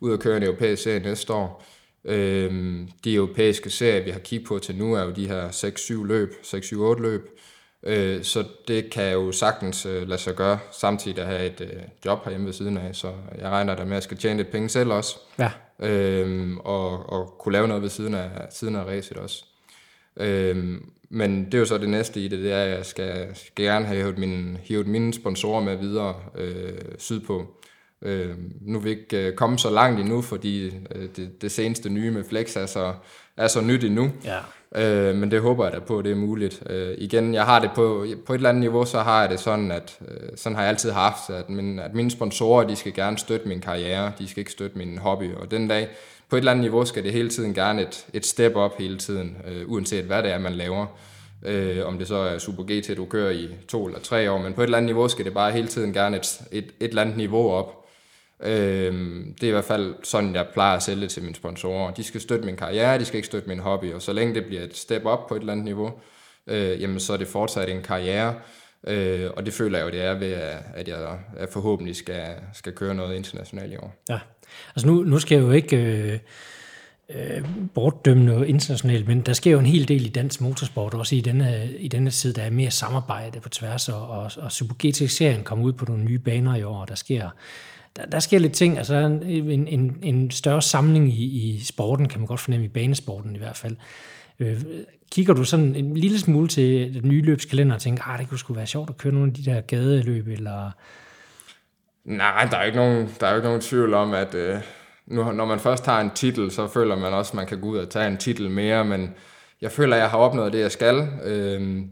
ud 0.00 0.12
og 0.12 0.18
køre 0.18 0.36
en 0.36 0.42
europæisk 0.42 0.82
serie 0.82 1.00
næste 1.00 1.32
år. 1.32 1.64
Øhm, 2.04 2.88
de 3.04 3.14
europæiske 3.14 3.70
serier, 3.70 4.04
vi 4.04 4.10
har 4.10 4.18
kigget 4.18 4.48
på 4.48 4.58
til 4.58 4.76
nu, 4.76 4.94
er 4.94 5.02
jo 5.02 5.10
de 5.10 5.28
her 5.28 5.48
6-7 5.48 6.04
løb, 6.06 6.32
6-7-8 6.42 7.02
løb. 7.02 7.38
Øh, 7.82 8.22
så 8.22 8.44
det 8.68 8.90
kan 8.90 9.12
jo 9.12 9.32
sagtens 9.32 9.86
øh, 9.86 10.08
lade 10.08 10.20
sig 10.20 10.34
gøre, 10.34 10.58
samtidig 10.72 11.18
at 11.18 11.26
have 11.26 11.46
et 11.46 11.60
øh, 11.60 11.82
job 12.04 12.24
herhjemme 12.24 12.46
ved 12.46 12.52
siden 12.52 12.76
af. 12.76 12.94
Så 12.94 13.12
jeg 13.38 13.48
regner 13.48 13.74
der 13.74 13.84
med, 13.84 13.92
at 13.92 13.94
jeg 13.94 14.02
skal 14.02 14.16
tjene 14.16 14.36
lidt 14.36 14.52
penge 14.52 14.68
selv 14.68 14.90
også. 14.90 15.16
Ja. 15.38 15.50
Øhm, 15.82 16.58
og, 16.58 17.12
og 17.12 17.34
kunne 17.38 17.52
lave 17.52 17.68
noget 17.68 17.82
ved 17.82 17.90
siden 17.90 18.14
af, 18.14 18.30
siden 18.50 18.76
af 18.76 18.84
racet 18.84 19.16
også. 19.16 19.44
Øhm, 20.16 20.90
men 21.10 21.44
det 21.44 21.54
er 21.54 21.58
jo 21.58 21.64
så 21.64 21.78
det 21.78 21.88
næste 21.88 22.20
i 22.20 22.28
det, 22.28 22.38
det 22.38 22.52
er, 22.52 22.62
at 22.62 22.70
jeg 22.70 22.86
skal, 22.86 23.36
skal 23.36 23.64
gerne 23.64 23.86
have 23.86 23.98
hævet 23.98 24.18
mine, 24.18 24.58
hævet 24.62 24.86
mine 24.86 25.14
sponsorer 25.14 25.62
med 25.62 25.76
videre 25.76 26.14
øh, 26.38 26.78
sydpå. 26.98 27.54
Øh, 28.02 28.30
nu 28.60 28.78
er 28.78 28.82
vi 28.82 28.90
ikke 28.90 29.26
øh, 29.26 29.34
kommet 29.34 29.60
så 29.60 29.70
langt 29.70 30.00
endnu, 30.00 30.22
fordi 30.22 30.66
øh, 30.66 31.08
det, 31.16 31.42
det 31.42 31.52
seneste 31.52 31.88
nye 31.88 32.10
med 32.10 32.24
Flex 32.24 32.56
er 32.56 32.66
så, 32.66 32.92
er 33.36 33.48
så 33.48 33.60
nyt 33.60 33.84
endnu. 33.84 34.10
Ja. 34.24 34.38
Øh, 34.74 35.14
men 35.14 35.30
det 35.30 35.40
håber 35.40 35.64
jeg 35.64 35.72
da 35.72 35.78
på, 35.78 35.98
at 35.98 36.04
det 36.04 36.12
er 36.12 36.16
muligt. 36.16 36.62
Øh, 36.70 36.94
igen, 36.98 37.34
jeg 37.34 37.44
har 37.44 37.58
det 37.58 37.70
på, 37.74 38.06
på 38.26 38.32
et 38.32 38.36
eller 38.36 38.48
andet 38.48 38.60
niveau, 38.60 38.84
så 38.84 38.98
har 38.98 39.20
jeg 39.20 39.30
det 39.30 39.40
sådan, 39.40 39.70
at 39.70 39.98
øh, 40.08 40.28
sådan 40.36 40.56
har 40.56 40.62
jeg 40.62 40.70
altid 40.70 40.90
haft, 40.90 41.30
at, 41.30 41.50
min, 41.50 41.78
at 41.78 41.94
mine 41.94 42.10
sponsorer, 42.10 42.66
de 42.66 42.76
skal 42.76 42.94
gerne 42.94 43.18
støtte 43.18 43.48
min 43.48 43.60
karriere, 43.60 44.12
de 44.18 44.28
skal 44.28 44.40
ikke 44.40 44.52
støtte 44.52 44.78
min 44.78 44.98
hobby, 44.98 45.34
og 45.34 45.50
den 45.50 45.68
dag, 45.68 45.88
på 46.28 46.36
et 46.36 46.40
eller 46.40 46.52
andet 46.52 46.62
niveau, 46.62 46.84
skal 46.84 47.04
det 47.04 47.12
hele 47.12 47.30
tiden 47.30 47.54
gerne 47.54 47.82
et, 47.82 48.06
et 48.12 48.26
step 48.26 48.56
op 48.56 48.78
hele 48.78 48.98
tiden, 48.98 49.36
øh, 49.48 49.70
uanset 49.70 50.04
hvad 50.04 50.22
det 50.22 50.32
er, 50.32 50.38
man 50.38 50.52
laver. 50.52 50.86
Øh, 51.42 51.86
om 51.86 51.98
det 51.98 52.08
så 52.08 52.16
er 52.16 52.38
Super 52.38 52.62
GT, 52.62 52.96
du 52.96 53.04
kører 53.04 53.30
i 53.30 53.48
to 53.68 53.86
eller 53.86 54.00
tre 54.00 54.30
år, 54.30 54.38
men 54.38 54.52
på 54.52 54.60
et 54.60 54.64
eller 54.64 54.78
andet 54.78 54.86
niveau 54.86 55.08
skal 55.08 55.24
det 55.24 55.34
bare 55.34 55.52
hele 55.52 55.68
tiden 55.68 55.92
gerne 55.92 56.16
et, 56.16 56.40
et, 56.52 56.64
et 56.80 56.88
eller 56.88 57.02
andet 57.02 57.16
niveau 57.16 57.50
op. 57.50 57.79
Øh, 58.42 58.92
det 59.40 59.42
er 59.42 59.48
i 59.48 59.50
hvert 59.50 59.64
fald 59.64 59.94
sådan, 60.02 60.34
jeg 60.34 60.46
plejer 60.52 60.76
at 60.76 60.82
sælge 60.82 61.08
til 61.08 61.22
mine 61.22 61.34
sponsorer. 61.34 61.90
De 61.90 62.02
skal 62.02 62.20
støtte 62.20 62.44
min 62.44 62.56
karriere, 62.56 62.98
de 62.98 63.04
skal 63.04 63.16
ikke 63.16 63.26
støtte 63.26 63.48
min 63.48 63.58
hobby, 63.58 63.92
og 63.92 64.02
så 64.02 64.12
længe 64.12 64.34
det 64.34 64.44
bliver 64.44 64.62
et 64.62 64.76
step 64.76 65.04
op 65.04 65.26
på 65.26 65.34
et 65.34 65.40
eller 65.40 65.52
andet 65.52 65.64
niveau, 65.64 65.92
øh, 66.46 66.80
jamen 66.80 67.00
så 67.00 67.12
er 67.12 67.16
det 67.16 67.28
fortsat 67.28 67.68
en 67.68 67.82
karriere, 67.82 68.34
øh, 68.86 69.30
og 69.36 69.46
det 69.46 69.54
føler 69.54 69.78
jeg 69.78 69.84
jo, 69.84 69.90
det 69.90 70.02
er 70.04 70.14
ved, 70.14 70.32
at 70.74 70.88
jeg, 70.88 71.18
at 71.36 71.48
forhåbentlig 71.48 71.96
skal, 71.96 72.26
skal 72.54 72.72
køre 72.72 72.94
noget 72.94 73.16
internationalt 73.16 73.72
i 73.72 73.76
år. 73.76 73.94
Ja, 74.08 74.18
altså 74.76 74.86
nu, 74.86 75.02
nu 75.02 75.18
skal 75.18 75.36
jeg 75.36 75.44
jo 75.44 75.50
ikke... 75.50 75.76
Øh 75.76 76.18
øh, 77.14 77.44
bortdømme 77.74 78.24
noget 78.24 78.48
internationalt, 78.48 79.08
men 79.08 79.20
der 79.20 79.32
sker 79.32 79.50
jo 79.50 79.58
en 79.58 79.66
hel 79.66 79.88
del 79.88 80.06
i 80.06 80.08
dansk 80.08 80.40
motorsport, 80.40 80.94
også 80.94 81.16
i 81.16 81.20
denne, 81.20 81.70
i 81.78 81.88
denne 81.88 82.10
tid, 82.10 82.34
der 82.34 82.42
er 82.42 82.50
mere 82.50 82.70
samarbejde 82.70 83.40
på 83.40 83.48
tværs, 83.48 83.88
og, 83.88 84.08
og, 84.08 84.30
og 84.36 84.52
Super 84.52 84.74
GT-serien 84.74 85.44
kommer 85.44 85.64
ud 85.64 85.72
på 85.72 85.84
nogle 85.84 86.04
nye 86.04 86.18
baner 86.18 86.56
i 86.56 86.62
år, 86.62 86.80
og 86.80 86.88
der 86.88 86.94
sker, 86.94 87.30
der, 87.96 88.06
der 88.06 88.18
sker 88.18 88.38
lidt 88.38 88.52
ting, 88.52 88.78
altså 88.78 88.94
en, 88.94 89.68
en, 89.68 89.98
en 90.02 90.30
større 90.30 90.62
samling 90.62 91.08
i, 91.08 91.24
i 91.24 91.60
sporten, 91.64 92.08
kan 92.08 92.20
man 92.20 92.26
godt 92.26 92.40
fornemme, 92.40 92.66
i 92.66 92.68
banesporten 92.68 93.34
i 93.34 93.38
hvert 93.38 93.56
fald. 93.56 93.76
Øh, 94.40 94.62
kigger 95.12 95.34
du 95.34 95.44
sådan 95.44 95.74
en 95.74 95.96
lille 95.96 96.18
smule 96.18 96.48
til 96.48 96.94
den 96.94 97.08
nye 97.08 97.22
løbskalender 97.22 97.74
og 97.74 97.80
tænker, 97.80 98.08
ah, 98.08 98.18
det 98.18 98.28
kunne 98.28 98.38
sgu 98.38 98.54
være 98.54 98.66
sjovt 98.66 98.90
at 98.90 98.96
køre 98.96 99.12
nogle 99.12 99.28
af 99.28 99.34
de 99.34 99.44
der 99.44 99.60
gadeløb, 99.60 100.28
eller... 100.28 100.70
Nej, 102.04 102.48
der 102.50 102.56
er 102.56 102.64
ikke 102.64 102.78
nogen, 102.78 103.08
der 103.20 103.26
er 103.26 103.34
ikke 103.34 103.46
nogen 103.46 103.60
tvivl 103.60 103.94
om, 103.94 104.12
at, 104.12 104.34
øh, 104.34 104.56
nu, 105.06 105.32
når 105.32 105.44
man 105.44 105.60
først 105.60 105.86
har 105.86 106.00
en 106.00 106.10
titel, 106.14 106.50
så 106.50 106.68
føler 106.68 106.96
man 106.96 107.12
også, 107.12 107.30
at 107.30 107.34
man 107.34 107.46
kan 107.46 107.60
gå 107.60 107.68
ud 107.68 107.78
og 107.78 107.90
tage 107.90 108.06
en 108.06 108.16
titel 108.16 108.50
mere, 108.50 108.84
men 108.84 109.14
jeg 109.60 109.72
føler, 109.72 109.96
at 109.96 110.02
jeg 110.02 110.10
har 110.10 110.18
opnået 110.18 110.52
det, 110.52 110.60
jeg 110.60 110.72
skal. 110.72 111.08
Øh, 111.24 111.82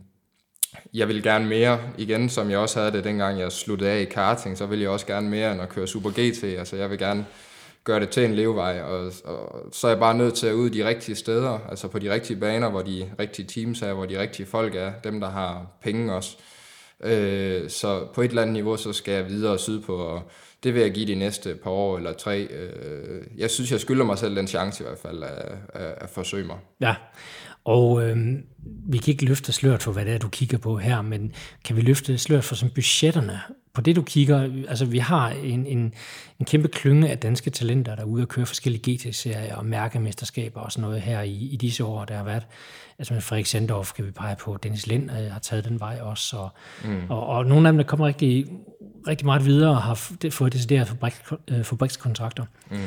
jeg 0.94 1.08
vil 1.08 1.22
gerne 1.22 1.46
mere 1.46 1.80
igen, 1.98 2.28
som 2.28 2.50
jeg 2.50 2.58
også 2.58 2.78
havde 2.78 2.92
det, 2.92 3.04
dengang 3.04 3.38
jeg 3.38 3.52
sluttede 3.52 3.90
af 3.90 4.00
i 4.00 4.04
karting, 4.04 4.58
så 4.58 4.66
vil 4.66 4.80
jeg 4.80 4.90
også 4.90 5.06
gerne 5.06 5.28
mere 5.28 5.52
end 5.52 5.62
at 5.62 5.68
køre 5.68 5.86
Super 5.86 6.10
GT. 6.10 6.44
Altså 6.44 6.76
jeg 6.76 6.90
vil 6.90 6.98
gerne 6.98 7.26
gøre 7.84 8.00
det 8.00 8.08
til 8.08 8.24
en 8.24 8.34
levevej, 8.34 8.80
og, 8.80 9.12
og 9.24 9.66
så 9.72 9.86
er 9.86 9.90
jeg 9.90 9.98
bare 9.98 10.14
nødt 10.14 10.34
til 10.34 10.46
at 10.46 10.52
ud 10.52 10.70
de 10.70 10.88
rigtige 10.88 11.16
steder, 11.16 11.58
altså 11.68 11.88
på 11.88 11.98
de 11.98 12.12
rigtige 12.12 12.40
baner, 12.40 12.70
hvor 12.70 12.82
de 12.82 13.10
rigtige 13.18 13.46
teams 13.46 13.82
er, 13.82 13.92
hvor 13.92 14.06
de 14.06 14.20
rigtige 14.20 14.46
folk 14.46 14.74
er, 14.74 14.92
dem 15.04 15.20
der 15.20 15.30
har 15.30 15.66
penge 15.82 16.14
også. 16.14 16.36
Øh, 17.04 17.70
så 17.70 18.06
på 18.14 18.22
et 18.22 18.28
eller 18.28 18.42
andet 18.42 18.52
niveau, 18.52 18.76
så 18.76 18.92
skal 18.92 19.14
jeg 19.14 19.28
videre 19.28 19.58
sydpå, 19.58 19.96
og 19.96 20.22
det 20.62 20.74
vil 20.74 20.82
jeg 20.82 20.90
give 20.90 21.06
de 21.06 21.14
næste 21.14 21.54
par 21.54 21.70
år 21.70 21.96
eller 21.96 22.12
tre. 22.12 22.40
Øh, 22.40 23.22
jeg 23.36 23.50
synes, 23.50 23.72
jeg 23.72 23.80
skylder 23.80 24.04
mig 24.04 24.18
selv 24.18 24.36
den 24.36 24.46
chance 24.46 24.84
i 24.84 24.86
hvert 24.86 24.98
fald 24.98 25.22
at, 25.22 25.54
at, 25.74 25.94
at 26.00 26.10
forsøge 26.10 26.46
mig. 26.46 26.56
Ja, 26.80 26.94
og 27.68 28.08
øh, 28.08 28.16
vi 28.88 28.98
kan 28.98 29.12
ikke 29.12 29.24
løfte 29.24 29.52
sløret 29.52 29.82
for, 29.82 29.92
hvad 29.92 30.04
det 30.04 30.14
er, 30.14 30.18
du 30.18 30.28
kigger 30.28 30.58
på 30.58 30.76
her, 30.78 31.02
men 31.02 31.32
kan 31.64 31.76
vi 31.76 31.80
løfte 31.80 32.18
sløret 32.18 32.44
for 32.44 32.54
som 32.54 32.70
budgetterne 32.70 33.40
på 33.74 33.80
det, 33.80 33.96
du 33.96 34.02
kigger? 34.02 34.50
Altså, 34.68 34.84
vi 34.84 34.98
har 34.98 35.30
en, 35.30 35.66
en, 35.66 35.94
en 36.40 36.46
kæmpe 36.46 36.68
klynge 36.68 37.10
af 37.10 37.18
danske 37.18 37.50
talenter, 37.50 37.94
der 37.94 38.02
er 38.02 38.06
ude 38.06 38.22
og 38.22 38.28
køre 38.28 38.46
forskellige 38.46 38.94
GT-serier 38.94 39.56
og 39.56 39.66
mærkemesterskaber 39.66 40.60
og 40.60 40.72
sådan 40.72 40.82
noget 40.82 41.00
her 41.00 41.22
i, 41.22 41.48
i 41.52 41.56
disse 41.56 41.84
år, 41.84 42.04
der 42.04 42.16
har 42.16 42.24
været. 42.24 42.46
Altså 42.98 43.14
med 43.14 43.22
Frederik 43.22 43.46
Sandorf 43.46 43.92
kan 43.92 44.06
vi 44.06 44.10
pege 44.10 44.36
på, 44.36 44.58
Dennis 44.62 44.86
Lind 44.86 45.10
øh, 45.10 45.32
har 45.32 45.38
taget 45.38 45.64
den 45.64 45.80
vej 45.80 45.98
også, 46.02 46.36
og, 46.36 46.50
mm. 46.84 47.00
og, 47.08 47.26
og 47.26 47.46
nogle 47.46 47.68
af 47.68 47.72
dem, 47.72 47.78
der 47.78 47.84
kommer 47.84 48.06
rigtig, 48.06 48.46
rigtig 49.08 49.26
meget 49.26 49.44
videre 49.44 49.70
og 49.70 49.82
har 49.82 49.94
fået 50.30 50.52
decideret 50.52 50.96
øh, 51.48 51.64
fabrikskontrakter. 51.64 52.44
Mm. 52.70 52.78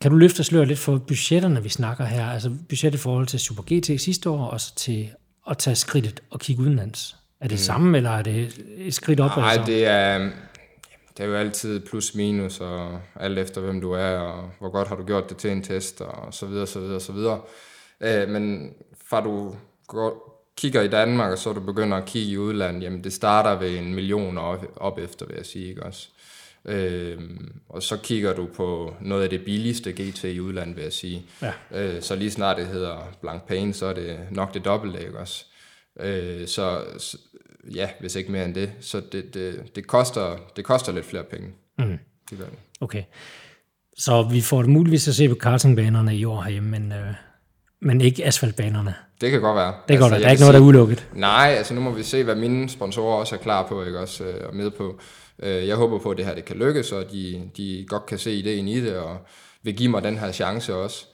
Kan 0.00 0.10
du 0.10 0.16
løfte 0.16 0.44
sløret 0.44 0.68
lidt 0.68 0.78
for 0.78 0.98
budgetterne, 0.98 1.62
vi 1.62 1.68
snakker 1.68 2.04
her? 2.04 2.26
Altså 2.26 2.50
budget 2.68 2.94
i 2.94 2.98
forhold 2.98 3.26
til 3.26 3.40
Super 3.40 3.62
GT 3.62 4.00
sidste 4.00 4.30
år, 4.30 4.44
og 4.44 4.60
så 4.60 4.74
til 4.74 5.10
at 5.50 5.58
tage 5.58 5.76
skridtet 5.76 6.20
og 6.30 6.40
kigge 6.40 6.62
udenlands. 6.62 7.16
Er 7.40 7.48
det 7.48 7.54
mm. 7.54 7.58
samme, 7.58 7.96
eller 7.96 8.10
er 8.10 8.22
det 8.22 8.64
et 8.76 8.94
skridt 8.94 9.20
op? 9.20 9.36
Nej, 9.36 9.62
det 9.66 9.86
er, 9.86 10.18
det 11.16 11.24
er 11.24 11.24
jo 11.24 11.34
altid 11.34 11.80
plus 11.80 12.14
minus, 12.14 12.60
og 12.60 13.00
alt 13.20 13.38
efter 13.38 13.60
hvem 13.60 13.80
du 13.80 13.92
er, 13.92 14.18
og 14.18 14.50
hvor 14.58 14.70
godt 14.70 14.88
har 14.88 14.96
du 14.96 15.04
gjort 15.04 15.28
det 15.28 15.36
til 15.36 15.50
en 15.50 15.62
test, 15.62 16.00
og 16.00 16.34
så 16.34 16.46
videre, 16.46 16.66
så 16.66 16.80
videre, 16.80 17.00
så 17.00 17.12
videre. 17.12 17.40
Øh, 18.00 18.28
men 18.28 18.70
fra 19.10 19.20
du 19.20 19.54
går, 19.86 20.36
kigger 20.56 20.82
i 20.82 20.88
Danmark, 20.88 21.32
og 21.32 21.38
så 21.38 21.52
du 21.52 21.60
begynder 21.60 21.96
at 21.96 22.04
kigge 22.04 22.32
i 22.32 22.38
udlandet, 22.38 22.82
jamen 22.82 23.04
det 23.04 23.12
starter 23.12 23.58
ved 23.58 23.78
en 23.78 23.94
million 23.94 24.38
op, 24.38 24.64
op 24.76 24.98
efter, 24.98 25.26
vil 25.26 25.36
jeg 25.36 25.46
sige, 25.46 25.68
ikke 25.68 25.82
også? 25.82 26.08
Øh, 26.68 27.20
og 27.68 27.82
så 27.82 27.96
kigger 27.96 28.34
du 28.34 28.46
på 28.46 28.94
noget 29.00 29.22
af 29.22 29.30
det 29.30 29.44
billigste 29.44 29.92
GT 29.92 30.24
i 30.24 30.40
udlandet, 30.40 30.76
vil 30.76 30.82
jeg 30.82 30.92
sige. 30.92 31.22
Ja. 31.42 31.52
Øh, 31.74 32.02
så 32.02 32.16
lige 32.16 32.30
snart 32.30 32.56
det 32.56 32.66
hedder 32.66 33.16
Blanc 33.20 33.42
Pain, 33.48 33.72
så 33.72 33.86
er 33.86 33.92
det 33.92 34.18
nok 34.30 34.54
det 34.54 34.64
dobbelte, 34.64 35.06
ikke 35.06 35.18
også? 35.18 35.44
Øh, 36.00 36.48
så, 36.48 36.84
så 36.98 37.18
ja, 37.74 37.88
hvis 38.00 38.16
ikke 38.16 38.32
mere 38.32 38.44
end 38.44 38.54
det. 38.54 38.70
Så 38.80 39.02
det, 39.12 39.34
det, 39.34 39.76
det, 39.76 39.86
koster, 39.86 40.36
det 40.56 40.64
koster 40.64 40.92
lidt 40.92 41.06
flere 41.06 41.24
penge. 41.24 41.48
Mm. 41.78 41.98
Det 42.30 42.38
gør 42.38 42.44
det. 42.44 42.58
Okay. 42.80 43.02
Så 43.98 44.22
vi 44.22 44.40
får 44.40 44.62
det 44.62 44.70
muligvis 44.70 45.08
at 45.08 45.14
se 45.14 45.28
på 45.28 45.34
kartingbanerne 45.34 46.16
i 46.16 46.24
år 46.24 46.42
herhjemme, 46.42 46.70
men, 46.70 46.92
øh, 46.92 47.14
men 47.80 48.00
ikke 48.00 48.24
asfaltbanerne. 48.24 48.94
Det 49.20 49.30
kan 49.30 49.40
godt 49.40 49.56
være. 49.56 49.74
Det 49.88 49.94
altså, 49.94 50.08
godt, 50.08 50.20
der 50.20 50.26
er 50.26 50.30
ikke 50.30 50.40
noget, 50.40 50.54
der 50.54 50.60
er 50.60 50.64
udelukket. 50.64 51.08
Nej, 51.12 51.54
altså 51.58 51.74
nu 51.74 51.80
må 51.80 51.90
vi 51.90 52.02
se, 52.02 52.24
hvad 52.24 52.34
mine 52.34 52.68
sponsorer 52.68 53.16
også 53.16 53.34
er 53.34 53.38
klar 53.38 53.66
på, 53.66 53.84
ikke 53.84 53.98
også, 53.98 54.24
øh, 54.24 54.48
og 54.48 54.56
med 54.56 54.70
på. 54.70 55.00
Øh, 55.42 55.68
jeg 55.68 55.76
håber 55.76 55.98
på, 55.98 56.10
at 56.10 56.16
det 56.16 56.26
her 56.26 56.34
det 56.34 56.44
kan 56.44 56.56
lykkes, 56.56 56.92
og 56.92 57.12
de, 57.12 57.50
de 57.56 57.84
godt 57.88 58.06
kan 58.06 58.18
se 58.18 58.34
ideen 58.34 58.68
i 58.68 58.80
det, 58.80 58.96
og 58.96 59.18
vil 59.62 59.76
give 59.76 59.90
mig 59.90 60.02
den 60.02 60.18
her 60.18 60.32
chance 60.32 60.74
også. 60.74 61.06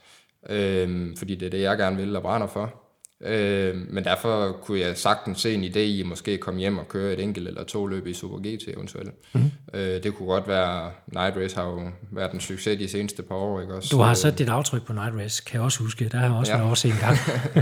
Øh, 0.49 1.17
fordi 1.17 1.35
det 1.35 1.45
er 1.45 1.49
det, 1.49 1.61
jeg 1.61 1.77
gerne 1.77 1.97
vil 1.97 2.15
og 2.15 2.21
brænder 2.21 2.47
for. 2.47 2.83
Øh, 3.25 3.75
men 3.89 4.03
derfor 4.03 4.51
kunne 4.51 4.79
jeg 4.79 4.97
sagtens 4.97 5.41
se 5.41 5.53
en 5.53 5.63
idé 5.63 5.79
i 5.79 5.99
at 5.99 6.05
måske 6.05 6.37
komme 6.37 6.59
hjem 6.59 6.77
og 6.77 6.87
køre 6.87 7.13
et 7.13 7.19
enkelt 7.19 7.47
eller 7.47 7.63
to 7.63 7.87
løb 7.87 8.07
i 8.07 8.13
Super 8.13 8.37
GT 8.37 8.67
eventuelt. 8.67 9.09
Mm. 9.33 9.51
Øh, 9.73 10.03
det 10.03 10.15
kunne 10.15 10.27
godt 10.27 10.47
være, 10.47 10.91
Night 11.07 11.37
Race 11.37 11.55
har 11.55 11.63
jo 11.63 11.81
været 12.11 12.31
en 12.31 12.39
succes 12.39 12.79
de 12.79 12.87
seneste 12.87 13.23
par 13.23 13.35
år. 13.35 13.61
Ikke? 13.61 13.73
Også, 13.73 13.89
du 13.91 14.01
har 14.01 14.13
sat 14.13 14.39
dit 14.39 14.49
aftryk 14.49 14.85
på 14.85 14.93
Night 14.93 15.15
Race, 15.15 15.43
kan 15.45 15.55
jeg 15.55 15.63
også 15.63 15.79
huske. 15.83 16.09
Der 16.09 16.17
har 16.17 16.25
jeg 16.25 16.35
også 16.35 16.51
ja. 16.51 16.57
været 16.57 16.69
også 16.69 16.87
en 16.87 16.93
gang. 16.99 17.17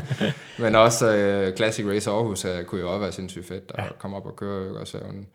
men 0.63 0.75
også 0.75 1.07
uh, 1.07 1.55
Classic 1.55 1.85
Race 1.85 2.09
Aarhus 2.09 2.45
uh, 2.45 2.63
kunne 2.67 2.81
jo 2.81 2.89
også 2.89 2.99
være 2.99 3.11
sindssygt 3.11 3.47
fedt 3.47 3.71
at 3.75 3.83
ja. 3.83 3.89
komme 3.99 4.17
op 4.17 4.25
og 4.25 4.35
køre. 4.35 4.63
Ikke? 4.63 4.79
Også, 4.79 4.97
en, 4.97 5.27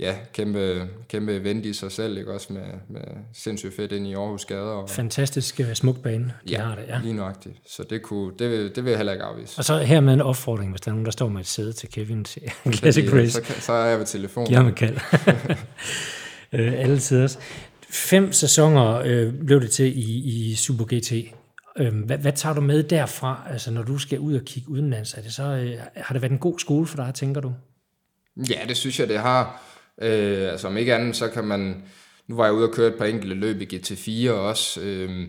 ja, 0.00 0.14
kæmpe, 0.32 0.88
kæmpe 1.08 1.36
event 1.36 1.66
i 1.66 1.72
sig 1.72 1.92
selv, 1.92 2.18
ikke? 2.18 2.32
også 2.32 2.52
med, 2.52 2.62
med 2.88 3.00
sindssygt 3.32 3.76
fedt 3.76 3.92
ind 3.92 4.06
i 4.06 4.14
Aarhus 4.14 4.44
gader. 4.44 4.62
Og, 4.62 4.90
Fantastisk 4.90 5.60
uh, 5.60 5.72
smuk 5.74 6.02
bane, 6.02 6.24
de 6.48 6.52
ja, 6.52 6.62
har 6.62 6.74
det. 6.74 6.84
Ja, 6.88 7.00
lige 7.02 7.14
nøjagtigt. 7.14 7.56
Så 7.66 7.84
det, 7.90 8.02
kunne, 8.02 8.32
det, 8.38 8.50
vil, 8.50 8.76
det 8.76 8.84
vil 8.84 8.90
jeg 8.90 8.98
heller 8.98 9.12
ikke 9.12 9.24
afvise. 9.24 9.58
Og 9.58 9.64
så 9.64 9.78
her 9.78 10.00
med 10.00 10.14
en 10.14 10.20
opfordring, 10.20 10.70
hvis 10.70 10.80
der 10.80 10.90
er 10.90 10.92
nogen, 10.92 11.04
der 11.04 11.12
står 11.12 11.28
med 11.28 11.40
et 11.40 11.46
sæde 11.46 11.72
til 11.72 11.88
Kevin 11.88 12.24
til 12.24 12.42
Classic 12.74 13.12
Race. 13.12 13.32
Så, 13.32 13.60
så 13.60 13.72
er 13.72 13.86
jeg 13.86 13.98
ved 13.98 14.06
telefonen. 14.06 14.48
Giv 14.48 14.56
ham 14.56 14.66
et 14.66 14.74
kald. 14.76 14.96
øh, 16.52 16.72
alle 16.80 16.98
tider. 16.98 17.36
Fem 17.90 18.32
sæsoner 18.32 19.02
øh, 19.04 19.34
blev 19.46 19.60
det 19.60 19.70
til 19.70 19.98
i, 19.98 20.50
i 20.50 20.54
Super 20.54 20.84
GT. 20.84 21.12
Øh, 21.78 22.04
hvad, 22.04 22.18
hvad 22.18 22.32
tager 22.32 22.54
du 22.54 22.60
med 22.60 22.82
derfra, 22.82 23.46
altså 23.50 23.70
når 23.70 23.82
du 23.82 23.98
skal 23.98 24.18
ud 24.18 24.34
og 24.34 24.42
kigge 24.44 24.70
udenlands? 24.70 25.14
Er 25.14 25.22
det 25.22 25.32
så, 25.32 25.42
øh, 25.42 25.78
har 25.96 26.12
det 26.12 26.22
været 26.22 26.32
en 26.32 26.38
god 26.38 26.58
skole 26.58 26.86
for 26.86 26.96
dig, 26.96 27.14
tænker 27.14 27.40
du? 27.40 27.52
Ja, 28.36 28.60
det 28.68 28.76
synes 28.76 29.00
jeg, 29.00 29.08
det 29.08 29.18
har. 29.18 29.69
Øh, 30.00 30.50
altså 30.50 30.68
om 30.68 30.76
ikke 30.76 30.94
andet, 30.94 31.16
så 31.16 31.28
kan 31.28 31.44
man... 31.44 31.84
Nu 32.26 32.36
var 32.36 32.44
jeg 32.44 32.54
ude 32.54 32.68
og 32.68 32.74
køre 32.74 32.88
et 32.88 32.98
par 32.98 33.04
enkelte 33.04 33.34
løb 33.34 33.60
i 33.60 33.76
GT4 33.76 34.30
også. 34.30 34.80
Øh, 34.80 35.28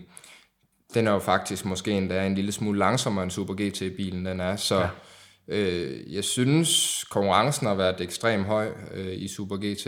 den 0.94 1.06
er 1.06 1.12
jo 1.12 1.18
faktisk 1.18 1.64
måske 1.64 1.90
endda 1.90 2.26
en 2.26 2.34
lille 2.34 2.52
smule 2.52 2.78
langsommere 2.78 3.22
end 3.22 3.30
Super 3.30 3.54
GT-bilen, 3.54 4.26
den 4.26 4.40
er. 4.40 4.56
Så 4.56 4.80
ja. 4.80 4.88
øh, 5.48 6.14
jeg 6.14 6.24
synes, 6.24 7.04
konkurrencen 7.10 7.66
har 7.66 7.74
været 7.74 8.00
ekstremt 8.00 8.44
høj 8.44 8.68
øh, 8.94 9.14
i 9.22 9.28
Super 9.28 9.56
GT. 9.56 9.86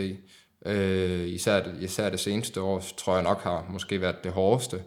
Øh, 0.67 1.29
især, 1.29 1.63
især 1.81 2.11
det 2.11 2.21
seneste 2.21 2.61
år, 2.61 2.85
tror 2.97 3.15
jeg 3.15 3.23
nok 3.23 3.43
har 3.43 3.67
måske 3.71 4.01
været 4.01 4.25
det 4.25 4.33
hårdeste. 4.33 4.83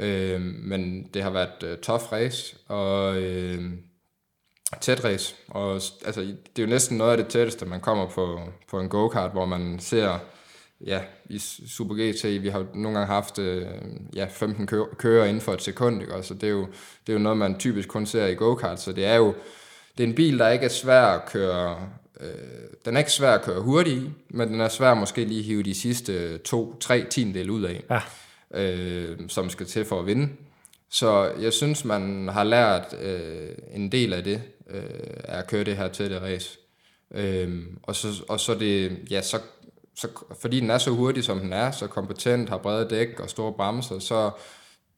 Øh, 0.00 0.40
men 0.40 1.08
det 1.14 1.22
har 1.22 1.30
været 1.30 1.62
uh, 1.62 1.78
tough 1.82 2.12
race, 2.12 2.56
og... 2.68 3.22
Øh, 3.22 3.62
tæt 4.80 5.04
race. 5.04 5.34
Og 5.48 5.72
altså, 6.06 6.20
det 6.20 6.58
er 6.58 6.62
jo 6.62 6.66
næsten 6.66 6.98
noget 6.98 7.10
af 7.10 7.16
det 7.16 7.26
tætteste, 7.26 7.66
man 7.66 7.80
kommer 7.80 8.06
på, 8.06 8.40
på 8.70 8.80
en 8.80 8.88
go-kart, 8.88 9.30
hvor 9.32 9.44
man 9.44 9.78
ser, 9.80 10.18
ja, 10.86 11.00
i 11.30 11.38
Super 11.68 11.94
GT, 11.94 12.42
vi 12.42 12.48
har 12.48 12.66
nogle 12.74 12.98
gange 12.98 13.12
haft 13.14 13.38
øh, 13.38 13.66
ja, 14.16 14.26
15 14.30 14.66
kører 14.98 15.24
inden 15.24 15.40
for 15.40 15.52
et 15.52 15.62
sekund, 15.62 16.02
ikke? 16.02 16.22
så 16.22 16.34
det 16.34 16.42
er, 16.46 16.50
jo, 16.52 16.66
det 17.06 17.12
er 17.12 17.12
jo 17.12 17.18
noget, 17.18 17.38
man 17.38 17.58
typisk 17.58 17.88
kun 17.88 18.06
ser 18.06 18.26
i 18.26 18.34
go-kart, 18.34 18.80
så 18.80 18.92
det 18.92 19.04
er 19.04 19.14
jo 19.14 19.34
det 19.98 20.04
er 20.04 20.08
en 20.08 20.14
bil, 20.14 20.38
der 20.38 20.48
ikke 20.48 20.64
er 20.64 20.68
svær 20.68 21.02
at 21.02 21.28
køre 21.28 21.76
Øh, 22.20 22.28
den 22.84 22.94
er 22.94 22.98
ikke 22.98 23.12
svær 23.12 23.34
at 23.34 23.42
køre 23.42 23.60
hurtigt 23.60 24.02
i, 24.02 24.10
men 24.28 24.48
den 24.48 24.60
er 24.60 24.68
svær 24.68 24.94
måske 24.94 25.24
lige 25.24 25.38
at 25.38 25.44
hive 25.44 25.62
de 25.62 25.74
sidste 25.74 26.38
to-tre 26.38 27.06
tiendel 27.10 27.50
ud 27.50 27.62
af, 27.62 27.84
Ja. 27.90 28.00
øh, 28.62 29.18
som 29.28 29.50
skal 29.50 29.66
til 29.66 29.84
for 29.84 30.00
at 30.00 30.06
vinde. 30.06 30.28
Så 30.90 31.32
jeg 31.40 31.52
synes, 31.52 31.84
man 31.84 32.28
har 32.28 32.44
lært 32.44 32.94
øh, 33.00 33.50
en 33.74 33.92
del 33.92 34.12
af 34.12 34.24
det, 34.24 34.42
øh, 34.70 34.82
at 35.24 35.46
køre 35.46 35.64
det 35.64 35.76
her 35.76 35.88
tætte 35.88 36.20
race. 36.20 36.58
Øh, 37.14 37.62
og, 37.82 37.96
så, 37.96 38.08
og 38.28 38.40
så 38.40 38.54
det, 38.54 38.98
ja, 39.10 39.22
så, 39.22 39.38
så, 39.96 40.08
fordi 40.40 40.60
den 40.60 40.70
er 40.70 40.78
så 40.78 40.90
hurtig, 40.90 41.24
som 41.24 41.40
den 41.40 41.52
er, 41.52 41.70
så 41.70 41.86
kompetent, 41.86 42.48
har 42.48 42.58
brede 42.58 42.90
dæk 42.90 43.20
og 43.20 43.30
store 43.30 43.52
bremser, 43.52 43.98
så 43.98 44.30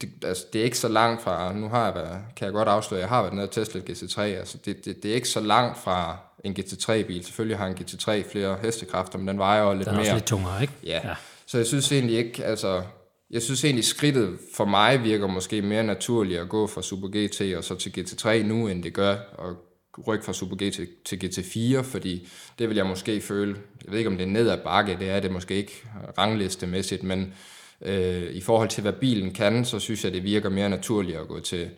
det, 0.01 0.09
altså, 0.25 0.45
det 0.53 0.61
er 0.61 0.65
ikke 0.65 0.79
så 0.79 0.89
langt 0.89 1.23
fra, 1.23 1.53
nu 1.53 1.69
har 1.69 1.85
jeg 1.85 1.95
været, 1.95 2.19
kan 2.37 2.45
jeg 2.45 2.53
godt 2.53 2.69
afsløre, 2.69 3.01
jeg 3.01 3.09
har 3.09 3.23
været 3.23 3.35
nede 3.35 3.47
og 3.47 3.51
testet 3.51 3.89
et 3.89 3.97
GT3, 4.03 4.21
altså 4.21 4.59
det, 4.65 4.85
det, 4.85 5.03
det 5.03 5.11
er 5.11 5.15
ikke 5.15 5.29
så 5.29 5.41
langt 5.41 5.79
fra 5.79 6.19
en 6.45 6.57
GT3-bil. 6.59 7.25
Selvfølgelig 7.25 7.59
har 7.59 7.67
en 7.67 7.75
GT3 7.75 8.31
flere 8.31 8.59
hestekræfter, 8.63 9.19
men 9.19 9.29
den 9.29 9.39
vejer 9.39 9.63
jo 9.63 9.75
lidt 9.75 9.85
Den 9.85 9.89
er 9.89 9.93
mere. 9.93 10.01
også 10.01 10.15
lidt 10.15 10.27
tungere, 10.27 10.63
ikke? 10.63 10.73
Ja. 10.85 11.01
ja. 11.05 11.15
Så 11.47 11.57
jeg 11.59 11.67
synes 11.67 11.93
egentlig 11.93 12.17
ikke, 12.17 12.45
altså, 12.45 12.83
jeg 13.31 13.43
synes 13.43 13.65
egentlig 13.65 13.85
skridtet 13.85 14.39
for 14.55 14.65
mig 14.65 15.05
virker 15.05 15.27
måske 15.27 15.63
mere 15.63 15.85
naturligt 15.85 16.41
at 16.41 16.49
gå 16.49 16.67
fra 16.67 16.83
Super 16.83 17.09
GT 17.09 17.57
og 17.57 17.65
så 17.65 17.75
til 17.75 17.91
GT3 17.99 18.43
nu, 18.43 18.69
end 18.69 18.83
det 18.83 18.93
gør 18.93 19.13
at 19.13 19.57
rykke 20.07 20.25
fra 20.25 20.33
Super 20.33 20.57
GT 20.57 20.81
til 21.05 21.17
GT4, 21.25 21.81
fordi 21.83 22.29
det 22.59 22.69
vil 22.69 22.77
jeg 22.77 22.87
måske 22.87 23.21
føle, 23.21 23.57
jeg 23.85 23.93
ved 23.93 23.99
ikke 23.99 24.11
om 24.11 24.17
det 24.17 24.25
er 24.25 24.31
ned 24.31 24.49
ad 24.49 24.59
bakke, 24.65 24.97
det 25.01 25.11
er 25.11 25.21
det 25.21 25.31
måske 25.31 25.55
ikke 25.55 25.73
ranglistemæssigt, 26.19 27.03
men 27.03 27.35
øh, 27.83 28.31
i 28.33 28.41
forhold 28.41 28.69
til 28.69 28.83
hvad 28.83 28.93
bilen 28.93 29.33
kan, 29.33 29.65
så 29.65 29.79
synes 29.79 30.05
jeg, 30.05 30.13
det 30.13 30.25
virker 30.25 30.49
mere 30.49 30.71
naturligt 30.71 31.19
at 31.19 31.29
gå 31.29 31.41
til, 31.41 31.71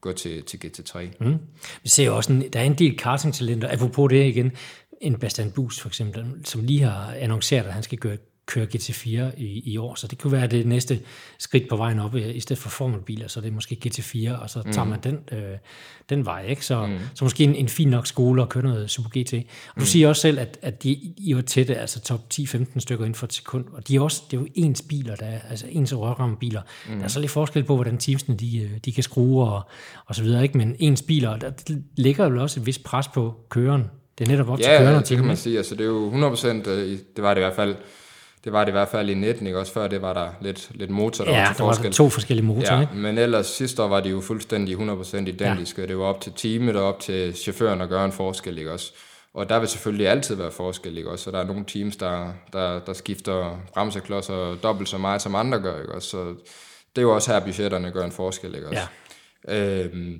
gå 0.00 0.12
til, 0.12 0.42
til 0.42 0.58
GT3. 0.64 1.00
Mm. 1.00 1.26
Mm-hmm. 1.26 1.38
Vi 1.82 1.88
ser 1.88 2.10
også, 2.10 2.32
en, 2.32 2.52
der 2.52 2.60
er 2.60 2.64
en 2.64 2.74
del 2.74 2.96
kartingtalenter, 2.96 3.72
apropos 3.72 4.10
det 4.10 4.26
igen, 4.26 4.52
en 5.00 5.18
Bastian 5.18 5.50
Boost 5.50 5.80
for 5.80 5.88
eksempel, 5.88 6.24
som 6.44 6.64
lige 6.64 6.82
har 6.82 7.14
annonceret, 7.18 7.66
at 7.66 7.72
han 7.72 7.82
skal 7.82 7.98
gøre 7.98 8.16
køre 8.46 8.66
GT4 8.74 9.08
i, 9.36 9.62
i 9.64 9.76
år, 9.76 9.94
så 9.94 10.06
det 10.06 10.18
kunne 10.18 10.32
være 10.32 10.46
det 10.46 10.66
næste 10.66 11.00
skridt 11.38 11.68
på 11.68 11.76
vejen 11.76 11.98
op, 11.98 12.14
i 12.16 12.40
stedet 12.40 12.62
for 12.62 12.70
formelbiler, 12.70 13.28
så 13.28 13.40
det 13.40 13.48
er 13.48 13.52
måske 13.52 13.78
GT4, 13.86 14.42
og 14.42 14.50
så 14.50 14.62
tager 14.72 14.84
man 14.84 14.98
den, 15.02 15.18
øh, 15.32 15.56
den 16.10 16.24
vej, 16.24 16.46
ikke? 16.46 16.66
Så, 16.66 16.86
mm. 16.86 16.98
så 17.14 17.24
måske 17.24 17.44
en, 17.44 17.54
en 17.54 17.68
fin 17.68 17.88
nok 17.88 18.06
skole 18.06 18.42
at 18.42 18.48
køre 18.48 18.64
noget 18.64 18.90
Super 18.90 19.10
GT. 19.10 19.34
Og 19.34 19.40
du 19.76 19.80
mm. 19.80 19.84
siger 19.84 20.08
også 20.08 20.22
selv, 20.22 20.38
at, 20.38 20.58
at 20.62 20.82
de 20.82 20.90
I 21.16 21.34
var 21.34 21.40
tætte, 21.40 21.76
altså 21.76 22.00
top 22.00 22.20
10-15 22.34 22.80
stykker 22.80 23.04
inden 23.04 23.14
for 23.14 23.26
et 23.26 23.32
sekund, 23.32 23.64
og 23.72 23.88
de 23.88 23.96
er 23.96 24.00
også, 24.00 24.22
det 24.30 24.36
er 24.36 24.40
jo 24.40 24.48
ens 24.54 24.82
biler, 24.82 25.16
der 25.16 25.26
er, 25.26 25.40
altså 25.50 25.66
ens 25.70 25.94
rørrammebiler. 25.94 26.62
Mm. 26.88 26.96
Der 26.96 27.04
er 27.04 27.08
så 27.08 27.20
lidt 27.20 27.32
forskel 27.32 27.64
på, 27.64 27.74
hvordan 27.74 27.98
teamsene 27.98 28.36
de, 28.36 28.58
øh, 28.58 28.70
de 28.84 28.92
kan 28.92 29.02
skrue 29.02 29.44
og, 29.44 29.62
og 30.06 30.14
så 30.14 30.22
videre, 30.22 30.42
ikke? 30.42 30.58
Men 30.58 30.76
ens 30.78 31.02
biler, 31.02 31.36
der 31.36 31.50
ligger 31.96 32.28
jo 32.28 32.42
også 32.42 32.60
et 32.60 32.66
vis 32.66 32.78
pres 32.78 33.08
på 33.08 33.34
køreren. 33.48 33.84
Det 34.18 34.28
er 34.28 34.30
netop 34.30 34.48
op 34.48 34.58
til 34.58 34.64
Ja, 34.64 34.78
køreren. 34.78 34.92
ja, 34.94 34.98
det 34.98 35.04
til 35.04 35.16
kan 35.16 35.26
man 35.26 35.36
sige. 35.36 35.56
Altså, 35.56 35.74
det 35.74 35.80
er 35.80 35.86
jo 35.86 36.10
100%, 36.10 36.68
øh, 36.68 36.98
det 37.16 37.24
var 37.24 37.34
det 37.34 37.40
i 37.40 37.44
hvert 37.44 37.56
fald, 37.56 37.76
det 38.46 38.52
var 38.52 38.64
det 38.64 38.68
i 38.68 38.72
hvert 38.72 38.88
fald 38.88 39.10
i 39.10 39.14
19, 39.14 39.46
ikke? 39.46 39.58
Også 39.58 39.72
før 39.72 39.88
det 39.88 40.02
var 40.02 40.12
der 40.12 40.28
lidt, 40.40 40.68
lidt 40.74 40.90
motor, 40.90 41.24
der 41.24 41.30
Ja, 41.32 41.38
var 41.40 41.46
til 41.52 41.58
der 41.58 41.64
var 41.64 41.72
forskel. 41.72 41.92
to 41.92 42.08
forskellige 42.08 42.46
motorer, 42.46 42.74
Ja, 42.74 42.80
ikke? 42.80 42.94
men 42.94 43.18
ellers 43.18 43.46
sidste 43.46 43.82
år 43.82 43.88
var 43.88 44.00
de 44.00 44.08
jo 44.08 44.20
fuldstændig 44.20 44.76
100% 44.76 45.16
identiske. 45.16 45.80
Ja. 45.82 45.86
Det 45.86 45.98
var 45.98 46.04
op 46.04 46.20
til 46.20 46.32
teamet 46.36 46.76
og 46.76 46.84
op 46.84 47.00
til 47.00 47.34
chaufføren 47.36 47.80
at 47.80 47.88
gøre 47.88 48.04
en 48.04 48.12
forskel, 48.12 48.58
ikke 48.58 48.72
også? 48.72 48.92
Og 49.34 49.48
der 49.48 49.58
vil 49.58 49.68
selvfølgelig 49.68 50.08
altid 50.08 50.34
være 50.34 50.50
forskel, 50.50 50.98
ikke 50.98 51.10
også? 51.10 51.24
Så 51.24 51.30
der 51.30 51.38
er 51.38 51.44
nogle 51.44 51.64
teams, 51.64 51.96
der, 51.96 52.32
der, 52.52 52.78
der 52.78 52.92
skifter 52.92 53.58
bremseklodser 53.74 54.54
dobbelt 54.62 54.88
så 54.88 54.98
meget, 54.98 55.22
som 55.22 55.34
andre 55.34 55.60
gør, 55.60 55.80
ikke 55.80 55.94
også? 55.94 56.08
Så 56.08 56.24
det 56.96 56.98
er 56.98 57.02
jo 57.02 57.14
også 57.14 57.32
her, 57.32 57.40
budgetterne 57.40 57.90
gør 57.90 58.04
en 58.04 58.12
forskel, 58.12 58.54
ikke 58.54 58.68
også? 58.68 58.80
Ja. 59.48 59.84
Øhm, 59.84 60.18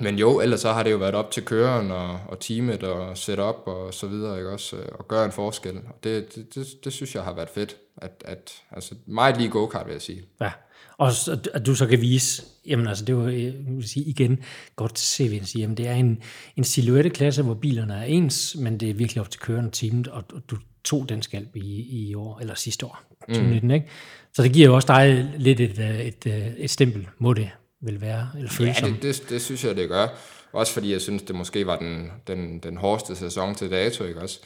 men 0.00 0.18
jo, 0.18 0.40
ellers 0.40 0.60
så 0.60 0.72
har 0.72 0.82
det 0.82 0.90
jo 0.90 0.96
været 0.96 1.14
op 1.14 1.30
til 1.30 1.44
køreren 1.44 1.90
og, 1.90 2.20
og 2.28 2.40
teamet 2.40 2.82
og 2.82 3.18
setup 3.18 3.56
og 3.66 3.94
så 3.94 4.06
videre, 4.06 4.38
ikke 4.38 4.50
også? 4.50 4.76
Og 4.92 5.08
gøre 5.08 5.24
en 5.24 5.32
forskel. 5.32 5.76
Og 5.76 6.04
det, 6.04 6.34
det, 6.34 6.54
det, 6.54 6.66
det 6.84 6.92
synes 6.92 7.14
jeg 7.14 7.22
har 7.22 7.34
været 7.34 7.48
fedt. 7.48 7.76
At, 7.96 8.22
at, 8.24 8.52
altså 8.70 8.94
meget 9.06 9.36
lige 9.36 9.50
go-kart, 9.50 9.86
vil 9.86 9.92
jeg 9.92 10.02
sige. 10.02 10.22
Ja, 10.40 10.50
og 10.98 11.12
så, 11.12 11.38
at 11.54 11.66
du 11.66 11.74
så 11.74 11.86
kan 11.86 12.00
vise, 12.00 12.42
jamen 12.66 12.86
altså 12.86 13.04
det 13.04 13.16
var 13.16 13.28
jeg 13.28 13.54
vil 13.68 13.88
sige, 13.88 14.04
igen 14.06 14.38
godt 14.76 14.94
til 14.94 15.24
CV'en 15.24 15.44
sige, 15.44 15.60
jamen 15.60 15.76
det 15.76 15.88
er 15.88 15.94
en, 15.94 16.22
en 16.56 16.64
silhuetteklasse, 16.64 17.42
hvor 17.42 17.54
bilerne 17.54 17.94
er 17.94 18.04
ens, 18.04 18.56
men 18.58 18.80
det 18.80 18.90
er 18.90 18.94
virkelig 18.94 19.20
op 19.20 19.30
til 19.30 19.40
kørende 19.40 19.70
teamet, 19.70 20.08
og, 20.08 20.24
og 20.32 20.42
du 20.50 20.56
tog 20.84 21.08
den 21.08 21.22
skalp 21.22 21.56
i, 21.56 22.08
i 22.08 22.14
år, 22.14 22.38
eller 22.40 22.54
sidste 22.54 22.86
år, 22.86 23.02
2019, 23.20 23.68
mm. 23.68 23.74
ikke? 23.74 23.86
Så 24.32 24.42
det 24.42 24.52
giver 24.52 24.66
jo 24.66 24.74
også 24.74 24.86
dig 24.86 25.30
lidt 25.38 25.60
et, 25.60 25.78
øh, 25.78 26.00
et, 26.00 26.26
et, 26.26 26.54
et 26.58 26.70
stempel, 26.70 27.08
må 27.18 27.32
det 27.32 27.50
vil 27.84 28.00
være, 28.00 28.30
eller 28.36 28.50
føles 28.50 28.82
Ja, 28.82 28.86
det, 28.86 29.02
det, 29.02 29.24
det 29.28 29.42
synes 29.42 29.64
jeg, 29.64 29.76
det 29.76 29.88
gør. 29.88 30.08
Også 30.52 30.72
fordi 30.72 30.92
jeg 30.92 31.00
synes, 31.00 31.22
det 31.22 31.36
måske 31.36 31.66
var 31.66 31.78
den, 31.78 32.12
den, 32.26 32.58
den 32.58 32.76
hårdeste 32.76 33.16
sæson 33.16 33.54
til 33.54 33.70
dato, 33.70 34.04
ikke 34.04 34.20
også? 34.20 34.40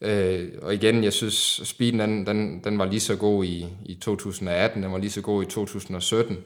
Øh, 0.00 0.48
og 0.62 0.74
igen, 0.74 1.04
jeg 1.04 1.12
synes, 1.12 1.60
speeden 1.64 2.00
den, 2.00 2.26
den, 2.26 2.64
den 2.64 2.78
var 2.78 2.84
lige 2.84 3.00
så 3.00 3.16
god 3.16 3.44
i, 3.44 3.66
i 3.86 3.94
2018, 3.94 4.82
den 4.82 4.92
var 4.92 4.98
lige 4.98 5.10
så 5.10 5.20
god 5.20 5.42
i 5.42 5.46
2017. 5.46 6.36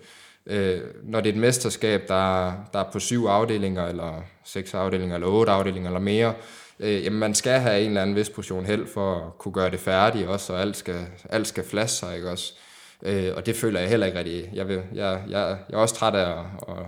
Øh, 0.46 0.80
når 1.02 1.20
det 1.20 1.28
er 1.28 1.32
et 1.32 1.40
mesterskab, 1.40 2.08
der, 2.08 2.52
der 2.72 2.78
er 2.78 2.90
på 2.92 2.98
syv 2.98 3.24
afdelinger, 3.24 3.86
eller 3.86 4.22
seks 4.44 4.74
afdelinger, 4.74 5.14
eller 5.14 5.28
otte 5.28 5.52
afdelinger, 5.52 5.90
eller 5.90 6.00
mere, 6.00 6.34
øh, 6.80 7.04
jamen 7.04 7.18
man 7.18 7.34
skal 7.34 7.60
have 7.60 7.80
en 7.80 7.88
eller 7.88 8.02
anden 8.02 8.16
vis 8.16 8.30
portion 8.30 8.66
held 8.66 8.86
for 8.86 9.14
at 9.14 9.38
kunne 9.38 9.52
gøre 9.52 9.70
det 9.70 9.80
færdigt 9.80 10.28
også, 10.28 10.52
og 10.52 10.60
alt 10.60 10.76
skal, 10.76 11.06
alt 11.30 11.46
skal 11.46 11.64
flaske 11.64 11.96
sig, 11.96 12.16
ikke 12.16 12.30
også? 12.30 12.52
Øh, 12.56 12.67
og 13.36 13.46
det 13.46 13.56
føler 13.56 13.80
jeg 13.80 13.88
heller 13.88 14.06
ikke 14.06 14.18
rigtig. 14.18 14.50
Jeg, 14.54 14.68
vil, 14.68 14.80
jeg, 14.94 15.22
jeg, 15.28 15.58
jeg 15.70 15.76
er 15.76 15.78
også 15.78 15.94
træt 15.94 16.14
af 16.14 16.30
at, 16.30 16.46
at 16.68 16.84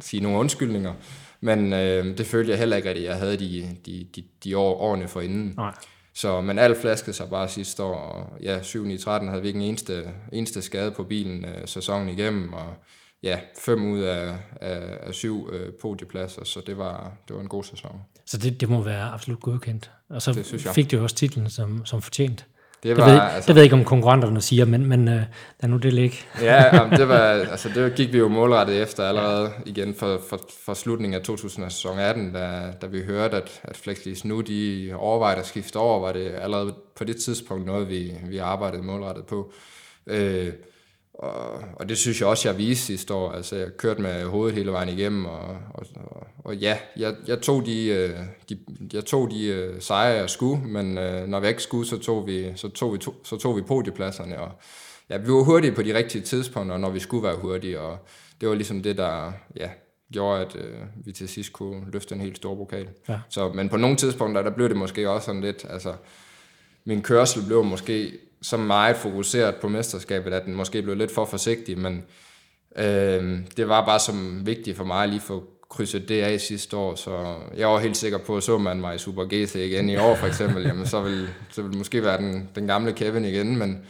sige 0.00 0.22
nogle 0.22 0.38
undskyldninger, 0.38 0.92
men 1.40 1.72
øh, 1.72 2.18
det 2.18 2.26
følte 2.26 2.50
jeg 2.50 2.58
heller 2.58 2.76
ikke 2.76 2.88
rigtig, 2.88 3.04
jeg 3.04 3.16
havde 3.16 3.36
de, 3.36 3.76
de, 3.86 4.06
de, 4.16 4.24
de 4.44 4.58
år, 4.58 4.80
årene 4.80 5.08
forinden. 5.08 5.54
Nej. 5.56 5.74
Så, 6.14 6.40
men 6.40 6.58
alt 6.58 6.80
flaskede 6.80 7.16
sig 7.16 7.28
bare 7.30 7.48
sidste 7.48 7.82
år, 7.82 7.94
og 7.94 8.42
ja, 8.42 8.62
7 8.62 8.86
i 8.86 8.98
13 8.98 9.28
havde 9.28 9.42
vi 9.42 9.48
ikke 9.48 9.60
en 9.60 9.66
eneste, 9.66 10.10
eneste 10.32 10.62
skade 10.62 10.90
på 10.90 11.04
bilen 11.04 11.44
øh, 11.44 11.66
sæsonen 11.66 12.08
igennem, 12.08 12.52
og 12.52 12.74
ja, 13.22 13.40
fem 13.58 13.90
ud 13.90 14.00
af, 14.00 14.36
af, 14.60 14.98
af 15.00 15.14
syv 15.14 15.50
øh, 15.52 15.72
podiepladser, 15.72 16.44
så 16.44 16.62
det 16.66 16.78
var, 16.78 17.12
det 17.28 17.36
var 17.36 17.42
en 17.42 17.48
god 17.48 17.64
sæson. 17.64 18.00
Så 18.26 18.38
det, 18.38 18.60
det 18.60 18.68
må 18.68 18.82
være 18.82 19.10
absolut 19.10 19.40
godkendt. 19.40 19.90
Og 20.08 20.22
så 20.22 20.60
fik 20.74 20.90
du 20.90 21.02
også 21.02 21.16
titlen 21.16 21.50
som, 21.50 21.86
som 21.86 22.02
fortjent. 22.02 22.46
Det 22.82 22.96
Det 22.96 23.04
var, 23.04 23.10
ved, 23.10 23.20
altså, 23.20 23.48
det 23.48 23.54
ved 23.54 23.62
jeg 23.62 23.64
ikke, 23.64 23.76
om 23.76 23.84
konkurrenterne 23.84 24.40
siger, 24.40 24.64
men, 24.64 24.86
men 24.86 25.08
uh, 25.08 25.14
lad 25.60 25.68
nu 25.68 25.76
det 25.76 25.92
ligge. 25.92 26.16
Ja, 26.42 26.76
jamen, 26.76 26.98
det, 26.98 27.08
var, 27.08 27.18
altså, 27.18 27.68
det 27.74 27.94
gik 27.94 28.12
vi 28.12 28.18
jo 28.18 28.28
målrettet 28.28 28.82
efter 28.82 29.04
allerede 29.04 29.50
igen 29.66 29.94
for, 29.94 30.20
for, 30.28 30.40
for 30.64 30.74
slutningen 30.74 31.20
af 31.20 31.24
2018, 31.24 32.32
da, 32.32 32.60
da 32.82 32.86
vi 32.86 33.02
hørte, 33.02 33.36
at, 33.36 33.60
at 33.64 33.76
Flexlis 33.76 34.24
nu 34.24 34.40
de 34.40 34.90
overvejede 34.96 35.40
at 35.40 35.46
skifte 35.46 35.76
over, 35.76 36.00
var 36.00 36.12
det 36.12 36.32
allerede 36.40 36.74
på 36.96 37.04
det 37.04 37.16
tidspunkt 37.16 37.66
noget, 37.66 37.88
vi, 37.88 38.12
vi 38.28 38.38
arbejdede 38.38 38.82
målrettet 38.82 39.26
på. 39.26 39.52
Øh, 40.06 40.52
og, 41.14 41.60
og 41.76 41.88
det 41.88 41.98
synes 41.98 42.20
jeg 42.20 42.28
også, 42.28 42.48
jeg 42.48 42.58
viste 42.58 42.86
sidste 42.86 43.14
år. 43.14 43.32
Altså, 43.32 43.56
jeg 43.56 43.76
kørte 43.76 44.02
med 44.02 44.24
hovedet 44.24 44.56
hele 44.56 44.72
vejen 44.72 44.88
igennem, 44.88 45.24
og, 45.24 45.56
og, 45.74 45.86
og, 45.94 46.26
og 46.38 46.56
ja, 46.56 46.78
jeg, 46.96 47.14
jeg 47.26 47.40
tog 47.40 47.66
de, 47.66 47.86
øh, 47.86 48.18
de, 48.48 48.58
jeg 48.92 49.04
tog 49.04 49.30
de 49.30 49.46
øh, 49.46 49.80
sejre, 49.80 50.16
jeg 50.16 50.30
skulle, 50.30 50.64
men 50.64 50.98
øh, 50.98 51.28
når 51.28 51.40
vi 51.40 51.48
ikke 51.48 51.62
skulle, 51.62 51.88
så 51.88 51.98
tog 51.98 52.26
vi, 52.26 52.52
så 52.56 52.68
tog 52.68 52.92
vi, 52.92 52.98
to, 52.98 53.14
så 53.24 53.36
tog 53.36 53.56
vi 53.56 53.62
podiepladserne, 53.62 54.40
og 54.40 54.50
ja, 55.10 55.16
vi 55.16 55.32
var 55.32 55.42
hurtige 55.42 55.72
på 55.72 55.82
de 55.82 55.94
rigtige 55.94 56.22
tidspunkter, 56.22 56.76
når 56.76 56.90
vi 56.90 56.98
skulle 56.98 57.22
være 57.22 57.36
hurtige, 57.36 57.80
og 57.80 57.98
det 58.40 58.48
var 58.48 58.54
ligesom 58.54 58.82
det, 58.82 58.96
der 58.96 59.32
ja, 59.56 59.70
gjorde, 60.12 60.40
at 60.40 60.56
øh, 60.56 60.74
vi 61.04 61.12
til 61.12 61.28
sidst 61.28 61.52
kunne 61.52 61.84
løfte 61.92 62.14
en 62.14 62.20
helt 62.20 62.36
stor 62.36 62.54
pokal. 62.54 62.88
Ja. 63.08 63.18
Så, 63.28 63.48
men 63.48 63.68
på 63.68 63.76
nogle 63.76 63.96
tidspunkter, 63.96 64.42
der 64.42 64.50
blev 64.50 64.68
det 64.68 64.76
måske 64.76 65.10
også 65.10 65.24
sådan 65.24 65.40
lidt, 65.40 65.66
altså, 65.70 65.94
min 66.84 67.02
kørsel 67.02 67.42
blev 67.46 67.64
måske 67.64 68.12
så 68.42 68.56
meget 68.56 68.96
fokuseret 68.96 69.54
på 69.54 69.68
mesterskabet, 69.68 70.32
at 70.32 70.44
den 70.44 70.54
måske 70.54 70.82
blev 70.82 70.96
lidt 70.96 71.14
for 71.14 71.24
forsigtig, 71.24 71.78
men 71.78 72.04
øh, 72.76 73.38
det 73.56 73.68
var 73.68 73.86
bare 73.86 74.00
som 74.00 74.46
vigtigt 74.46 74.76
for 74.76 74.84
mig 74.84 75.02
at 75.02 75.08
lige 75.08 75.20
få 75.20 75.44
krydset 75.70 76.08
det 76.08 76.22
af 76.22 76.40
sidste 76.40 76.76
år, 76.76 76.94
så 76.94 77.36
jeg 77.56 77.68
var 77.68 77.78
helt 77.78 77.96
sikker 77.96 78.18
på, 78.18 78.36
at 78.36 78.42
så 78.42 78.58
man 78.58 78.80
mig 78.80 78.94
i 78.94 78.98
Super 78.98 79.24
GT 79.24 79.54
igen 79.54 79.88
i 79.88 79.96
år 79.96 80.14
for 80.14 80.26
eksempel, 80.26 80.62
jamen 80.62 80.86
så 80.86 81.00
ville 81.00 81.28
så 81.50 81.62
vil 81.62 81.76
måske 81.76 82.04
være 82.04 82.18
den, 82.18 82.48
den 82.54 82.66
gamle 82.66 82.92
Kevin 82.92 83.24
igen, 83.24 83.56
men 83.58 83.84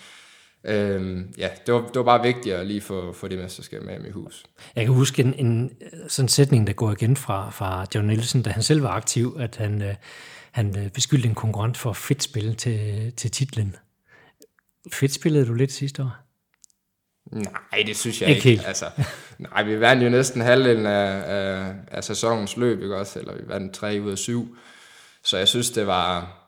Øhm, 0.65 1.35
ja, 1.39 1.49
det 1.67 1.75
var, 1.75 1.81
det 1.81 1.97
var 1.97 2.03
bare 2.03 2.23
vigtigt 2.23 2.55
at 2.55 2.67
lige 2.67 2.81
få, 2.81 3.13
få 3.13 3.29
det 3.29 3.39
mesterskab 3.39 3.83
med 3.83 4.09
i 4.09 4.11
hus. 4.11 4.45
Jeg 4.77 4.85
kan 4.85 4.95
huske 4.95 5.23
en, 5.23 5.35
en 5.47 5.73
sådan 6.09 6.29
sætning, 6.29 6.67
der 6.67 6.73
går 6.73 6.93
igen 6.93 7.17
fra, 7.17 7.51
fra 7.51 7.87
John 7.95 8.07
Nielsen, 8.07 8.43
da 8.43 8.51
han 8.51 8.63
selv 8.63 8.83
var 8.83 8.91
aktiv, 8.91 9.37
at 9.39 9.57
han, 9.57 9.83
øh, 9.83 9.95
han 10.53 10.79
øh, 10.79 10.91
beskyldte 10.91 11.29
en 11.29 11.35
konkurrent 11.35 11.77
for 11.77 11.93
fedt 11.93 12.23
spil 12.23 12.55
til, 12.57 13.13
til 13.17 13.31
titlen. 13.31 13.77
Fedt 14.93 15.13
spillede 15.13 15.47
du 15.47 15.55
lidt 15.55 15.73
sidste 15.73 16.03
år? 16.03 16.11
Nej, 17.33 17.83
det 17.87 17.97
synes 17.97 18.21
jeg 18.23 18.29
Ikke 18.29 18.39
ikke. 18.39 18.49
helt. 18.49 18.67
Altså, 18.67 18.85
nej, 19.39 19.63
vi 19.63 19.81
vandt 19.81 20.03
jo 20.05 20.09
næsten 20.09 20.41
halvdelen 20.41 20.87
af, 20.87 21.23
af, 21.27 21.75
af 21.91 22.05
sæsonens 22.05 22.57
løb, 22.57 22.83
ikke 22.83 22.97
også? 22.97 23.19
Eller 23.19 23.35
vi 23.35 23.49
vandt 23.49 23.75
tre 23.75 24.01
ud 24.05 24.11
af 24.11 24.19
syv. 24.19 24.57
Så 25.25 25.39
jeg 25.39 25.49
synes, 25.49 25.71
det 25.71 25.87
var... 25.87 26.39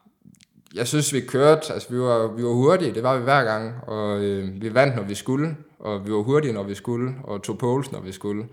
Jeg 0.74 0.88
synes, 0.88 1.12
vi 1.12 1.20
kørte, 1.20 1.72
altså 1.72 1.88
vi 1.90 1.98
var, 1.98 2.26
vi 2.36 2.42
var 2.44 2.52
hurtige, 2.52 2.94
det 2.94 3.02
var 3.02 3.16
vi 3.18 3.22
hver 3.24 3.44
gang, 3.44 3.84
og 3.84 4.20
øh, 4.24 4.62
vi 4.62 4.74
vandt, 4.74 4.96
når 4.96 5.02
vi 5.02 5.14
skulle, 5.14 5.56
og 5.78 6.06
vi 6.06 6.12
var 6.12 6.22
hurtige, 6.22 6.52
når 6.52 6.62
vi 6.62 6.74
skulle, 6.74 7.14
og 7.24 7.42
tog 7.42 7.58
poles, 7.58 7.92
når 7.92 8.00
vi 8.00 8.12
skulle. 8.12 8.48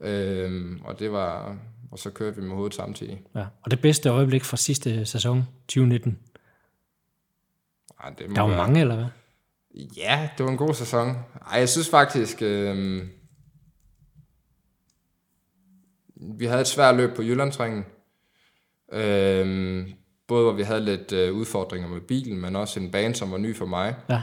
Øh, 0.00 0.70
og 0.84 0.98
det 0.98 1.12
var, 1.12 1.56
og 1.92 1.98
så 1.98 2.10
kørte 2.10 2.36
vi 2.36 2.42
med 2.42 2.54
hovedet 2.56 2.74
samtidig. 2.74 3.22
Ja. 3.34 3.44
Og 3.62 3.70
det 3.70 3.80
bedste 3.80 4.08
øjeblik 4.08 4.44
fra 4.44 4.56
sidste 4.56 5.04
sæson, 5.06 5.42
2019? 5.68 6.18
Ej, 8.04 8.10
det 8.18 8.28
må 8.28 8.34
Der 8.34 8.40
var 8.42 8.48
være- 8.48 8.58
mange, 8.58 8.80
eller 8.80 8.94
hvad? 8.94 9.06
Ja, 9.74 10.28
det 10.38 10.44
var 10.44 10.50
en 10.50 10.56
god 10.56 10.74
sæson. 10.74 11.08
Ej, 11.50 11.58
jeg 11.58 11.68
synes 11.68 11.88
faktisk, 11.88 12.42
øh, 12.42 13.02
vi 16.38 16.46
havde 16.46 16.60
et 16.60 16.66
svært 16.66 16.96
løb 16.96 17.16
på 17.16 17.22
Jyllandsringen. 17.22 17.84
Øh, 18.92 19.88
både 20.26 20.44
hvor 20.44 20.52
vi 20.52 20.62
havde 20.62 20.84
lidt 20.84 21.12
øh, 21.12 21.32
udfordringer 21.34 21.88
med 21.88 22.00
bilen, 22.00 22.40
men 22.40 22.56
også 22.56 22.80
en 22.80 22.90
bane, 22.90 23.14
som 23.14 23.32
var 23.32 23.38
ny 23.38 23.56
for 23.56 23.66
mig. 23.66 23.94
Ja. 24.08 24.22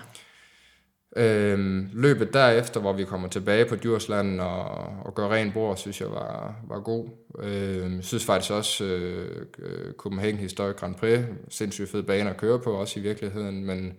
Øh, 1.15 1.79
løbet 1.93 2.33
derefter, 2.33 2.79
hvor 2.79 2.93
vi 2.93 3.05
kommer 3.05 3.27
tilbage 3.27 3.65
på 3.65 3.75
Djursland 3.75 4.41
og, 4.41 4.65
og 5.05 5.15
gør 5.15 5.27
ren 5.27 5.51
bord, 5.51 5.77
synes 5.77 6.01
jeg 6.01 6.11
var, 6.11 6.55
var 6.67 6.79
god. 6.79 7.09
Øh, 7.39 7.95
jeg 7.95 8.03
synes 8.03 8.25
faktisk 8.25 8.51
også, 8.51 8.83
øh, 8.83 9.45
øh, 9.59 9.93
Copenhagen 9.93 10.37
Historic 10.37 10.75
Grand 10.75 10.95
Prix, 10.95 11.19
sindssygt 11.49 11.89
fed 11.89 12.03
bane 12.03 12.29
at 12.29 12.37
køre 12.37 12.59
på, 12.59 12.71
også 12.73 12.99
i 12.99 13.03
virkeligheden, 13.03 13.65
men 13.65 13.93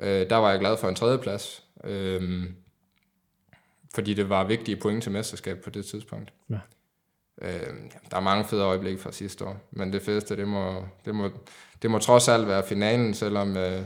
øh, 0.00 0.30
der 0.30 0.36
var 0.36 0.50
jeg 0.50 0.60
glad 0.60 0.76
for 0.76 0.88
en 0.88 0.94
tredjeplads. 0.94 1.64
Øh, 1.84 2.44
fordi 3.94 4.14
det 4.14 4.28
var 4.28 4.44
vigtige 4.44 4.76
point 4.76 5.02
til 5.02 5.12
mesterskab 5.12 5.58
på 5.64 5.70
det 5.70 5.84
tidspunkt. 5.84 6.32
Ja. 6.50 6.58
Øh, 7.42 7.66
der 8.10 8.16
er 8.16 8.20
mange 8.20 8.44
fede 8.44 8.62
øjeblikke 8.62 9.00
fra 9.02 9.12
sidste 9.12 9.44
år, 9.44 9.68
men 9.70 9.92
det 9.92 10.02
fedeste, 10.02 10.36
det 10.36 10.48
må, 10.48 10.84
det 11.04 11.14
må, 11.14 11.30
det 11.82 11.90
må 11.90 11.98
trods 11.98 12.28
alt 12.28 12.48
være 12.48 12.62
finalen, 12.66 13.14
selvom, 13.14 13.56
øh, 13.56 13.82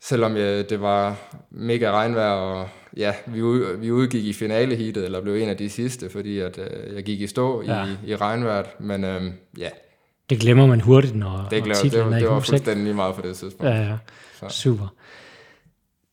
selvom 0.00 0.36
øh, 0.36 0.68
det 0.68 0.80
var 0.80 1.16
mega 1.50 1.90
regnvejr, 1.92 2.30
og 2.32 2.68
ja, 2.96 3.14
vi, 3.26 3.42
ud, 3.42 3.76
vi 3.76 3.90
udgik 3.90 4.24
i 4.24 4.32
finaleheatet, 4.32 5.04
eller 5.04 5.20
blev 5.20 5.34
en 5.34 5.48
af 5.48 5.56
de 5.56 5.70
sidste, 5.70 6.10
fordi 6.10 6.38
at, 6.38 6.58
øh, 6.58 6.94
jeg 6.94 7.04
gik 7.04 7.20
i 7.20 7.26
stå 7.26 7.62
Ja. 7.62 7.86
i, 7.86 8.10
i 8.10 8.16
regnvejret, 8.16 8.80
men 8.80 9.04
øh, 9.04 9.32
ja, 9.58 9.70
Det 10.30 10.40
glemmer 10.40 10.66
man 10.66 10.80
hurtigt, 10.80 11.14
når, 11.16 11.28
det, 11.50 11.58
når 11.58 11.64
glæder, 11.64 11.64
det, 11.82 11.90
titlen 11.92 12.06
var- 12.06 12.12
er 12.12 12.16
i 12.18 12.20
det 12.20 12.30
var 12.30 12.40
fuldstændig 12.40 12.94
meget 12.96 13.14
på 13.14 13.22
det 13.22 13.36
tidspunkt. 13.36 13.64
Ja, 13.72 13.82
ja. 13.82 13.98
Så. 14.40 14.48
Super. 14.48 14.86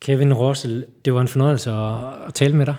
Kevin 0.01 0.34
Rossel, 0.34 0.86
det 1.05 1.14
var 1.14 1.22
en 1.22 1.28
fornøjelse 1.28 1.72
at, 1.72 2.28
at 2.28 2.34
tale 2.34 2.55
med 2.55 2.66
dig. 2.66 2.76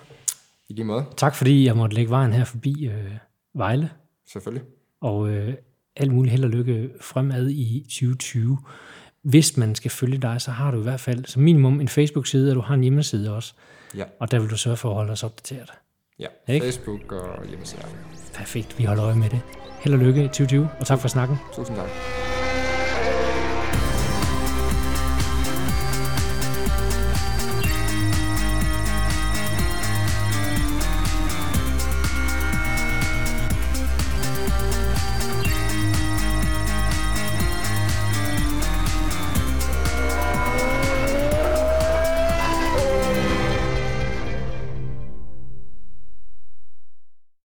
I 0.68 0.72
lige 0.72 0.85
måde, 0.85 1.05
Tak 1.16 1.35
fordi 1.35 1.64
jeg 1.66 1.76
måtte 1.76 1.95
lægge 1.97 2.11
vejen 2.11 2.32
her 2.32 2.45
forbi 2.45 2.87
øh, 2.87 3.11
Vejle, 3.55 3.91
selvfølgelig. 4.32 4.62
og 5.01 5.28
øh, 5.28 5.55
alt 5.97 6.12
muligt 6.12 6.30
held 6.32 6.45
og 6.45 6.51
lykke 6.51 6.91
fremad 7.01 7.51
i 7.51 7.80
2020. 7.89 8.59
Hvis 9.22 9.57
man 9.57 9.74
skal 9.74 9.91
følge 9.91 10.18
dig, 10.18 10.41
så 10.41 10.51
har 10.51 10.70
du 10.70 10.78
i 10.80 10.82
hvert 10.82 11.01
fald 11.01 11.24
som 11.24 11.43
minimum 11.43 11.80
en 11.80 11.89
Facebook-side, 11.89 12.51
og 12.51 12.57
du 12.57 12.61
har 12.61 12.74
en 12.74 12.82
hjemmeside 12.82 13.35
også. 13.37 13.55
Ja. 13.97 14.05
Og 14.20 14.30
der 14.30 14.39
vil 14.41 14.51
du 14.51 14.57
sørge 14.57 14.76
for 14.76 14.89
at 14.89 14.95
holde 14.95 15.12
os 15.12 15.22
opdateret. 15.22 15.70
Ja, 16.18 16.26
Ikke? 16.49 16.64
Facebook 16.66 17.12
og 17.12 17.47
hjemmeside. 17.49 17.82
Perfekt, 18.35 18.78
vi 18.78 18.85
holder 18.85 19.05
øje 19.05 19.14
med 19.16 19.30
det. 19.30 19.41
Held 19.85 19.95
og 19.95 20.01
lykke 20.01 20.24
i 20.24 20.28
2020, 20.28 20.68
og 20.80 20.87
tak 20.87 20.99
for 20.99 21.09
snakken. 21.09 21.39
Tusind 21.57 21.76
tak. 21.76 22.44